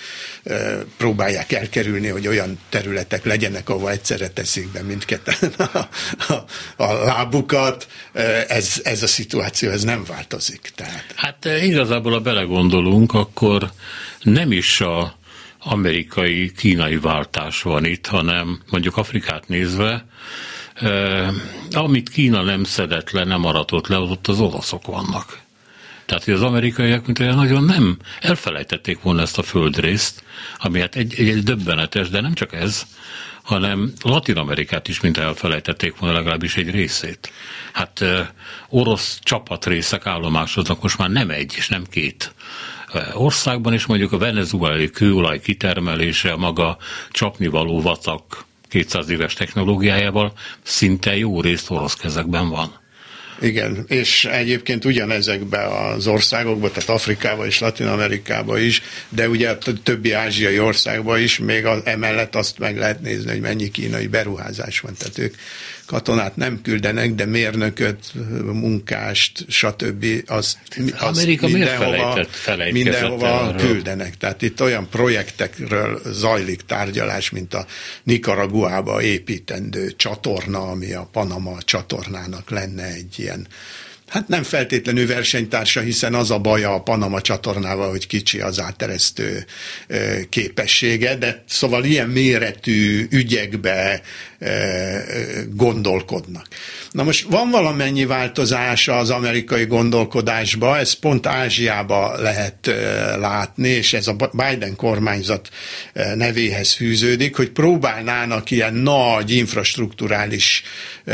próbálják 0.97 1.51
elkerülni, 1.51 2.07
hogy 2.07 2.27
olyan 2.27 2.59
területek 2.69 3.25
legyenek, 3.25 3.69
ahol 3.69 3.91
egyszerre 3.91 4.27
teszik 4.27 4.71
be 4.71 4.81
mindketten 4.81 5.51
a, 5.73 5.77
a, 6.33 6.45
a 6.83 6.93
lábukat. 6.93 7.87
Ez, 8.47 8.81
ez 8.83 9.03
a 9.03 9.07
szituáció, 9.07 9.69
ez 9.69 9.83
nem 9.83 10.03
változik. 10.07 10.71
Tehát. 10.75 11.13
Hát 11.15 11.45
igazából, 11.45 12.11
ha 12.11 12.19
belegondolunk, 12.19 13.13
akkor 13.13 13.71
nem 14.21 14.51
is 14.51 14.81
a 14.81 15.17
amerikai-kínai 15.59 16.97
váltás 16.97 17.61
van 17.61 17.85
itt, 17.85 18.05
hanem 18.05 18.61
mondjuk 18.69 18.97
Afrikát 18.97 19.47
nézve, 19.47 20.05
amit 21.71 22.09
Kína 22.09 22.41
nem 22.41 22.63
szedett 22.63 23.11
le, 23.11 23.23
nem 23.23 23.45
aratott 23.45 23.87
le, 23.87 23.97
ott 23.97 24.27
az 24.27 24.39
oroszok 24.39 24.85
vannak. 24.85 25.39
Tehát, 26.05 26.23
hogy 26.23 26.33
az 26.33 26.41
amerikaiak, 26.41 27.05
mint 27.05 27.19
olyan 27.19 27.35
nagyon 27.35 27.63
nem 27.63 27.97
elfelejtették 28.21 29.01
volna 29.01 29.21
ezt 29.21 29.37
a 29.37 29.43
földrészt, 29.43 30.23
ami 30.57 30.79
hát 30.79 30.95
egy, 30.95 31.13
egy, 31.17 31.29
egy 31.29 31.43
döbbenetes, 31.43 32.09
de 32.09 32.21
nem 32.21 32.33
csak 32.33 32.53
ez, 32.53 32.85
hanem 33.43 33.93
Latin 34.01 34.37
Amerikát 34.37 34.87
is, 34.87 35.01
mint 35.01 35.17
elfelejtették 35.17 35.97
volna 35.97 36.15
legalábbis 36.15 36.55
egy 36.55 36.69
részét. 36.69 37.31
Hát 37.73 38.03
orosz 38.69 39.19
csapatrészek 39.23 40.05
állomásoznak 40.05 40.81
most 40.81 40.97
már 40.97 41.09
nem 41.09 41.29
egy 41.29 41.53
és 41.57 41.67
nem 41.67 41.83
két 41.89 42.33
országban, 43.13 43.73
és 43.73 43.85
mondjuk 43.85 44.11
a 44.11 44.17
venezuelai 44.17 44.89
kőolaj 44.89 45.39
kitermelése, 45.39 46.35
maga 46.35 46.77
csapnivaló 47.11 47.81
vatak 47.81 48.46
200 48.69 49.09
éves 49.09 49.33
technológiájával 49.33 50.33
szinte 50.63 51.17
jó 51.17 51.41
részt 51.41 51.69
orosz 51.69 51.95
kezekben 51.95 52.49
van. 52.49 52.85
Igen, 53.41 53.85
és 53.87 54.25
egyébként 54.25 54.85
ugyanezekben 54.85 55.71
az 55.71 56.07
országokban, 56.07 56.71
tehát 56.71 56.89
Afrikában 56.89 57.45
és 57.45 57.59
Latin 57.59 57.87
Amerikában 57.87 58.61
is, 58.61 58.81
de 59.09 59.29
ugye 59.29 59.49
a 59.49 59.57
többi 59.83 60.11
ázsiai 60.11 60.59
országban 60.59 61.21
is, 61.21 61.39
még 61.39 61.65
az, 61.65 61.81
emellett 61.83 62.35
azt 62.35 62.59
meg 62.59 62.77
lehet 62.77 63.01
nézni, 63.01 63.31
hogy 63.31 63.39
mennyi 63.39 63.71
kínai 63.71 64.07
beruházás 64.07 64.79
van. 64.79 64.93
Tehát 64.97 65.17
ők 65.17 65.35
katonát 65.87 66.35
nem 66.35 66.61
küldenek, 66.61 67.13
de 67.13 67.25
mérnököt, 67.25 68.13
munkást, 68.43 69.45
stb. 69.47 70.05
Azt, 70.25 70.57
azt 70.97 71.17
Amerika 71.17 71.47
mindenhova, 71.47 72.25
felejtett, 72.29 72.71
mindenhova 72.71 73.55
küldenek. 73.57 74.17
Tehát 74.17 74.41
itt 74.41 74.61
olyan 74.61 74.89
projektekről 74.89 76.01
zajlik 76.05 76.61
tárgyalás, 76.61 77.29
mint 77.29 77.53
a 77.53 77.65
Nicaraguába 78.03 79.01
építendő 79.01 79.93
csatorna, 79.95 80.59
ami 80.59 80.93
a 80.93 81.09
Panama 81.11 81.57
csatornának 81.61 82.49
lenne 82.49 82.83
egy 82.83 83.15
ilyen 83.17 83.47
Hát 84.07 84.27
nem 84.27 84.43
feltétlenül 84.43 85.07
versenytársa, 85.07 85.81
hiszen 85.81 86.13
az 86.13 86.31
a 86.31 86.39
baja 86.39 86.73
a 86.73 86.81
Panama 86.81 87.21
csatornával, 87.21 87.89
hogy 87.89 88.07
kicsi 88.07 88.39
az 88.39 88.61
áteresztő 88.61 89.45
képessége, 90.29 91.15
de 91.15 91.43
szóval 91.47 91.83
ilyen 91.83 92.09
méretű 92.09 93.07
ügyekbe 93.09 94.01
gondolkodnak. 95.49 96.47
Na 96.91 97.03
most 97.03 97.27
van 97.29 97.49
valamennyi 97.49 98.05
változása 98.05 98.97
az 98.97 99.09
amerikai 99.09 99.65
gondolkodásba, 99.65 100.77
ez 100.77 100.93
pont 100.93 101.25
Ázsiába 101.25 102.21
lehet 102.21 102.71
látni, 103.19 103.69
és 103.69 103.93
ez 103.93 104.07
a 104.07 104.15
Biden 104.31 104.75
kormányzat 104.75 105.49
nevéhez 106.15 106.73
fűződik, 106.73 107.35
hogy 107.35 107.49
próbálnának 107.49 108.51
ilyen 108.51 108.73
nagy 108.73 109.31
infrastruktúrális 109.31 110.63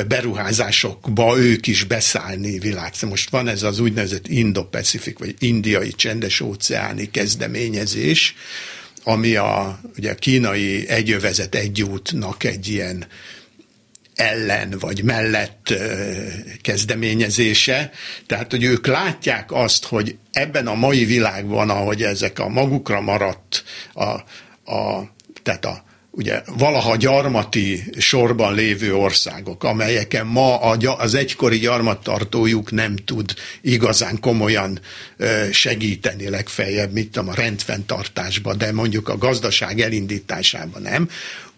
beruházásokba 0.08 1.38
ők 1.38 1.68
is 1.68 1.84
beszállni 1.84 2.60
világ. 2.60 2.83
Most 3.08 3.30
van 3.30 3.48
ez 3.48 3.64
az 3.64 3.80
úgynevezett 3.80 4.28
Indo-Pacific, 4.28 5.20
vagy 5.20 5.36
indiai 5.40 5.92
csendes 5.92 6.40
óceáni 6.40 7.12
kezdeményezés, 7.12 8.36
ami 9.04 9.36
a, 9.36 9.80
ugye 9.98 10.12
a 10.12 10.16
kínai 10.16 10.88
egyövezet 10.88 11.56
egyútnak 11.56 12.44
egy 12.44 12.68
ilyen 12.68 13.08
ellen 14.16 14.76
vagy 14.80 15.04
mellett 15.04 15.74
kezdeményezése. 16.62 17.92
Tehát, 18.26 18.52
hogy 18.52 18.64
ők 18.64 18.88
látják 18.88 19.52
azt, 19.52 19.86
hogy 19.86 20.18
ebben 20.32 20.68
a 20.68 20.76
mai 20.76 21.06
világban, 21.06 21.70
ahogy 21.70 22.04
ezek 22.04 22.40
a 22.40 22.50
magukra 22.50 23.02
maradt, 23.02 23.64
a, 23.94 24.04
a, 24.74 25.12
tehát 25.44 25.66
a 25.66 25.84
ugye 26.16 26.42
valaha 26.58 26.96
gyarmati 26.96 27.84
sorban 27.98 28.54
lévő 28.54 28.96
országok, 28.96 29.64
amelyeken 29.64 30.26
ma 30.26 30.60
az 30.98 31.14
egykori 31.14 31.58
gyarmattartójuk 31.58 32.72
nem 32.72 32.96
tud 32.96 33.34
igazán 33.62 34.20
komolyan 34.20 34.80
segíteni 35.52 36.30
legfeljebb, 36.30 36.94
tudom, 37.12 37.30
a 37.30 37.34
rendfenntartásba, 37.34 38.54
de 38.54 38.72
mondjuk 38.72 39.10
a 39.10 39.18
gazdaság 39.18 39.80
elindításában 39.80 40.82
nem, 40.82 41.10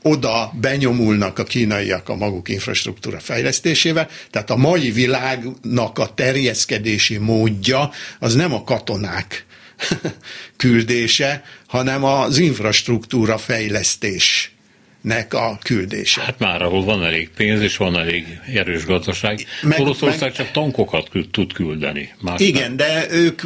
oda 0.02 0.52
benyomulnak 0.62 1.40
a 1.40 1.44
kínaiak 1.44 2.10
a 2.10 2.16
maguk 2.16 2.50
infrastruktúra 2.50 3.20
fejlesztésével, 3.20 4.10
tehát 4.30 4.50
a 4.50 4.56
mai 4.56 4.92
világnak 4.92 6.00
a 6.00 6.14
terjeszkedési 6.14 7.18
módja 7.18 7.92
az 8.20 8.36
nem 8.36 8.54
a 8.54 8.64
katonák 8.64 9.46
küldése, 10.58 11.44
hanem 11.68 12.04
az 12.04 12.38
infrastruktúra 12.38 13.38
fejlesztés 13.38 14.55
nek 15.06 15.34
a 15.34 15.58
küldése. 15.64 16.22
Hát 16.22 16.40
már 16.40 16.62
ahol 16.62 16.84
van 16.84 17.04
elég 17.04 17.30
pénz 17.30 17.62
és 17.62 17.78
van 17.78 17.98
elég 17.98 18.40
erős 18.54 18.86
gazdaság, 18.86 19.46
meg, 19.62 19.80
Oroszország 19.80 20.20
meg, 20.22 20.32
csak 20.32 20.52
tankokat 20.52 21.10
tud 21.32 21.54
küldeni. 21.54 22.14
Más 22.22 22.40
igen, 22.40 22.68
nem. 22.68 22.76
de 22.76 23.06
ők, 23.12 23.42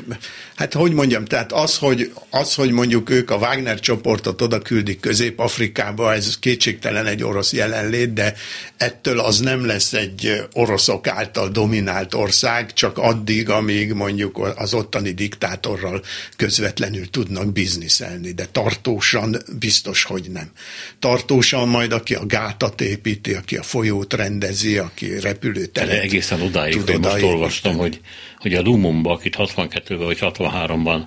hát 0.60 0.74
hogy 0.74 0.93
mondjam, 0.93 1.26
tehát 1.26 1.51
az 1.51 1.78
hogy, 1.78 2.12
az, 2.30 2.53
hogy 2.53 2.72
mondjuk 2.72 3.10
ők 3.10 3.32
a 3.32 3.36
Wagner 3.36 3.80
csoportot 3.80 4.41
oda 4.41 4.60
küldik 4.60 4.99
Közép-Afrikába, 4.99 6.14
ez 6.14 6.39
kétségtelen 6.39 7.05
egy 7.05 7.24
orosz 7.24 7.53
jelenlét, 7.53 8.14
de 8.14 8.34
ettől 8.78 9.20
az 9.20 9.39
nem 9.39 9.66
lesz 9.66 9.93
egy 9.93 10.43
oroszok 10.53 11.07
által 11.07 11.49
dominált 11.49 12.14
ország, 12.14 12.74
csak 12.74 12.97
addig, 12.97 13.49
amíg 13.49 13.93
mondjuk 13.93 14.53
az 14.55 14.74
ottani 14.74 15.12
diktátorral 15.12 16.01
közvetlenül 16.36 17.10
tudnak 17.10 17.51
bizniszelni, 17.51 18.32
de 18.32 18.45
tartósan 18.51 19.38
biztos, 19.60 20.03
hogy 20.03 20.26
nem. 20.32 20.51
Tartós 20.99 21.49
pontosan 21.49 21.68
majd 21.68 21.91
aki 21.91 22.14
a 22.16 22.26
gátat 22.26 22.82
építi, 22.82 23.34
aki 23.34 23.57
a 23.57 23.64
folyót 23.64 24.14
rendezi, 24.14 24.78
aki 24.78 25.20
repülőteret 25.20 25.89
De 25.89 26.01
egészen 26.01 26.41
odáig, 26.41 26.74
tud 26.74 26.89
hogy 26.89 26.99
most 26.99 27.22
olvastam, 27.24 27.78
hogy, 27.78 27.99
hogy 28.38 28.53
a 28.53 28.62
Lumumba, 28.62 29.12
akit 29.12 29.36
62-ben 29.38 29.97
vagy 29.97 30.20
63-ban 30.52 31.02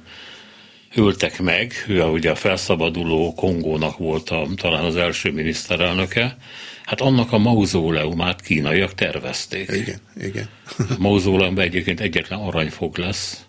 ültek 0.96 1.40
meg, 1.40 1.72
ő 1.88 2.02
ugye 2.02 2.30
a 2.30 2.34
felszabaduló 2.34 3.34
Kongónak 3.34 3.98
volt 3.98 4.30
a, 4.30 4.48
talán 4.56 4.84
az 4.84 4.96
első 4.96 5.30
miniszterelnöke, 5.30 6.36
hát 6.84 7.00
annak 7.00 7.32
a 7.32 7.38
mauzóleumát 7.38 8.40
kínaiak 8.40 8.94
tervezték. 8.94 9.70
Igen, 9.70 10.00
igen. 10.20 10.48
A 10.78 10.94
mauzóleumban 10.98 11.64
egyébként 11.64 12.00
egyetlen 12.00 12.38
aranyfog 12.38 12.98
lesz, 12.98 13.44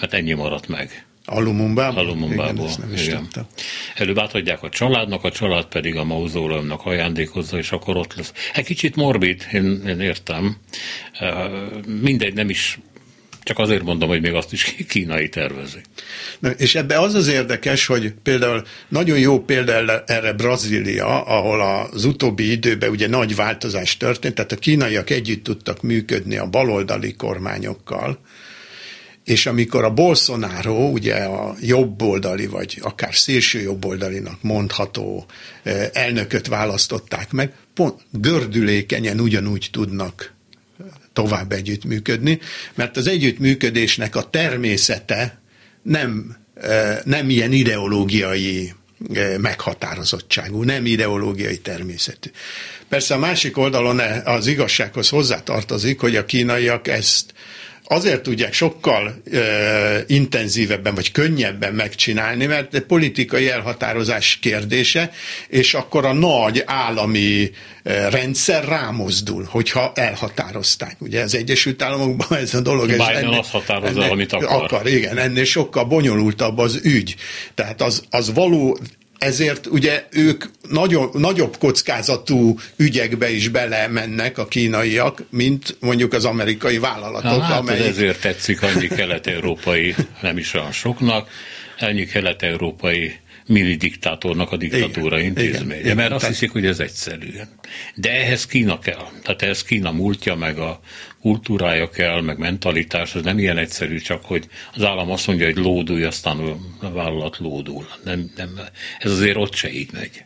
mert 0.00 0.14
ennyi 0.14 0.32
maradt 0.32 0.68
meg. 0.68 1.06
Alumumbából? 1.28 1.98
Alumumbából, 1.98 2.68
igen. 2.68 2.88
Nem 2.88 2.96
igen. 3.04 3.28
Előbb 3.94 4.18
átadják 4.18 4.62
a 4.62 4.68
családnak, 4.68 5.24
a 5.24 5.30
család 5.30 5.64
pedig 5.64 5.96
a 5.96 6.04
mauzóleumnak 6.04 6.84
ajándékozza, 6.84 7.58
és 7.58 7.70
akkor 7.70 7.96
ott 7.96 8.14
lesz. 8.14 8.32
Egy 8.54 8.64
kicsit 8.64 8.96
morbid, 8.96 9.46
én, 9.52 9.82
én 9.86 10.00
értem. 10.00 10.56
Mindegy, 11.86 12.34
nem 12.34 12.48
is 12.48 12.78
csak 13.46 13.58
azért 13.58 13.82
mondom, 13.82 14.08
hogy 14.08 14.20
még 14.20 14.34
azt 14.34 14.52
is 14.52 14.76
kínai 14.88 15.28
tervezi. 15.28 15.78
Na, 16.38 16.50
és 16.50 16.74
ebbe 16.74 17.00
az 17.00 17.14
az 17.14 17.28
érdekes, 17.28 17.86
hogy 17.86 18.14
például 18.22 18.62
nagyon 18.88 19.18
jó 19.18 19.44
példa 19.44 20.02
erre 20.06 20.32
Brazília, 20.32 21.24
ahol 21.24 21.60
az 21.60 22.04
utóbbi 22.04 22.50
időben 22.50 22.90
ugye 22.90 23.08
nagy 23.08 23.36
változás 23.36 23.96
történt, 23.96 24.34
tehát 24.34 24.52
a 24.52 24.56
kínaiak 24.56 25.10
együtt 25.10 25.44
tudtak 25.44 25.82
működni 25.82 26.36
a 26.36 26.46
baloldali 26.46 27.14
kormányokkal, 27.14 28.18
és 29.24 29.46
amikor 29.46 29.84
a 29.84 29.94
Bolsonaro, 29.94 30.88
ugye 30.88 31.14
a 31.14 31.54
jobboldali, 31.60 32.46
vagy 32.46 32.78
akár 32.82 33.14
szélső 33.14 33.60
jobboldalinak 33.60 34.42
mondható 34.42 35.26
eh, 35.62 35.88
elnököt 35.92 36.46
választották 36.46 37.32
meg, 37.32 37.52
pont 37.74 38.00
gördülékenyen 38.10 39.20
ugyanúgy 39.20 39.68
tudnak 39.72 40.35
tovább 41.16 41.52
együttműködni, 41.52 42.38
mert 42.74 42.96
az 42.96 43.06
együttműködésnek 43.06 44.16
a 44.16 44.30
természete 44.30 45.40
nem, 45.82 46.36
nem 47.04 47.30
ilyen 47.30 47.52
ideológiai 47.52 48.72
meghatározottságú, 49.40 50.62
nem 50.62 50.86
ideológiai 50.86 51.58
természetű. 51.58 52.30
Persze 52.88 53.14
a 53.14 53.18
másik 53.18 53.58
oldalon 53.58 53.98
az 54.24 54.46
igazsághoz 54.46 55.08
hozzátartozik, 55.08 56.00
hogy 56.00 56.16
a 56.16 56.24
kínaiak 56.24 56.88
ezt 56.88 57.34
azért 57.88 58.22
tudják 58.22 58.52
sokkal 58.52 59.14
ö, 59.30 59.98
intenzívebben 60.06 60.94
vagy 60.94 61.12
könnyebben 61.12 61.74
megcsinálni, 61.74 62.46
mert 62.46 62.80
politikai 62.80 63.48
elhatározás 63.48 64.38
kérdése, 64.42 65.10
és 65.48 65.74
akkor 65.74 66.04
a 66.04 66.12
nagy 66.12 66.62
állami 66.66 67.50
rendszer 68.10 68.64
rámozdul, 68.64 69.46
hogyha 69.50 69.92
elhatározták. 69.94 70.96
Ugye 70.98 71.22
az 71.22 71.34
Egyesült 71.34 71.82
Államokban 71.82 72.38
ez 72.38 72.54
a 72.54 72.60
dolog... 72.60 72.86
Biden 72.86 73.08
ez 73.08 73.22
ennél, 73.22 73.38
azt 73.38 73.50
határozza, 73.50 74.10
amit 74.10 74.32
akar. 74.32 74.62
Akar, 74.62 74.86
igen, 74.86 75.18
ennél 75.18 75.44
sokkal 75.44 75.84
bonyolultabb 75.84 76.58
az 76.58 76.80
ügy. 76.82 77.14
Tehát 77.54 77.82
az, 77.82 78.04
az 78.10 78.32
való, 78.34 78.78
ezért 79.18 79.66
ugye 79.66 80.04
ők 80.10 80.44
nagyon, 80.70 81.10
nagyobb 81.12 81.56
kockázatú 81.58 82.58
ügyekbe 82.76 83.30
is 83.30 83.48
belemennek 83.48 84.38
a 84.38 84.46
kínaiak, 84.46 85.22
mint 85.30 85.76
mondjuk 85.80 86.12
az 86.12 86.24
amerikai 86.24 86.78
vállalatok. 86.78 87.42
hát 87.42 87.58
amelyik... 87.58 87.86
ezért 87.86 88.20
tetszik 88.20 88.62
annyi 88.62 88.86
kelet-európai, 88.86 89.94
nem 90.22 90.38
is 90.38 90.54
olyan 90.54 90.72
soknak, 90.72 91.28
ennyi 91.78 92.06
kelet-európai 92.06 93.12
mini 93.46 93.74
diktátornak 93.74 94.52
a 94.52 94.56
diktatúra 94.56 95.18
igen, 95.18 95.28
intézménye, 95.28 95.80
igen, 95.80 95.96
mert 95.96 96.08
igen, 96.08 96.12
azt 96.12 96.26
hiszik, 96.26 96.50
hogy 96.50 96.66
ez 96.66 96.80
egyszerű. 96.80 97.28
De 97.94 98.10
ehhez 98.10 98.46
Kína 98.46 98.78
kell. 98.78 99.08
Tehát 99.22 99.42
ehhez 99.42 99.62
Kína 99.62 99.92
múltja, 99.92 100.34
meg 100.34 100.58
a 100.58 100.80
kultúrája 101.20 101.90
kell, 101.90 102.20
meg 102.20 102.38
mentalitás, 102.38 103.14
ez 103.14 103.22
nem 103.22 103.38
ilyen 103.38 103.58
egyszerű, 103.58 103.98
csak 103.98 104.24
hogy 104.24 104.48
az 104.74 104.82
állam 104.82 105.10
azt 105.10 105.26
mondja, 105.26 105.46
hogy 105.46 105.56
lódulj, 105.56 106.04
aztán 106.04 106.38
a 106.80 106.90
vállalat 106.90 107.38
lódul. 107.38 107.86
Nem, 108.04 108.30
nem, 108.36 108.60
ez 108.98 109.10
azért 109.10 109.36
ott 109.36 109.54
se 109.54 109.72
így 109.72 109.90
megy. 109.92 110.22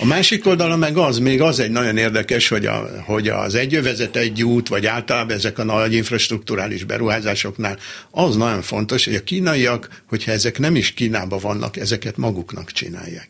A 0.00 0.04
másik 0.04 0.46
oldalon 0.46 0.78
meg 0.78 0.96
az, 0.96 1.18
még 1.18 1.40
az 1.40 1.58
egy 1.58 1.70
nagyon 1.70 1.96
érdekes, 1.96 2.48
hogy, 2.48 2.66
a, 2.66 3.02
hogy 3.04 3.28
az 3.28 3.54
egyövezet 3.54 4.16
egy 4.16 4.42
út, 4.44 4.68
vagy 4.68 4.86
általában 4.86 5.36
ezek 5.36 5.58
a 5.58 5.64
nagy 5.64 5.92
infrastruktúrális 5.92 6.84
beruházásoknál 6.84 7.78
az 8.10 8.36
nagyon 8.36 8.62
fontos, 8.62 9.04
hogy 9.04 9.14
a 9.14 9.22
kínaiak, 9.22 10.02
hogyha 10.06 10.32
ezek 10.32 10.58
nem 10.58 10.76
is 10.76 10.92
Kínában 10.92 11.38
vannak, 11.38 11.76
ezeket 11.76 12.16
maguknak 12.16 12.72
csinálják. 12.72 13.28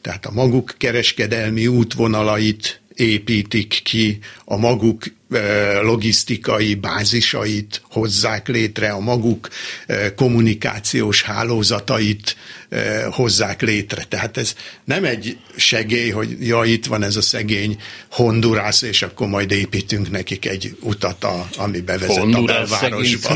Tehát 0.00 0.26
a 0.26 0.30
maguk 0.32 0.74
kereskedelmi 0.78 1.66
útvonalait 1.66 2.80
építik 2.94 3.80
ki, 3.82 4.18
a 4.44 4.56
maguk 4.56 5.04
logisztikai 5.82 6.74
bázisait 6.74 7.82
hozzák 7.90 8.48
létre, 8.48 8.90
a 8.90 9.00
maguk 9.00 9.48
kommunikációs 10.16 11.22
hálózatait 11.22 12.36
hozzák 13.10 13.62
létre. 13.62 14.04
Tehát 14.04 14.36
ez 14.36 14.56
nem 14.84 15.04
egy 15.04 15.38
segély, 15.56 16.10
hogy 16.10 16.46
ja, 16.46 16.64
itt 16.64 16.86
van 16.86 17.02
ez 17.02 17.16
a 17.16 17.22
szegény 17.22 17.76
Hondurász, 18.10 18.82
és 18.82 19.02
akkor 19.02 19.28
majd 19.28 19.50
építünk 19.50 20.10
nekik 20.10 20.46
egy 20.46 20.76
utat, 20.80 21.24
a, 21.24 21.48
ami 21.56 21.80
bevezet 21.80 22.16
Hondurász 22.16 22.70
a 22.72 22.78
belvárosba. 22.80 23.28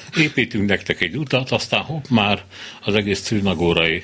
Építünk 0.16 0.68
nektek 0.68 1.00
egy 1.00 1.16
utat, 1.16 1.50
aztán 1.50 1.82
hopp, 1.82 2.04
már 2.08 2.44
az 2.80 2.94
egész 2.94 3.20
Trünagórai 3.20 4.02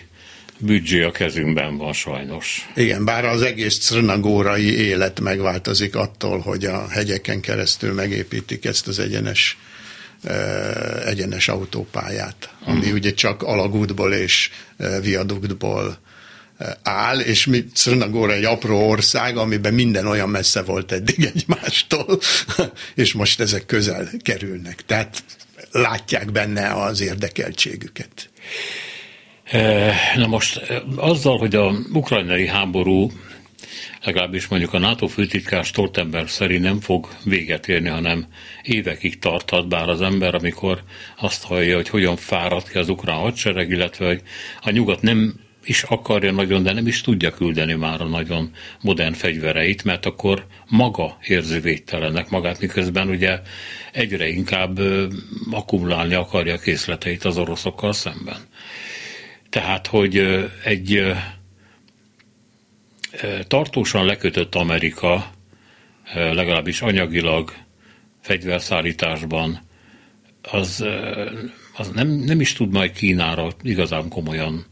büdzsé 0.59 1.03
a 1.03 1.11
kezünkben 1.11 1.77
van 1.77 1.93
sajnos. 1.93 2.69
Igen, 2.75 3.05
bár 3.05 3.25
az 3.25 3.43
egész 3.43 3.79
crnagórai 3.79 4.77
élet 4.79 5.21
megváltozik 5.21 5.97
attól, 5.97 6.39
hogy 6.39 6.65
a 6.65 6.89
hegyeken 6.89 7.41
keresztül 7.41 7.93
megépítik 7.93 8.65
ezt 8.65 8.89
az 8.89 8.99
egyenes 8.99 9.59
egyenes 11.07 11.49
autópályát, 11.49 12.51
ami 12.65 12.79
uh-huh. 12.79 12.95
ugye 12.95 13.15
csak 13.15 13.43
alagútból 13.43 14.13
és 14.13 14.51
viaduktból 15.01 15.99
áll, 16.83 17.19
és 17.19 17.47
mi 17.47 17.65
Crnagóra 17.75 18.33
egy 18.33 18.45
apró 18.45 18.89
ország, 18.89 19.37
amiben 19.37 19.75
minden 19.75 20.07
olyan 20.07 20.29
messze 20.29 20.63
volt 20.63 20.93
eddig 20.93 21.25
egymástól, 21.25 22.21
és 22.95 23.13
most 23.13 23.41
ezek 23.41 23.67
közel 23.67 24.11
kerülnek. 24.23 24.85
Tehát 24.87 25.23
látják 25.71 26.33
benne 26.33 26.83
az 26.83 27.01
érdekeltségüket. 27.01 28.31
Eh, 29.51 29.95
na 30.17 30.27
most 30.27 30.57
eh, 30.57 30.81
azzal, 30.97 31.39
hogy 31.39 31.55
a 31.55 31.73
ukrajnai 31.93 32.47
háború 32.47 33.11
legalábbis 34.05 34.47
mondjuk 34.47 34.75
a 34.75 34.79
NATO 34.79 35.07
főtitkár 35.07 35.65
Stoltenberg 35.65 36.29
szerint 36.29 36.63
nem 36.63 36.81
fog 36.81 37.09
véget 37.25 37.69
érni, 37.69 37.89
hanem 37.89 38.27
évekig 38.63 39.19
tarthat, 39.19 39.69
bár 39.69 39.89
az 39.89 40.01
ember, 40.01 40.35
amikor 40.35 40.83
azt 41.17 41.45
hallja, 41.45 41.77
hogy 41.77 41.89
hogyan 41.89 42.17
fáradt 42.17 42.71
ki 42.71 42.79
az 42.79 42.89
ukrán 42.89 43.17
hadsereg, 43.17 43.71
illetve 43.71 44.07
hogy 44.07 44.23
a 44.63 44.71
nyugat 44.71 45.03
nem 45.03 45.35
is 45.65 45.83
akarja 45.83 46.33
nagyon, 46.33 46.63
de 46.63 46.73
nem 46.73 46.87
is 46.87 47.01
tudja 47.01 47.31
küldeni 47.31 47.75
már 47.75 48.01
a 48.01 48.05
nagyon 48.05 48.51
modern 48.81 49.13
fegyvereit, 49.13 49.85
mert 49.85 50.07
akkor 50.07 50.47
maga 50.67 51.19
érzi 51.27 51.61
védtelennek 51.61 52.31
magát, 52.31 52.61
miközben 52.61 53.09
ugye 53.09 53.41
egyre 53.93 54.29
inkább 54.29 54.79
akkumulálni 55.51 56.15
akarja 56.15 56.55
a 56.55 56.59
készleteit 56.59 57.25
az 57.25 57.39
oroszokkal 57.39 57.93
szemben. 57.93 58.37
Tehát, 59.51 59.87
hogy 59.87 60.17
egy 60.65 61.13
tartósan 63.47 64.05
lekötött 64.05 64.55
Amerika, 64.55 65.31
legalábbis 66.15 66.81
anyagilag, 66.81 67.53
fegyverszállításban, 68.21 69.61
az, 70.43 70.85
az 71.77 71.89
nem, 71.89 72.09
nem 72.09 72.41
is 72.41 72.53
tud 72.53 72.73
majd 72.73 72.93
Kínára 72.93 73.49
igazán 73.63 74.09
komolyan 74.09 74.67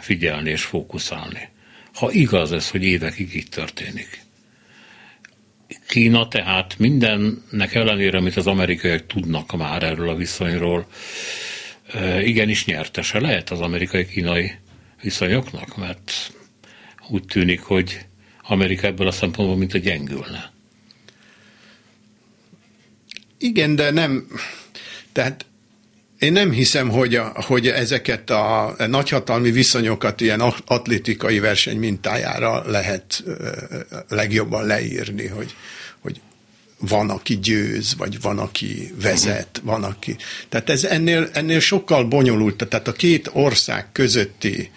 figyelni 0.00 0.50
és 0.50 0.62
fókuszálni. 0.62 1.48
Ha 1.94 2.10
igaz 2.12 2.52
ez, 2.52 2.70
hogy 2.70 2.84
évekig 2.84 3.34
így 3.34 3.48
történik. 3.48 4.26
Kína 5.88 6.28
tehát 6.28 6.78
mindennek 6.78 7.74
ellenére, 7.74 8.18
amit 8.18 8.36
az 8.36 8.46
amerikaiak 8.46 9.06
tudnak 9.06 9.56
már 9.56 9.82
erről 9.82 10.08
a 10.08 10.14
viszonyról, 10.14 10.86
igenis 12.22 12.64
nyertese 12.64 13.20
lehet 13.20 13.50
az 13.50 13.60
amerikai-kínai 13.60 14.52
viszonyoknak, 15.02 15.76
mert 15.76 16.32
úgy 17.08 17.24
tűnik, 17.24 17.60
hogy 17.60 18.06
Amerika 18.42 18.86
ebből 18.86 19.06
a 19.06 19.10
szempontból 19.10 19.56
mint 19.56 19.74
a 19.74 19.78
gyengülne. 19.78 20.52
Igen, 23.38 23.76
de 23.76 23.90
nem, 23.90 24.26
tehát 25.12 25.46
én 26.18 26.32
nem 26.32 26.50
hiszem, 26.50 26.88
hogy, 26.88 27.14
a, 27.14 27.32
hogy 27.34 27.68
ezeket 27.68 28.30
a 28.30 28.74
nagyhatalmi 28.86 29.50
viszonyokat 29.50 30.20
ilyen 30.20 30.40
atlétikai 30.66 31.38
verseny 31.38 31.78
mintájára 31.78 32.70
lehet 32.70 33.24
legjobban 34.08 34.66
leírni, 34.66 35.26
hogy, 35.26 35.54
hogy 35.98 36.20
van, 36.78 37.10
aki 37.10 37.38
győz, 37.38 37.96
vagy 37.96 38.20
van, 38.20 38.38
aki 38.38 38.92
vezet, 39.00 39.60
van, 39.64 39.84
aki... 39.84 40.16
Tehát 40.48 40.70
ez 40.70 40.84
ennél, 40.84 41.30
ennél 41.32 41.60
sokkal 41.60 42.04
bonyolult, 42.04 42.68
tehát 42.68 42.88
a 42.88 42.92
két 42.92 43.30
ország 43.32 43.92
közötti 43.92 44.70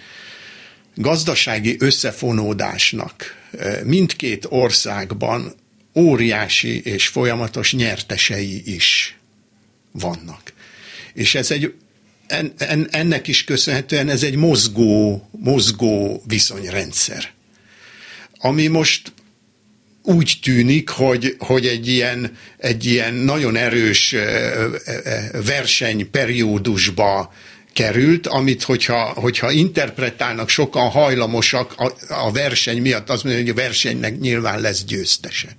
gazdasági 0.95 1.75
összefonódásnak 1.79 3.35
mindkét 3.83 4.45
országban 4.49 5.55
óriási 5.95 6.81
és 6.81 7.07
folyamatos 7.07 7.73
nyertesei 7.73 8.73
is 8.73 9.17
vannak. 9.91 10.53
És 11.13 11.35
ez 11.35 11.51
egy, 11.51 11.73
en, 12.27 12.53
en, 12.57 12.87
ennek 12.91 13.27
is 13.27 13.43
köszönhetően 13.43 14.09
ez 14.09 14.23
egy 14.23 14.35
mozgó, 14.35 15.29
mozgó 15.31 16.23
viszonyrendszer. 16.27 17.31
Ami 18.37 18.67
most 18.67 19.13
úgy 20.03 20.39
tűnik, 20.41 20.89
hogy, 20.89 21.35
hogy 21.39 21.67
egy, 21.67 21.87
ilyen, 21.87 22.37
egy 22.57 22.85
ilyen 22.85 23.13
nagyon 23.13 23.55
erős 23.55 24.15
versenyperiódusba 25.45 27.33
került, 27.73 28.27
amit 28.27 28.63
hogyha, 28.63 29.03
hogyha 29.03 29.51
interpretálnak 29.51 30.49
sokan 30.49 30.89
hajlamosak 30.89 31.73
a, 31.77 31.93
a 32.07 32.31
verseny 32.31 32.81
miatt, 32.81 33.09
az 33.09 33.21
mondja, 33.21 33.41
hogy 33.41 33.51
a 33.51 33.61
versenynek 33.61 34.19
nyilván 34.19 34.59
lesz 34.59 34.83
győztese. 34.83 35.57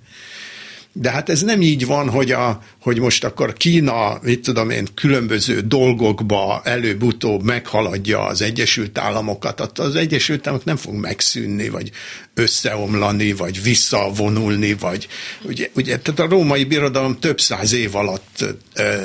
De 0.91 1.09
hát 1.09 1.29
ez 1.29 1.41
nem 1.41 1.61
így 1.61 1.85
van, 1.85 2.09
hogy, 2.09 2.31
a, 2.31 2.63
hogy 2.83 2.99
most 2.99 3.23
akkor 3.23 3.53
Kína, 3.53 4.19
mit 4.21 4.41
tudom 4.41 4.69
én, 4.69 4.87
különböző 4.95 5.59
dolgokba 5.59 6.61
előbb-utóbb 6.63 7.43
meghaladja 7.43 8.25
az 8.25 8.41
Egyesült 8.41 8.97
Államokat. 8.97 9.79
Az 9.79 9.95
Egyesült 9.95 10.47
Államok 10.47 10.65
nem 10.65 10.75
fog 10.75 10.93
megszűnni, 10.93 11.69
vagy 11.69 11.91
összeomlani, 12.33 13.33
vagy 13.33 13.63
visszavonulni, 13.63 14.73
vagy 14.73 15.07
ugye, 15.41 15.69
ugye 15.75 15.99
tehát 15.99 16.19
a 16.19 16.35
római 16.35 16.63
birodalom 16.63 17.19
több 17.19 17.39
száz 17.39 17.73
év 17.73 17.95
alatt 17.95 18.45
ö, 18.75 18.95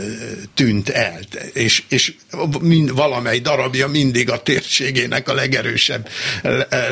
tűnt 0.55 0.89
el, 0.89 1.20
és, 1.53 1.83
és 1.89 2.14
mind, 2.61 2.95
valamely 2.95 3.39
darabja 3.39 3.89
mindig 3.89 4.31
a 4.31 4.43
térségének 4.43 5.29
a 5.29 5.35
legerősebb, 5.35 6.09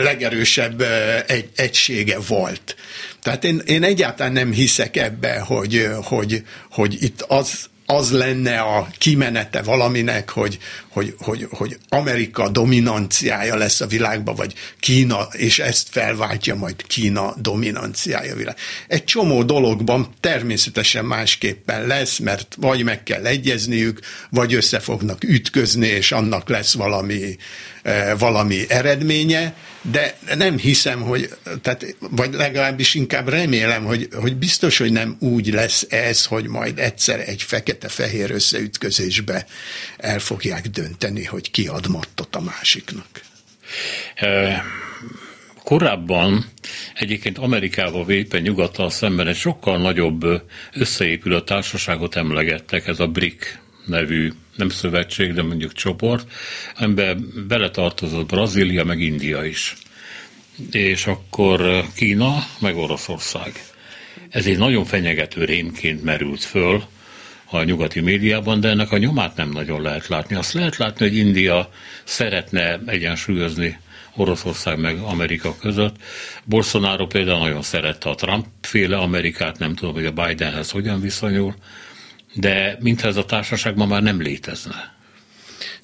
legerősebb 0.03 0.83
egy, 1.27 1.49
egysége 1.57 2.19
volt. 2.29 2.77
Tehát 3.23 3.45
én, 3.45 3.63
én 3.67 3.83
egyáltalán 3.83 4.33
nem 4.33 4.53
hiszek 4.53 4.97
ebbe, 4.97 5.39
hogy, 5.39 5.89
hogy, 6.03 6.43
hogy 6.77 7.03
itt 7.03 7.23
az, 7.23 7.69
az 7.87 8.11
lenne 8.11 8.61
a 8.61 8.89
kimenete 8.99 9.63
valaminek, 9.63 10.31
hogy, 10.31 10.59
hogy, 10.89 11.15
hogy, 11.19 11.47
hogy 11.51 11.79
Amerika 11.89 12.49
dominanciája 12.49 13.57
lesz 13.57 13.81
a 13.81 13.87
világban, 13.87 14.35
vagy 14.35 14.55
Kína, 14.81 15.29
és 15.33 15.59
ezt 15.59 15.89
felváltja 15.91 16.55
majd 16.55 16.87
Kína 16.87 17.35
dominanciája 17.39 18.33
a 18.33 18.37
világ. 18.37 18.57
Egy 18.89 19.05
csomó 19.05 19.43
dologban 19.43 20.09
természetesen 20.21 21.05
másképpen 21.05 21.87
lesz, 21.87 22.19
mert 22.19 22.57
vagy 22.61 22.83
meg 22.83 23.03
kell 23.03 23.27
egyezniük, 23.27 24.01
vagy 24.31 24.55
össze 24.55 24.81
fognak 24.81 25.25
ütközni, 25.25 25.87
és 25.87 26.13
annak 26.13 26.49
lesz 26.49 26.75
valami, 26.75 27.37
valami 28.19 28.65
eredménye, 28.69 29.55
de 29.91 30.19
nem 30.37 30.59
hiszem, 30.59 31.01
hogy, 31.01 31.29
tehát, 31.63 31.97
vagy 31.99 32.33
legalábbis 32.33 32.95
inkább 32.95 33.29
remélem, 33.29 33.85
hogy, 33.85 34.09
hogy 34.15 34.37
biztos, 34.37 34.79
hogy 34.79 34.93
nem 34.93 35.17
úgy 35.21 35.53
lesz 35.53 35.87
ez, 35.89 36.25
hogy 36.25 36.47
majd 36.47 36.79
egyszer 36.79 37.29
egy 37.29 37.43
fekete-fehér 37.43 38.31
összeütközésbe 38.31 39.47
el 39.97 40.19
fogják 40.19 40.67
dönteni, 40.67 41.25
hogy 41.25 41.51
ki 41.51 41.67
ad 41.67 41.89
mattot 41.89 42.37
a 42.37 42.41
másiknak. 42.41 43.07
Korábban 45.65 46.47
egyébként 46.95 47.39
Amerikával 47.39 48.11
éppen 48.11 48.43
nyugattal 48.43 48.91
szemben 48.91 49.27
egy 49.27 49.37
sokkal 49.37 49.79
nagyobb 49.79 50.25
összeépülő 50.73 51.41
társaságot 51.41 52.17
emlegettek, 52.17 52.87
ez 52.87 53.01
a 53.01 53.07
BRIC 53.07 53.59
nevű 53.87 54.33
nem 54.57 54.69
szövetség, 54.69 55.33
de 55.33 55.43
mondjuk 55.43 55.73
csoport, 55.73 56.31
amiben 56.79 57.33
beletartozott 57.49 58.27
Brazília, 58.27 58.85
meg 58.85 59.01
India 59.01 59.45
is. 59.45 59.77
És 60.71 61.07
akkor 61.07 61.85
Kína, 61.95 62.47
meg 62.59 62.77
Oroszország. 62.77 63.53
Ez 64.31 64.47
egy 64.47 64.59
nagyon 64.59 64.85
fenyegető 64.85 65.45
rémként 65.45 66.05
merült 66.05 66.45
föl 66.45 66.83
a 67.51 67.63
nyugati 67.63 68.01
médiában, 68.01 68.61
de 68.61 68.69
ennek 68.69 68.93
a 68.93 68.99
nyomát 68.99 69.37
nem 69.37 69.51
nagyon 69.51 69.83
lehet 69.83 70.09
látni. 70.09 70.37
Azt 70.37 70.53
lehet 70.53 70.77
látni, 70.77 71.09
hogy 71.09 71.17
India 71.17 71.71
szeretne 72.05 72.81
egyensúlyozni 72.87 73.79
Oroszország 74.17 74.79
meg 74.79 74.99
Amerika 74.99 75.57
között. 75.61 75.97
Bolsonaro 76.45 77.07
például 77.07 77.39
nagyon 77.39 77.63
szerette 77.63 78.09
a 78.09 78.15
Trump 78.15 78.47
féle 78.61 78.97
Amerikát, 78.97 79.59
nem 79.59 79.75
tudom, 79.75 79.95
hogy 79.95 80.07
a 80.07 80.13
Bidenhez 80.13 80.71
hogyan 80.71 81.01
viszonyul, 81.01 81.55
de 82.37 82.77
mintha 82.81 83.09
ez 83.09 83.17
a 83.17 83.25
társaság 83.25 83.77
ma 83.77 83.87
már 83.87 84.03
nem 84.03 84.21
létezne. 84.21 84.95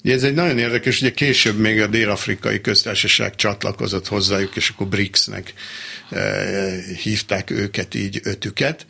Ugye 0.03 0.13
ez 0.13 0.23
egy 0.23 0.33
nagyon 0.33 0.57
érdekes, 0.57 1.01
ugye 1.01 1.11
később 1.11 1.57
még 1.57 1.81
a 1.81 1.87
dél-afrikai 1.87 2.61
köztársaság 2.61 3.35
csatlakozott 3.35 4.07
hozzájuk, 4.07 4.55
és 4.55 4.69
akkor 4.69 4.87
BRICS-nek 4.87 5.53
e, 6.09 6.41
hívták 7.03 7.49
őket 7.49 7.95
így 7.95 8.19
ötüket. 8.23 8.85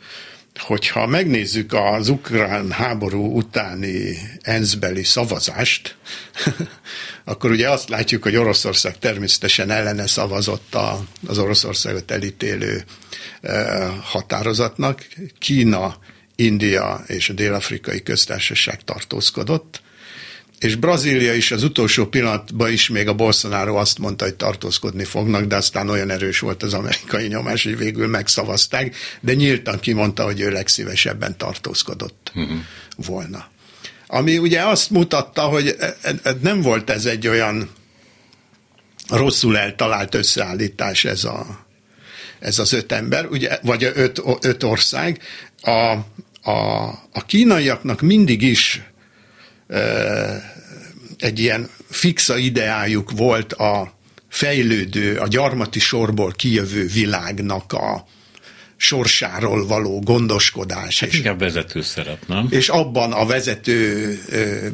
Hogyha 0.58 1.06
megnézzük 1.06 1.72
az 1.72 2.08
ukrán 2.08 2.70
háború 2.70 3.36
utáni 3.36 4.18
ENSZ-beli 4.40 5.02
szavazást, 5.02 5.96
akkor 7.24 7.50
ugye 7.50 7.70
azt 7.70 7.88
látjuk, 7.88 8.22
hogy 8.22 8.36
Oroszország 8.36 8.98
természetesen 8.98 9.70
ellene 9.70 10.06
szavazott 10.06 10.76
az 11.26 11.38
Oroszországot 11.38 12.10
elítélő 12.10 12.84
e, 13.40 13.84
határozatnak. 13.86 15.06
Kína 15.38 15.96
India 16.36 17.04
és 17.06 17.28
a 17.28 17.32
Dél-Afrikai 17.32 18.02
Köztársaság 18.02 18.84
tartózkodott, 18.84 19.82
és 20.58 20.76
Brazília 20.76 21.34
is 21.34 21.50
az 21.50 21.62
utolsó 21.62 22.06
pillanatban 22.06 22.72
is 22.72 22.88
még 22.88 23.08
a 23.08 23.14
Bolsonaro 23.14 23.74
azt 23.74 23.98
mondta, 23.98 24.24
hogy 24.24 24.34
tartózkodni 24.34 25.04
fognak, 25.04 25.44
de 25.44 25.56
aztán 25.56 25.88
olyan 25.88 26.10
erős 26.10 26.38
volt 26.38 26.62
az 26.62 26.74
amerikai 26.74 27.26
nyomás, 27.26 27.64
hogy 27.64 27.78
végül 27.78 28.06
megszavazták, 28.06 28.96
de 29.20 29.34
nyíltan 29.34 29.80
kimondta, 29.80 30.24
hogy 30.24 30.40
ő 30.40 30.50
legszívesebben 30.50 31.36
tartózkodott 31.36 32.32
uh-huh. 32.34 32.58
volna. 32.96 33.46
Ami 34.06 34.38
ugye 34.38 34.62
azt 34.62 34.90
mutatta, 34.90 35.42
hogy 35.42 35.76
e, 35.78 35.96
e, 36.02 36.14
e, 36.22 36.36
nem 36.40 36.60
volt 36.60 36.90
ez 36.90 37.04
egy 37.04 37.28
olyan 37.28 37.70
rosszul 39.08 39.58
eltalált 39.58 40.14
összeállítás 40.14 41.04
ez, 41.04 41.24
a, 41.24 41.66
ez 42.38 42.58
az 42.58 42.72
öt 42.72 42.92
ember, 42.92 43.26
ugye, 43.26 43.58
vagy 43.62 43.84
öt, 43.94 44.22
öt 44.40 44.62
ország. 44.62 45.22
A, 45.62 45.96
a, 46.44 46.84
a 47.12 47.24
kínaiaknak 47.26 48.00
mindig 48.00 48.42
is 48.42 48.82
egy 51.18 51.38
ilyen 51.38 51.68
fixa 51.90 52.36
ideájuk 52.36 53.10
volt 53.10 53.52
a 53.52 53.92
fejlődő, 54.28 55.16
a 55.16 55.26
gyarmati 55.28 55.78
sorból 55.78 56.32
kijövő 56.32 56.86
világnak 56.86 57.72
a, 57.72 58.06
sorsáról 58.84 59.66
való 59.66 60.00
gondoskodás. 60.00 61.00
Hát 61.00 61.08
és, 61.08 61.16
inkább 61.16 61.38
vezető 61.38 61.82
szerep, 61.82 62.18
nem? 62.26 62.46
És 62.50 62.68
abban 62.68 63.12
a 63.12 63.26
vezető, 63.26 64.18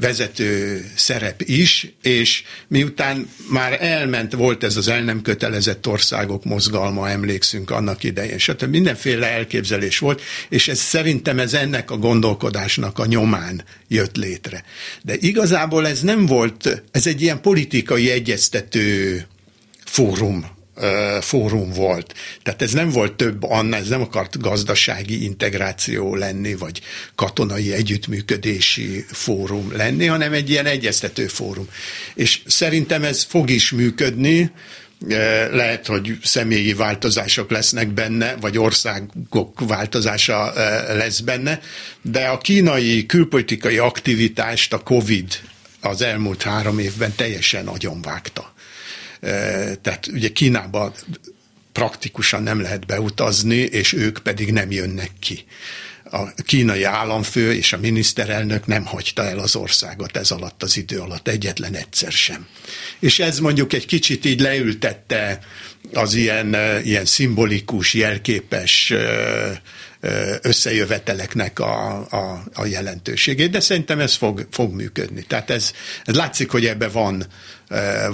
vezető 0.00 0.84
szerep 0.94 1.42
is, 1.42 1.92
és 2.02 2.42
miután 2.68 3.30
már 3.50 3.76
elment, 3.80 4.32
volt 4.32 4.64
ez 4.64 4.76
az 4.76 4.88
el 4.88 5.02
nem 5.02 5.22
kötelezett 5.22 5.86
országok 5.86 6.44
mozgalma, 6.44 7.08
emlékszünk 7.08 7.70
annak 7.70 8.04
idején, 8.04 8.38
stb. 8.38 8.70
mindenféle 8.70 9.30
elképzelés 9.30 9.98
volt, 9.98 10.22
és 10.48 10.68
ez 10.68 10.78
szerintem 10.78 11.38
ez 11.38 11.54
ennek 11.54 11.90
a 11.90 11.96
gondolkodásnak 11.96 12.98
a 12.98 13.06
nyomán 13.06 13.64
jött 13.88 14.16
létre. 14.16 14.64
De 15.02 15.14
igazából 15.18 15.86
ez 15.86 16.00
nem 16.00 16.26
volt, 16.26 16.82
ez 16.90 17.06
egy 17.06 17.22
ilyen 17.22 17.40
politikai 17.40 18.10
egyeztető 18.10 19.24
fórum 19.84 20.58
fórum 21.20 21.70
volt. 21.72 22.14
Tehát 22.42 22.62
ez 22.62 22.72
nem 22.72 22.90
volt 22.90 23.12
több 23.12 23.42
annál, 23.42 23.80
ez 23.80 23.88
nem 23.88 24.00
akart 24.00 24.40
gazdasági 24.40 25.24
integráció 25.24 26.14
lenni, 26.14 26.54
vagy 26.54 26.80
katonai 27.14 27.72
együttműködési 27.72 29.04
fórum 29.08 29.72
lenni, 29.76 30.06
hanem 30.06 30.32
egy 30.32 30.50
ilyen 30.50 30.66
egyeztető 30.66 31.26
fórum. 31.26 31.68
És 32.14 32.40
szerintem 32.46 33.04
ez 33.04 33.24
fog 33.24 33.50
is 33.50 33.70
működni, 33.70 34.50
lehet, 35.50 35.86
hogy 35.86 36.18
személyi 36.22 36.74
változások 36.74 37.50
lesznek 37.50 37.88
benne, 37.88 38.34
vagy 38.40 38.58
országok 38.58 39.60
változása 39.66 40.52
lesz 40.94 41.20
benne, 41.20 41.60
de 42.02 42.26
a 42.26 42.38
kínai 42.38 43.06
külpolitikai 43.06 43.78
aktivitást 43.78 44.72
a 44.72 44.78
COVID 44.78 45.26
az 45.80 46.02
elmúlt 46.02 46.42
három 46.42 46.78
évben 46.78 47.12
teljesen 47.16 47.66
agyonvágta. 47.66 48.54
Tehát 49.82 50.06
ugye 50.12 50.28
Kínába 50.28 50.94
praktikusan 51.72 52.42
nem 52.42 52.60
lehet 52.60 52.86
beutazni, 52.86 53.56
és 53.56 53.92
ők 53.92 54.18
pedig 54.18 54.52
nem 54.52 54.70
jönnek 54.70 55.10
ki 55.18 55.44
a 56.10 56.34
kínai 56.44 56.82
államfő 56.82 57.54
és 57.54 57.72
a 57.72 57.78
miniszterelnök 57.78 58.66
nem 58.66 58.84
hagyta 58.84 59.22
el 59.22 59.38
az 59.38 59.56
országot 59.56 60.16
ez 60.16 60.30
alatt 60.30 60.62
az 60.62 60.76
idő 60.76 60.98
alatt 60.98 61.28
egyetlen 61.28 61.74
egyszer 61.74 62.12
sem. 62.12 62.46
És 62.98 63.18
ez 63.18 63.38
mondjuk 63.38 63.72
egy 63.72 63.86
kicsit 63.86 64.24
így 64.24 64.40
leültette 64.40 65.38
az 65.92 66.14
ilyen, 66.14 66.56
ilyen 66.84 67.04
szimbolikus, 67.04 67.94
jelképes 67.94 68.92
összejöveteleknek 70.42 71.58
a, 71.58 71.96
a, 72.10 72.44
a 72.52 72.64
jelentőségét, 72.66 73.50
de 73.50 73.60
szerintem 73.60 73.98
ez 73.98 74.14
fog, 74.14 74.46
fog 74.50 74.74
működni. 74.74 75.22
Tehát 75.22 75.50
ez, 75.50 75.72
ez 76.04 76.14
látszik, 76.14 76.50
hogy 76.50 76.66
ebbe 76.66 76.88
van, 76.88 77.26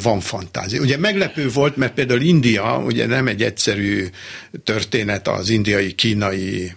van 0.03 0.21
fantázia. 0.21 0.81
Ugye 0.81 0.97
meglepő 0.99 1.49
volt, 1.49 1.77
mert 1.77 1.93
például 1.93 2.21
India, 2.21 2.79
ugye 2.79 3.07
nem 3.07 3.27
egy 3.27 3.43
egyszerű 3.43 4.07
történet 4.65 5.29
az 5.29 5.49
indiai-kínai 5.49 6.73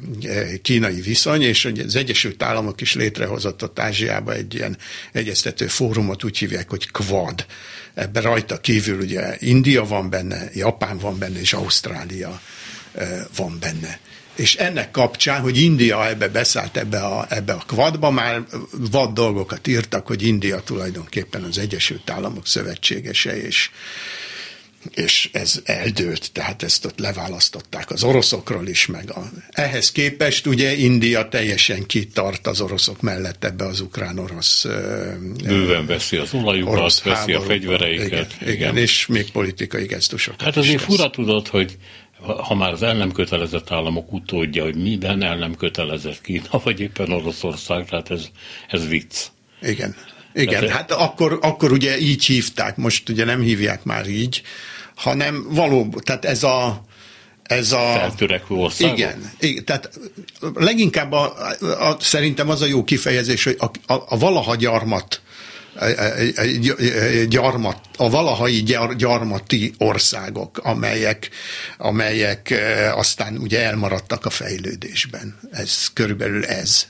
kínai 0.62 1.02
viszony, 1.02 1.42
és 1.42 1.66
ugye 1.66 1.84
az 1.84 1.96
Egyesült 1.96 2.44
Államok 2.44 2.82
is 2.82 2.96
létrehozott 2.96 3.64
ott 3.64 3.80
Ázsiába 3.80 4.34
egy 4.34 4.54
ilyen 4.54 4.78
egyeztető 5.12 5.68
fórumot, 5.68 6.24
úgy 6.24 6.38
hívják, 6.38 6.70
hogy 6.70 6.92
Quad. 6.92 7.46
Ebben 7.94 8.24
rajta 8.24 8.58
kívül 8.58 9.00
ugye 9.00 9.36
India 9.40 9.84
van 9.84 10.10
benne, 10.10 10.50
Japán 10.54 10.98
van 10.98 11.18
benne, 11.18 11.40
és 11.40 11.54
Ausztrália 11.54 12.42
van 13.36 13.58
benne 13.60 14.00
és 14.40 14.56
ennek 14.56 14.92
kapcsán, 14.92 15.42
hogy 15.42 15.62
India 15.62 16.08
ebbe 16.08 16.28
beszállt 16.28 16.78
ebbe 16.78 17.00
a, 17.00 17.26
ebbe 17.30 17.54
a 17.54 17.64
kvadba, 17.68 18.12
már 18.12 18.44
vad 18.92 19.14
dolgokat 19.14 19.68
írtak, 19.68 20.08
hogy 20.08 20.24
India 20.24 20.60
tulajdonképpen 20.60 21.44
az 21.44 21.58
Egyesült 21.58 22.10
Államok 22.10 22.48
szövetségese, 22.48 23.42
és, 23.42 23.70
és 24.92 25.30
ez 25.34 25.62
eldőlt, 25.64 26.32
tehát 26.32 26.64
ezt 26.64 26.86
ott 26.86 27.00
leválasztották 27.00 27.92
az 27.92 28.04
oroszokról 28.04 28.68
is, 28.68 28.86
meg 28.86 29.12
a, 29.12 29.30
ehhez 29.50 29.92
képest 29.92 30.46
ugye 30.46 30.76
India 30.76 31.28
teljesen 31.28 31.86
kitart 31.86 32.48
az 32.48 32.62
oroszok 32.62 33.02
mellett 33.02 33.44
ebbe 33.44 33.66
az 33.66 33.80
ukrán-orosz 33.80 34.66
Bőven 35.44 35.86
veszi 35.86 36.18
az 36.18 36.34
olajukat, 36.34 37.04
veszi 37.04 37.34
a 37.34 37.42
fegyvereiket. 37.42 38.10
Igen, 38.10 38.28
igen, 38.42 38.54
igen, 38.54 38.78
és 38.78 39.06
még 39.06 39.32
politikai 39.32 39.86
gesztusokat 39.86 40.42
Hát 40.42 40.58
azért 40.58 40.82
fura 40.82 41.10
tudod, 41.10 41.48
hogy 41.48 41.78
ha 42.22 42.56
már 42.56 42.72
az 42.72 42.84
el 42.84 42.96
nem 42.96 43.12
kötelezett 43.12 43.72
államok 43.72 44.14
utódja, 44.14 44.64
hogy 44.64 44.76
minden 44.76 45.24
el 45.24 45.38
nem 45.38 45.56
kötelezett 45.56 46.22
Kína, 46.22 46.62
vagy 46.64 46.80
éppen 46.80 47.12
Oroszország, 47.12 47.86
tehát 47.86 48.12
ez, 48.12 48.26
ez 48.68 48.88
vicc. 48.88 49.26
Igen. 49.62 49.96
Igen, 50.34 50.60
tehát, 50.60 50.76
hát 50.76 50.92
akkor, 50.92 51.40
akkor 51.42 51.72
ugye 51.72 52.00
így 52.00 52.26
hívták, 52.26 52.78
most 52.78 53.10
ugye 53.10 53.26
nem 53.26 53.42
hívják 53.42 53.84
már 53.84 54.08
így, 54.08 54.42
hanem 54.96 55.46
valóban, 55.50 56.02
tehát 56.04 56.26
ez 56.26 56.44
a, 56.44 56.82
ez 57.44 57.72
a... 57.72 57.92
Feltörekvő 57.94 58.56
országok? 58.56 58.98
Igen, 58.98 59.32
igen, 59.40 59.66
tehát 59.66 60.00
leginkább 60.54 61.12
a, 61.12 61.34
a, 61.60 61.98
szerintem 62.00 62.50
az 62.50 62.62
a 62.62 62.66
jó 62.66 62.84
kifejezés, 62.84 63.44
hogy 63.44 63.58
a, 63.60 63.94
a, 63.94 64.04
a 64.08 64.18
valaha 64.18 64.56
gyarmat 64.56 65.22
gyarmat, 67.28 67.80
a 67.98 68.10
valahai 68.10 68.64
gyar, 68.64 68.96
gyarmati 68.96 69.74
országok, 69.78 70.58
amelyek, 70.58 71.30
amelyek 71.78 72.50
eh, 72.50 72.98
aztán 72.98 73.38
ugye 73.38 73.64
elmaradtak 73.64 74.26
a 74.26 74.30
fejlődésben. 74.30 75.40
Ez 75.52 75.88
körülbelül 75.94 76.46
ez. 76.46 76.88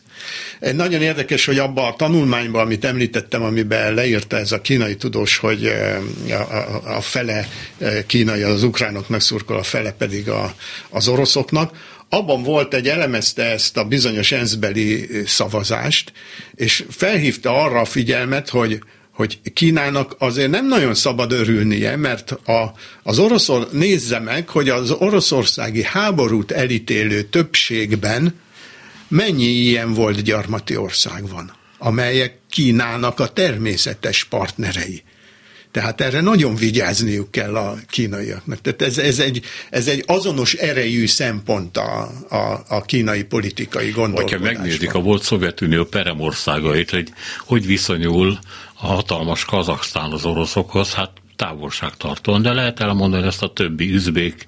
Nagyon 0.60 1.02
érdekes, 1.02 1.46
hogy 1.46 1.60
abban 1.60 1.86
a 1.92 1.96
tanulmányban, 1.96 2.62
amit 2.62 2.86
említettem, 2.86 3.44
amiben 3.44 3.94
leírta 3.94 4.38
ez 4.38 4.52
a 4.52 4.62
kínai 4.62 4.96
tudós, 4.96 5.38
hogy 5.38 5.66
eh, 5.66 5.98
a, 6.30 6.96
a 6.96 7.02
fele 7.02 7.48
eh, 7.78 8.04
kínai 8.08 8.42
az 8.42 8.64
ukránoknak 8.64 9.22
szurkol, 9.22 9.58
a 9.58 9.64
fele 9.64 9.92
pedig 9.92 10.30
a, 10.30 10.54
az 10.90 11.08
oroszoknak, 11.08 11.98
abban 12.10 12.44
volt 12.44 12.74
egy 12.74 12.88
elemezte 12.88 13.44
ezt 13.44 13.78
a 13.78 13.84
bizonyos 13.84 14.32
enszbeli 14.32 15.10
szavazást, 15.26 16.12
és 16.56 16.86
felhívta 16.90 17.64
arra 17.64 17.80
a 17.80 17.86
figyelmet, 17.86 18.50
hogy 18.50 18.80
hogy 19.20 19.40
Kínának 19.54 20.16
azért 20.20 20.50
nem 20.50 20.68
nagyon 20.68 20.94
szabad 20.94 21.32
örülnie, 21.32 21.96
mert 21.96 22.32
a, 22.32 22.74
az 23.04 23.20
oroszor, 23.20 23.68
nézze 23.72 24.20
meg, 24.20 24.50
hogy 24.50 24.70
az 24.70 24.92
oroszországi 24.92 25.84
háborút 25.84 26.52
elítélő 26.52 27.24
többségben 27.24 28.40
mennyi 29.08 29.44
ilyen 29.44 29.94
volt 29.94 30.22
gyarmati 30.22 30.78
ország 30.78 31.30
van, 31.30 31.54
amelyek 31.78 32.40
Kínának 32.50 33.20
a 33.20 33.28
természetes 33.28 34.24
partnerei. 34.24 35.04
Tehát 35.72 36.02
erre 36.02 36.22
nagyon 36.22 36.56
vigyázniuk 36.56 37.32
kell 37.32 37.56
a 37.56 37.76
kínaiaknak. 37.90 38.62
Tehát 38.62 38.82
ez, 38.82 38.98
ez, 38.98 39.20
egy, 39.20 39.42
ez 39.70 39.88
egy 39.88 40.04
azonos 40.08 40.54
erejű 40.54 41.08
szempont 41.08 41.78
a, 41.78 42.12
a, 42.30 42.64
a 42.68 42.82
kínai 42.82 43.24
politikai 43.24 43.90
gondolkodásban. 43.90 44.48
Ha 44.48 44.54
megnézik 44.54 44.94
a 44.94 45.00
volt 45.00 45.24
Szovjetunió 45.24 45.86
peremországait, 45.86 46.90
hogy 46.90 47.14
hogy 47.40 47.66
viszonyul 47.66 48.40
a 48.74 48.88
hatalmas 48.88 49.46
Kazaksztán 49.46 50.12
az 50.12 50.26
oroszokhoz, 50.26 50.94
hát 50.94 51.12
távolságtartóan, 51.36 52.42
de 52.42 52.54
lehet 52.54 52.80
elmondani 52.80 53.28
ezt 53.28 53.44
a 53.44 53.54
többi 53.54 53.94
üzbék, 53.94 54.46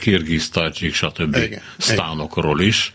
kirgiz, 0.00 0.48
tajcsik, 0.48 0.94
stb. 0.94 1.36
Igen, 1.36 1.62
sztánokról 1.78 2.60
is, 2.60 2.92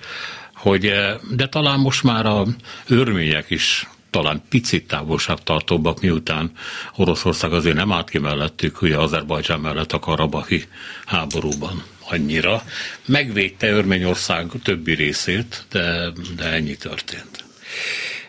hogy, 0.54 0.86
eh, 0.86 1.16
de 1.36 1.48
talán 1.48 1.80
most 1.80 2.04
már 2.04 2.26
a 2.26 2.46
örmények 2.88 3.50
is 3.50 3.88
talán 4.12 4.42
picit 4.50 4.88
távolságtartóbbak, 4.88 6.02
miután 6.02 6.52
Oroszország 6.96 7.54
azért 7.54 7.76
nem 7.76 7.92
állt 7.92 8.10
ki 8.10 8.18
mellettük, 8.18 8.82
ugye 8.82 8.98
Azerbajdzsán 8.98 9.60
mellett 9.60 9.92
a 9.92 10.00
karabahi 10.00 10.64
háborúban 11.06 11.84
annyira. 12.10 12.64
Megvédte 13.06 13.70
Örményország 13.70 14.48
többi 14.64 14.94
részét, 14.94 15.66
de, 15.72 16.12
de 16.36 16.44
ennyi 16.44 16.76
történt. 16.76 17.44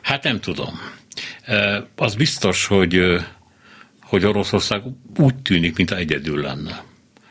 Hát 0.02 0.22
nem 0.22 0.40
tudom. 0.40 0.80
Az 1.96 2.14
biztos, 2.14 2.66
hogy, 2.66 3.00
hogy 4.02 4.24
Oroszország 4.24 4.82
úgy 5.16 5.34
tűnik, 5.36 5.76
mint 5.76 5.90
egyedül 5.90 6.40
lenne 6.40 6.84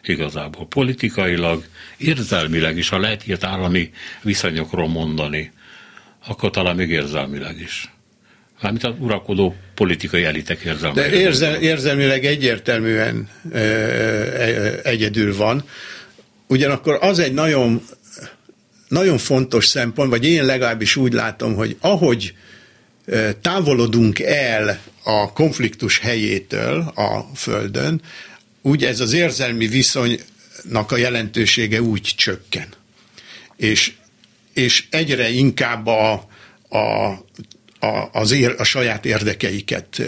igazából 0.03 0.67
politikailag, 0.67 1.65
érzelmileg 1.97 2.77
is, 2.77 2.89
ha 2.89 2.99
lehet 2.99 3.27
ilyet 3.27 3.43
állami 3.43 3.91
viszonyokról 4.21 4.87
mondani, 4.87 5.51
akkor 6.27 6.49
talán 6.49 6.75
még 6.75 6.89
érzelmileg 6.89 7.59
is. 7.59 7.89
Mármint 8.61 8.83
az 8.83 8.93
uralkodó 8.99 9.55
politikai 9.75 10.23
elitek 10.23 10.61
érzelme. 10.61 11.01
De 11.01 11.11
érzel, 11.11 11.55
érzelmileg 11.55 12.25
egyértelműen 12.25 13.29
e, 13.51 13.57
e, 13.59 14.79
egyedül 14.83 15.35
van. 15.35 15.63
Ugyanakkor 16.47 16.97
az 17.01 17.19
egy 17.19 17.33
nagyon, 17.33 17.81
nagyon 18.87 19.17
fontos 19.17 19.65
szempont, 19.65 20.09
vagy 20.09 20.25
én 20.25 20.45
legalábbis 20.45 20.95
úgy 20.95 21.13
látom, 21.13 21.55
hogy 21.55 21.77
ahogy 21.79 22.33
távolodunk 23.41 24.19
el 24.19 24.79
a 25.03 25.33
konfliktus 25.33 25.99
helyétől 25.99 26.91
a 26.95 27.35
Földön, 27.35 28.01
úgy 28.61 28.83
ez 28.83 28.99
az 28.99 29.13
érzelmi 29.13 29.67
viszonynak 29.67 30.91
a 30.91 30.97
jelentősége 30.97 31.81
úgy 31.81 32.01
csökken. 32.01 32.67
És, 33.55 33.93
és 34.53 34.85
egyre 34.89 35.29
inkább 35.29 35.87
a, 35.87 36.11
a 36.69 37.17
a, 37.81 38.09
az 38.11 38.31
ér, 38.31 38.55
a 38.57 38.63
saját 38.63 39.05
érdekeiket 39.05 40.01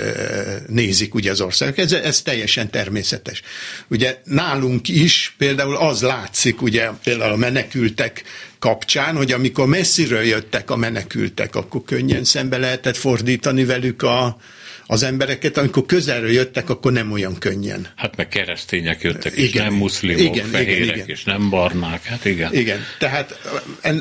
nézik 0.68 1.16
ugye 1.16 1.32
az 1.32 1.42
országok. 1.42 1.78
Ez, 1.78 1.92
ez 1.92 2.22
teljesen 2.22 2.70
természetes. 2.70 3.42
Ugye 3.88 4.18
nálunk 4.24 4.88
is 4.88 5.36
például 5.38 5.76
az 5.76 6.02
látszik, 6.02 6.62
ugye 6.62 6.90
például 7.04 7.32
a 7.32 7.36
menekültek 7.36 8.24
kapcsán, 8.60 9.16
hogy 9.16 9.32
amikor 9.32 9.68
messziről 9.68 10.24
jöttek 10.24 10.72
a 10.72 10.76
menekültek, 10.76 11.56
akkor 11.56 11.84
könnyen 11.84 12.24
szembe 12.24 12.58
lehetett 12.58 12.98
fordítani 12.98 13.66
velük 13.66 14.02
a, 14.02 14.38
az 14.86 15.04
embereket, 15.04 15.58
amikor 15.58 15.86
közelről 15.86 16.32
jöttek, 16.32 16.70
akkor 16.70 16.92
nem 16.92 17.12
olyan 17.12 17.38
könnyen. 17.38 17.88
Hát 17.96 18.16
meg 18.16 18.28
keresztények 18.28 19.02
jöttek, 19.02 19.38
igen, 19.38 19.46
és 19.46 19.54
nem 19.54 19.74
muszlimok, 19.74 20.36
igen, 20.36 20.48
fehérek, 20.48 20.84
igen, 20.84 20.96
igen. 20.96 21.08
és 21.08 21.24
nem 21.24 21.50
barnák, 21.50 22.04
hát 22.04 22.26
igen. 22.26 22.54
Igen, 22.54 22.80
tehát 23.00 23.40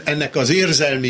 ennek 0.05 0.37
az 0.37 0.51
érzelmi, 0.51 1.09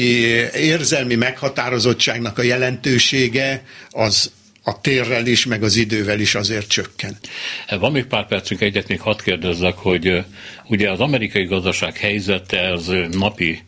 érzelmi 0.55 1.15
meghatározottságnak 1.15 2.39
a 2.39 2.43
jelentősége 2.43 3.65
az 3.91 4.31
a 4.65 4.81
térrel 4.81 5.27
is, 5.27 5.47
meg 5.47 5.63
az 5.63 5.77
idővel 5.77 6.21
is 6.21 6.35
azért 6.35 6.69
csökken. 6.69 7.17
Van 7.69 7.93
még 7.93 8.05
pár 8.05 8.27
percünk, 8.27 8.61
egyet 8.61 8.89
még 8.89 9.01
hadd 9.01 9.23
kérdezzek, 9.23 9.75
hogy 9.75 10.25
ugye 10.67 10.91
az 10.91 11.01
amerikai 11.01 11.45
gazdaság 11.45 11.97
helyzete 11.97 12.73
az 12.73 12.93
napi 13.11 13.63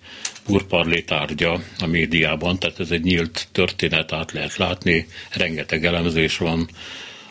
purparlé 0.44 1.00
tárgya 1.00 1.60
a 1.78 1.86
médiában, 1.86 2.58
tehát 2.58 2.80
ez 2.80 2.90
egy 2.90 3.02
nyílt 3.02 3.48
történet, 3.52 4.12
át 4.12 4.32
lehet 4.32 4.56
látni, 4.56 5.06
rengeteg 5.30 5.84
elemzés 5.84 6.36
van 6.36 6.68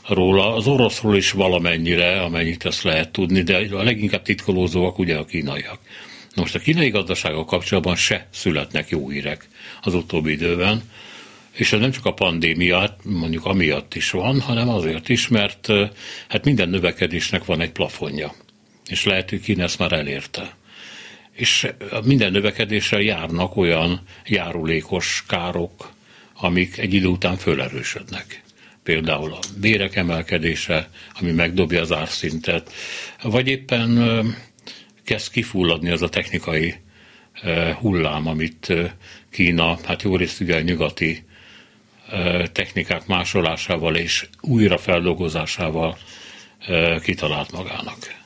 róla. 0.08 0.56
Az 0.56 0.68
oroszról 0.68 1.16
is 1.16 1.32
valamennyire, 1.32 2.22
amennyit 2.22 2.66
ezt 2.66 2.84
lehet 2.84 3.12
tudni, 3.12 3.42
de 3.42 3.68
a 3.72 3.84
leginkább 3.84 4.22
titkolózóak 4.22 5.00
ugye 5.00 5.18
a 5.18 5.26
kínaiak. 5.26 5.80
most 6.36 6.56
a 6.56 6.60
kínai 6.60 6.90
gazdasággal 6.90 7.46
kapcsolatban 7.46 7.96
se 7.96 8.28
születnek 8.32 8.90
jó 8.90 9.10
hírek 9.10 9.48
az 9.82 9.94
utóbbi 9.94 10.32
időben, 10.32 10.82
és 11.54 11.74
ez 11.74 11.80
nem 11.80 11.92
csak 11.92 12.06
a 12.06 12.14
pandémiát, 12.14 13.00
mondjuk 13.04 13.46
amiatt 13.46 13.96
is 13.96 14.12
van, 14.12 14.42
hanem 14.42 14.70
azért 14.70 15.10
is, 15.10 15.28
mert 15.28 15.68
hát 16.28 16.46
minden 16.46 16.70
növekedésnek 16.70 17.46
van 17.46 17.62
egy 17.62 17.72
plafonja. 17.72 18.34
És 18.88 19.04
lehet, 19.06 19.30
hogy 19.30 19.42
Kína 19.42 19.64
ezt 19.64 19.80
már 19.80 19.92
elérte. 19.92 20.56
És 21.34 21.68
minden 22.04 22.32
növekedéssel 22.32 23.02
járnak 23.02 23.58
olyan 23.58 24.02
járulékos 24.26 25.24
károk, 25.28 25.92
amik 26.34 26.78
egy 26.78 26.94
idő 26.94 27.08
után 27.08 27.38
fölerősödnek. 27.38 28.42
Például 28.84 29.34
a 29.34 29.40
bérek 29.60 29.96
emelkedése, 29.96 30.90
ami 31.20 31.32
megdobja 31.32 31.82
az 31.82 31.92
árszintet, 31.92 32.74
vagy 33.22 33.48
éppen 33.48 34.36
kezd 35.04 35.32
kifulladni 35.32 35.90
az 35.90 36.02
a 36.02 36.10
technikai 36.10 36.76
hullám, 37.80 38.28
amit 38.28 38.74
Kína, 39.32 39.78
hát 39.84 40.02
jó 40.02 40.16
részt 40.16 40.42
ugye 40.42 40.56
a 40.56 40.62
nyugati 40.62 41.26
technikák 42.52 43.08
másolásával 43.08 43.96
és 43.96 44.28
újrafeldolgozásával 44.42 45.98
kitalált 47.02 47.52
magának. 47.52 48.23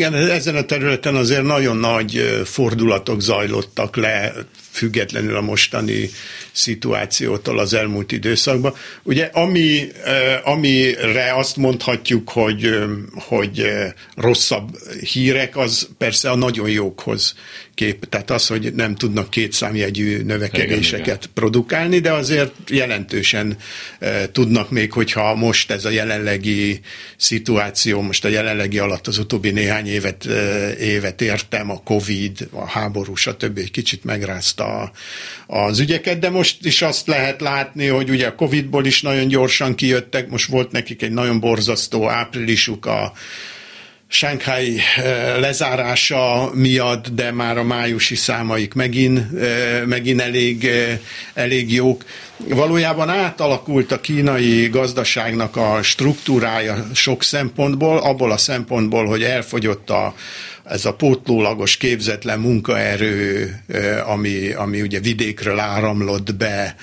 Igen, 0.00 0.14
ezen 0.14 0.56
a 0.56 0.62
területen 0.62 1.14
azért 1.14 1.42
nagyon 1.42 1.76
nagy 1.76 2.40
fordulatok 2.44 3.20
zajlottak 3.20 3.96
le, 3.96 4.32
függetlenül 4.80 5.36
a 5.36 5.40
mostani 5.40 6.10
szituációtól 6.52 7.58
az 7.58 7.74
elmúlt 7.74 8.12
időszakban. 8.12 8.74
Ugye 9.02 9.24
ami, 9.24 9.88
amire 10.44 11.34
azt 11.34 11.56
mondhatjuk, 11.56 12.30
hogy, 12.30 12.74
hogy 13.14 13.66
rosszabb 14.16 14.78
hírek, 15.12 15.56
az 15.56 15.88
persze 15.98 16.30
a 16.30 16.34
nagyon 16.36 16.68
jókhoz 16.68 17.34
kép, 17.80 18.08
tehát 18.08 18.30
az, 18.30 18.46
hogy 18.46 18.74
nem 18.74 18.94
tudnak 18.94 19.30
kétszámjegyű 19.30 20.22
növekedéseket 20.22 21.06
igen, 21.06 21.16
igen. 21.16 21.30
produkálni, 21.34 21.98
de 21.98 22.12
azért 22.12 22.52
jelentősen 22.68 23.56
tudnak 24.32 24.70
még, 24.70 24.92
hogyha 24.92 25.34
most 25.34 25.70
ez 25.70 25.84
a 25.84 25.90
jelenlegi 25.90 26.80
szituáció, 27.16 28.00
most 28.00 28.24
a 28.24 28.28
jelenlegi 28.28 28.78
alatt 28.78 29.06
az 29.06 29.18
utóbbi 29.18 29.50
néhány 29.50 29.86
évet, 29.86 30.24
évet 30.80 31.20
értem, 31.20 31.70
a 31.70 31.82
Covid, 31.84 32.48
a 32.50 32.66
háború, 32.66 33.14
stb. 33.14 33.58
egy 33.58 33.70
kicsit 33.70 34.04
megrázta 34.04 34.69
az 35.46 35.78
ügyeket, 35.78 36.18
de 36.18 36.30
most 36.30 36.64
is 36.64 36.82
azt 36.82 37.06
lehet 37.06 37.40
látni, 37.40 37.86
hogy 37.86 38.10
ugye 38.10 38.26
a 38.26 38.34
Covidból 38.34 38.86
is 38.86 39.02
nagyon 39.02 39.28
gyorsan 39.28 39.74
kijöttek, 39.74 40.28
most 40.28 40.50
volt 40.50 40.72
nekik 40.72 41.02
egy 41.02 41.12
nagyon 41.12 41.40
borzasztó 41.40 42.08
áprilisuk 42.08 42.86
a 42.86 43.12
Shanghai 44.12 44.78
eh, 44.96 45.36
lezárása 45.40 46.50
miatt, 46.54 47.08
de 47.08 47.32
már 47.32 47.58
a 47.58 47.64
májusi 47.64 48.14
számaik 48.14 48.74
megint, 48.74 49.18
eh, 49.40 49.82
megint 49.86 50.20
elég, 50.20 50.64
eh, 50.64 50.98
elég 51.34 51.72
jók. 51.72 52.04
Valójában 52.36 53.08
átalakult 53.08 53.92
a 53.92 54.00
kínai 54.00 54.68
gazdaságnak 54.68 55.56
a 55.56 55.82
struktúrája 55.82 56.86
sok 56.94 57.22
szempontból, 57.22 57.98
abból 57.98 58.32
a 58.32 58.36
szempontból, 58.36 59.06
hogy 59.06 59.22
elfogyott 59.22 59.90
a, 59.90 60.14
ez 60.70 60.84
a 60.84 60.94
pótlólagos 60.94 61.76
képzetlen 61.76 62.40
munkaerő, 62.40 63.54
ami, 64.06 64.52
ami 64.52 64.80
ugye 64.80 65.00
vidékről 65.00 65.58
áramlott 65.58 66.34
be 66.34 66.74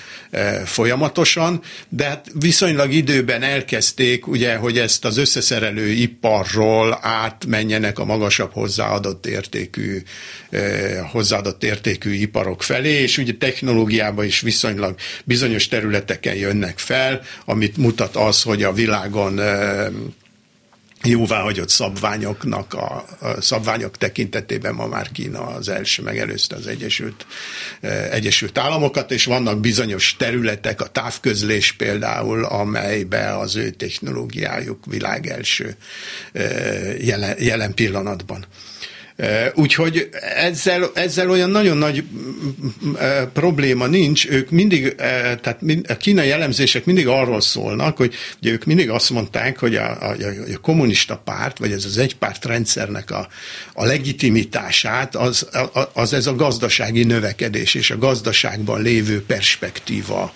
folyamatosan, 0.64 1.62
de 1.88 2.04
hát 2.04 2.26
viszonylag 2.38 2.92
időben 2.92 3.42
elkezdték, 3.42 4.26
ugye, 4.26 4.56
hogy 4.56 4.78
ezt 4.78 5.04
az 5.04 5.16
összeszerelő 5.16 5.88
iparról 5.88 6.98
átmenjenek 7.02 7.98
a 7.98 8.04
magasabb 8.04 8.52
hozzáadott 8.52 9.26
értékű, 9.26 10.02
hozzáadott 11.10 11.64
értékű 11.64 12.12
iparok 12.12 12.62
felé, 12.62 12.92
és 12.92 13.18
ugye 13.18 13.32
technológiában 13.38 14.24
is 14.24 14.40
viszonylag 14.40 14.94
bizonyos 15.24 15.68
területeken 15.68 16.34
jönnek 16.34 16.78
fel, 16.78 17.20
amit 17.44 17.76
mutat 17.76 18.16
az, 18.16 18.42
hogy 18.42 18.62
a 18.62 18.72
világon 18.72 19.40
jóváhagyott 21.04 21.68
szabványoknak 21.68 22.74
a, 22.74 23.04
a 23.20 23.40
szabványok 23.40 23.96
tekintetében 23.96 24.74
ma 24.74 24.86
már 24.86 25.10
Kína 25.10 25.46
az 25.46 25.68
első, 25.68 26.02
megelőzte 26.02 26.56
az 26.56 26.66
Egyesült, 26.66 27.26
eh, 27.80 28.12
Egyesült 28.12 28.58
Államokat, 28.58 29.10
és 29.10 29.24
vannak 29.24 29.60
bizonyos 29.60 30.16
területek, 30.18 30.80
a 30.80 30.86
távközlés 30.86 31.72
például, 31.72 32.44
amelybe 32.44 33.38
az 33.38 33.56
ő 33.56 33.70
technológiájuk 33.70 34.86
világ 34.86 35.26
első 35.26 35.76
eh, 36.32 37.06
jelen, 37.06 37.36
jelen 37.38 37.74
pillanatban. 37.74 38.46
Úgyhogy 39.54 40.08
ezzel, 40.36 40.90
ezzel 40.94 41.30
olyan 41.30 41.50
nagyon 41.50 41.76
nagy 41.76 42.04
probléma 43.32 43.86
nincs. 43.86 44.28
Ők 44.28 44.50
mindig, 44.50 44.94
tehát 44.94 45.64
a 45.88 45.96
kínai 45.96 46.30
elemzések 46.30 46.84
mindig 46.84 47.08
arról 47.08 47.40
szólnak, 47.40 47.96
hogy 47.96 48.14
ugye 48.40 48.50
ők 48.50 48.64
mindig 48.64 48.90
azt 48.90 49.10
mondták, 49.10 49.58
hogy 49.58 49.76
a, 49.76 50.10
a, 50.10 50.16
a 50.54 50.58
kommunista 50.62 51.16
párt, 51.24 51.58
vagy 51.58 51.72
ez 51.72 51.84
az 51.84 51.98
egypárt 51.98 52.44
rendszernek 52.44 53.10
a, 53.10 53.28
a 53.72 53.84
legitimitását, 53.84 55.16
az, 55.16 55.48
az 55.92 56.12
ez 56.12 56.26
a 56.26 56.34
gazdasági 56.34 57.04
növekedés 57.04 57.74
és 57.74 57.90
a 57.90 57.98
gazdaságban 57.98 58.82
lévő 58.82 59.22
perspektíva 59.22 60.32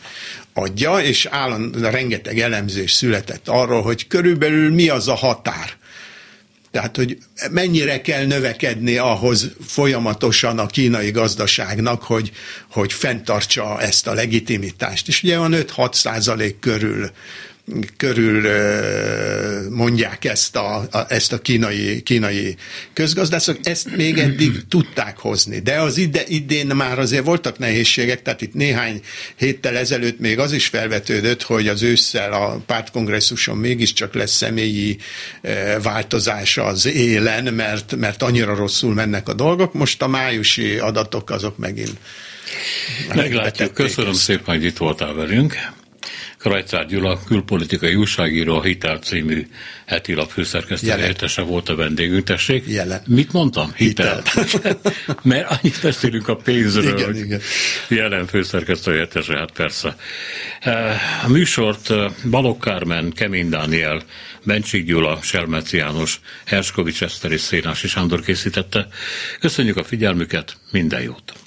adja, 0.55 0.99
és 0.99 1.27
állandóan 1.31 1.91
rengeteg 1.91 2.39
elemzés 2.39 2.93
született 2.93 3.49
arról, 3.49 3.83
hogy 3.83 4.07
körülbelül 4.07 4.71
mi 4.71 4.89
az 4.89 5.09
a 5.09 5.15
határ, 5.15 5.81
tehát, 6.73 6.97
hogy 6.97 7.19
mennyire 7.51 8.01
kell 8.01 8.25
növekedni 8.25 8.97
ahhoz 8.97 9.51
folyamatosan 9.67 10.59
a 10.59 10.67
kínai 10.67 11.11
gazdaságnak, 11.11 12.03
hogy, 12.03 12.33
hogy 12.71 12.93
fenntartsa 12.93 13.81
ezt 13.81 14.07
a 14.07 14.13
legitimitást. 14.13 15.09
És 15.09 15.23
ugye 15.23 15.39
van 15.39 15.55
5-6 15.55 15.93
százalék 15.93 16.59
körül 16.59 17.11
körül 17.97 18.49
mondják 19.71 20.25
ezt 20.25 20.57
a, 20.57 20.77
a, 20.91 21.07
ezt 21.09 21.33
a 21.33 21.41
kínai, 21.41 22.03
kínai 22.03 22.57
közgazdászok, 22.93 23.59
ezt 23.63 23.97
még 23.97 24.19
eddig 24.19 24.69
tudták 24.69 25.19
hozni. 25.19 25.59
De 25.59 25.81
az 25.81 25.99
ide, 25.99 26.23
idén 26.27 26.67
már 26.67 26.99
azért 26.99 27.25
voltak 27.25 27.59
nehézségek, 27.59 28.23
tehát 28.23 28.43
itt 28.43 28.55
néhány 28.55 29.01
héttel 29.37 29.77
ezelőtt 29.77 30.19
még 30.19 30.39
az 30.39 30.53
is 30.53 30.67
felvetődött, 30.67 31.43
hogy 31.43 31.69
az 31.69 31.83
ősszel 31.83 32.33
a 32.33 32.63
pártkongresszuson 32.67 33.57
mégiscsak 33.57 34.15
lesz 34.15 34.37
személyi 34.37 34.97
változás 35.83 36.57
az 36.57 36.87
élen, 36.87 37.55
mert, 37.55 37.97
mert 37.97 38.23
annyira 38.23 38.55
rosszul 38.55 38.95
mennek 38.95 39.29
a 39.29 39.35
dolgok. 39.35 39.73
Most 39.73 40.03
a 40.03 40.09
májusi 40.09 40.79
adatok 40.79 41.31
azok 41.31 41.59
megint 41.59 41.97
Meglátjuk. 43.15 43.75
Köszönöm 43.75 44.13
szépen, 44.13 44.55
hogy 44.55 44.65
itt 44.65 44.77
voltál 44.77 45.15
velünk. 45.15 45.55
Krajcár 46.43 46.87
Gyula, 46.87 47.19
külpolitikai 47.27 47.95
újságíró, 47.95 48.57
a 48.57 48.63
Hitel 48.63 48.99
című 48.99 49.47
heti 49.87 50.15
lap 50.15 50.31
főszerkesztő 50.31 50.91
helyettese 50.91 51.43
volt 51.43 51.69
a 51.69 51.75
vendégünk, 51.75 52.25
tessék. 52.25 52.65
Jelen. 52.67 53.03
Mit 53.07 53.33
mondtam? 53.33 53.73
Hitel. 53.77 54.23
Hitel. 54.35 54.81
Mert 55.23 55.51
annyit 55.51 55.79
beszélünk 55.83 56.29
a 56.29 56.37
pénzről, 56.37 56.99
igen, 56.99 57.17
igen. 57.17 57.41
jelen 57.89 58.27
főszerkesztő 58.27 58.91
helyettese, 58.91 59.37
hát 59.37 59.51
persze. 59.51 59.97
Eh, 60.61 61.25
a 61.25 61.29
műsort 61.29 61.91
eh, 61.91 62.13
Balogh 62.31 62.61
Kármen, 62.61 63.13
Kemény 63.13 63.49
Dániel, 63.49 64.03
Bencsik 64.45 64.85
Gyula, 64.85 65.19
Selmeci 65.23 65.77
János, 65.77 66.21
Herskovics 66.45 67.03
Eszter 67.03 67.33
és 67.33 67.41
Szénási 67.41 67.89
Sándor 67.89 68.21
készítette. 68.21 68.89
Köszönjük 69.41 69.77
a 69.77 69.85
figyelmüket, 69.85 70.57
minden 70.71 71.03
jót! 71.03 71.42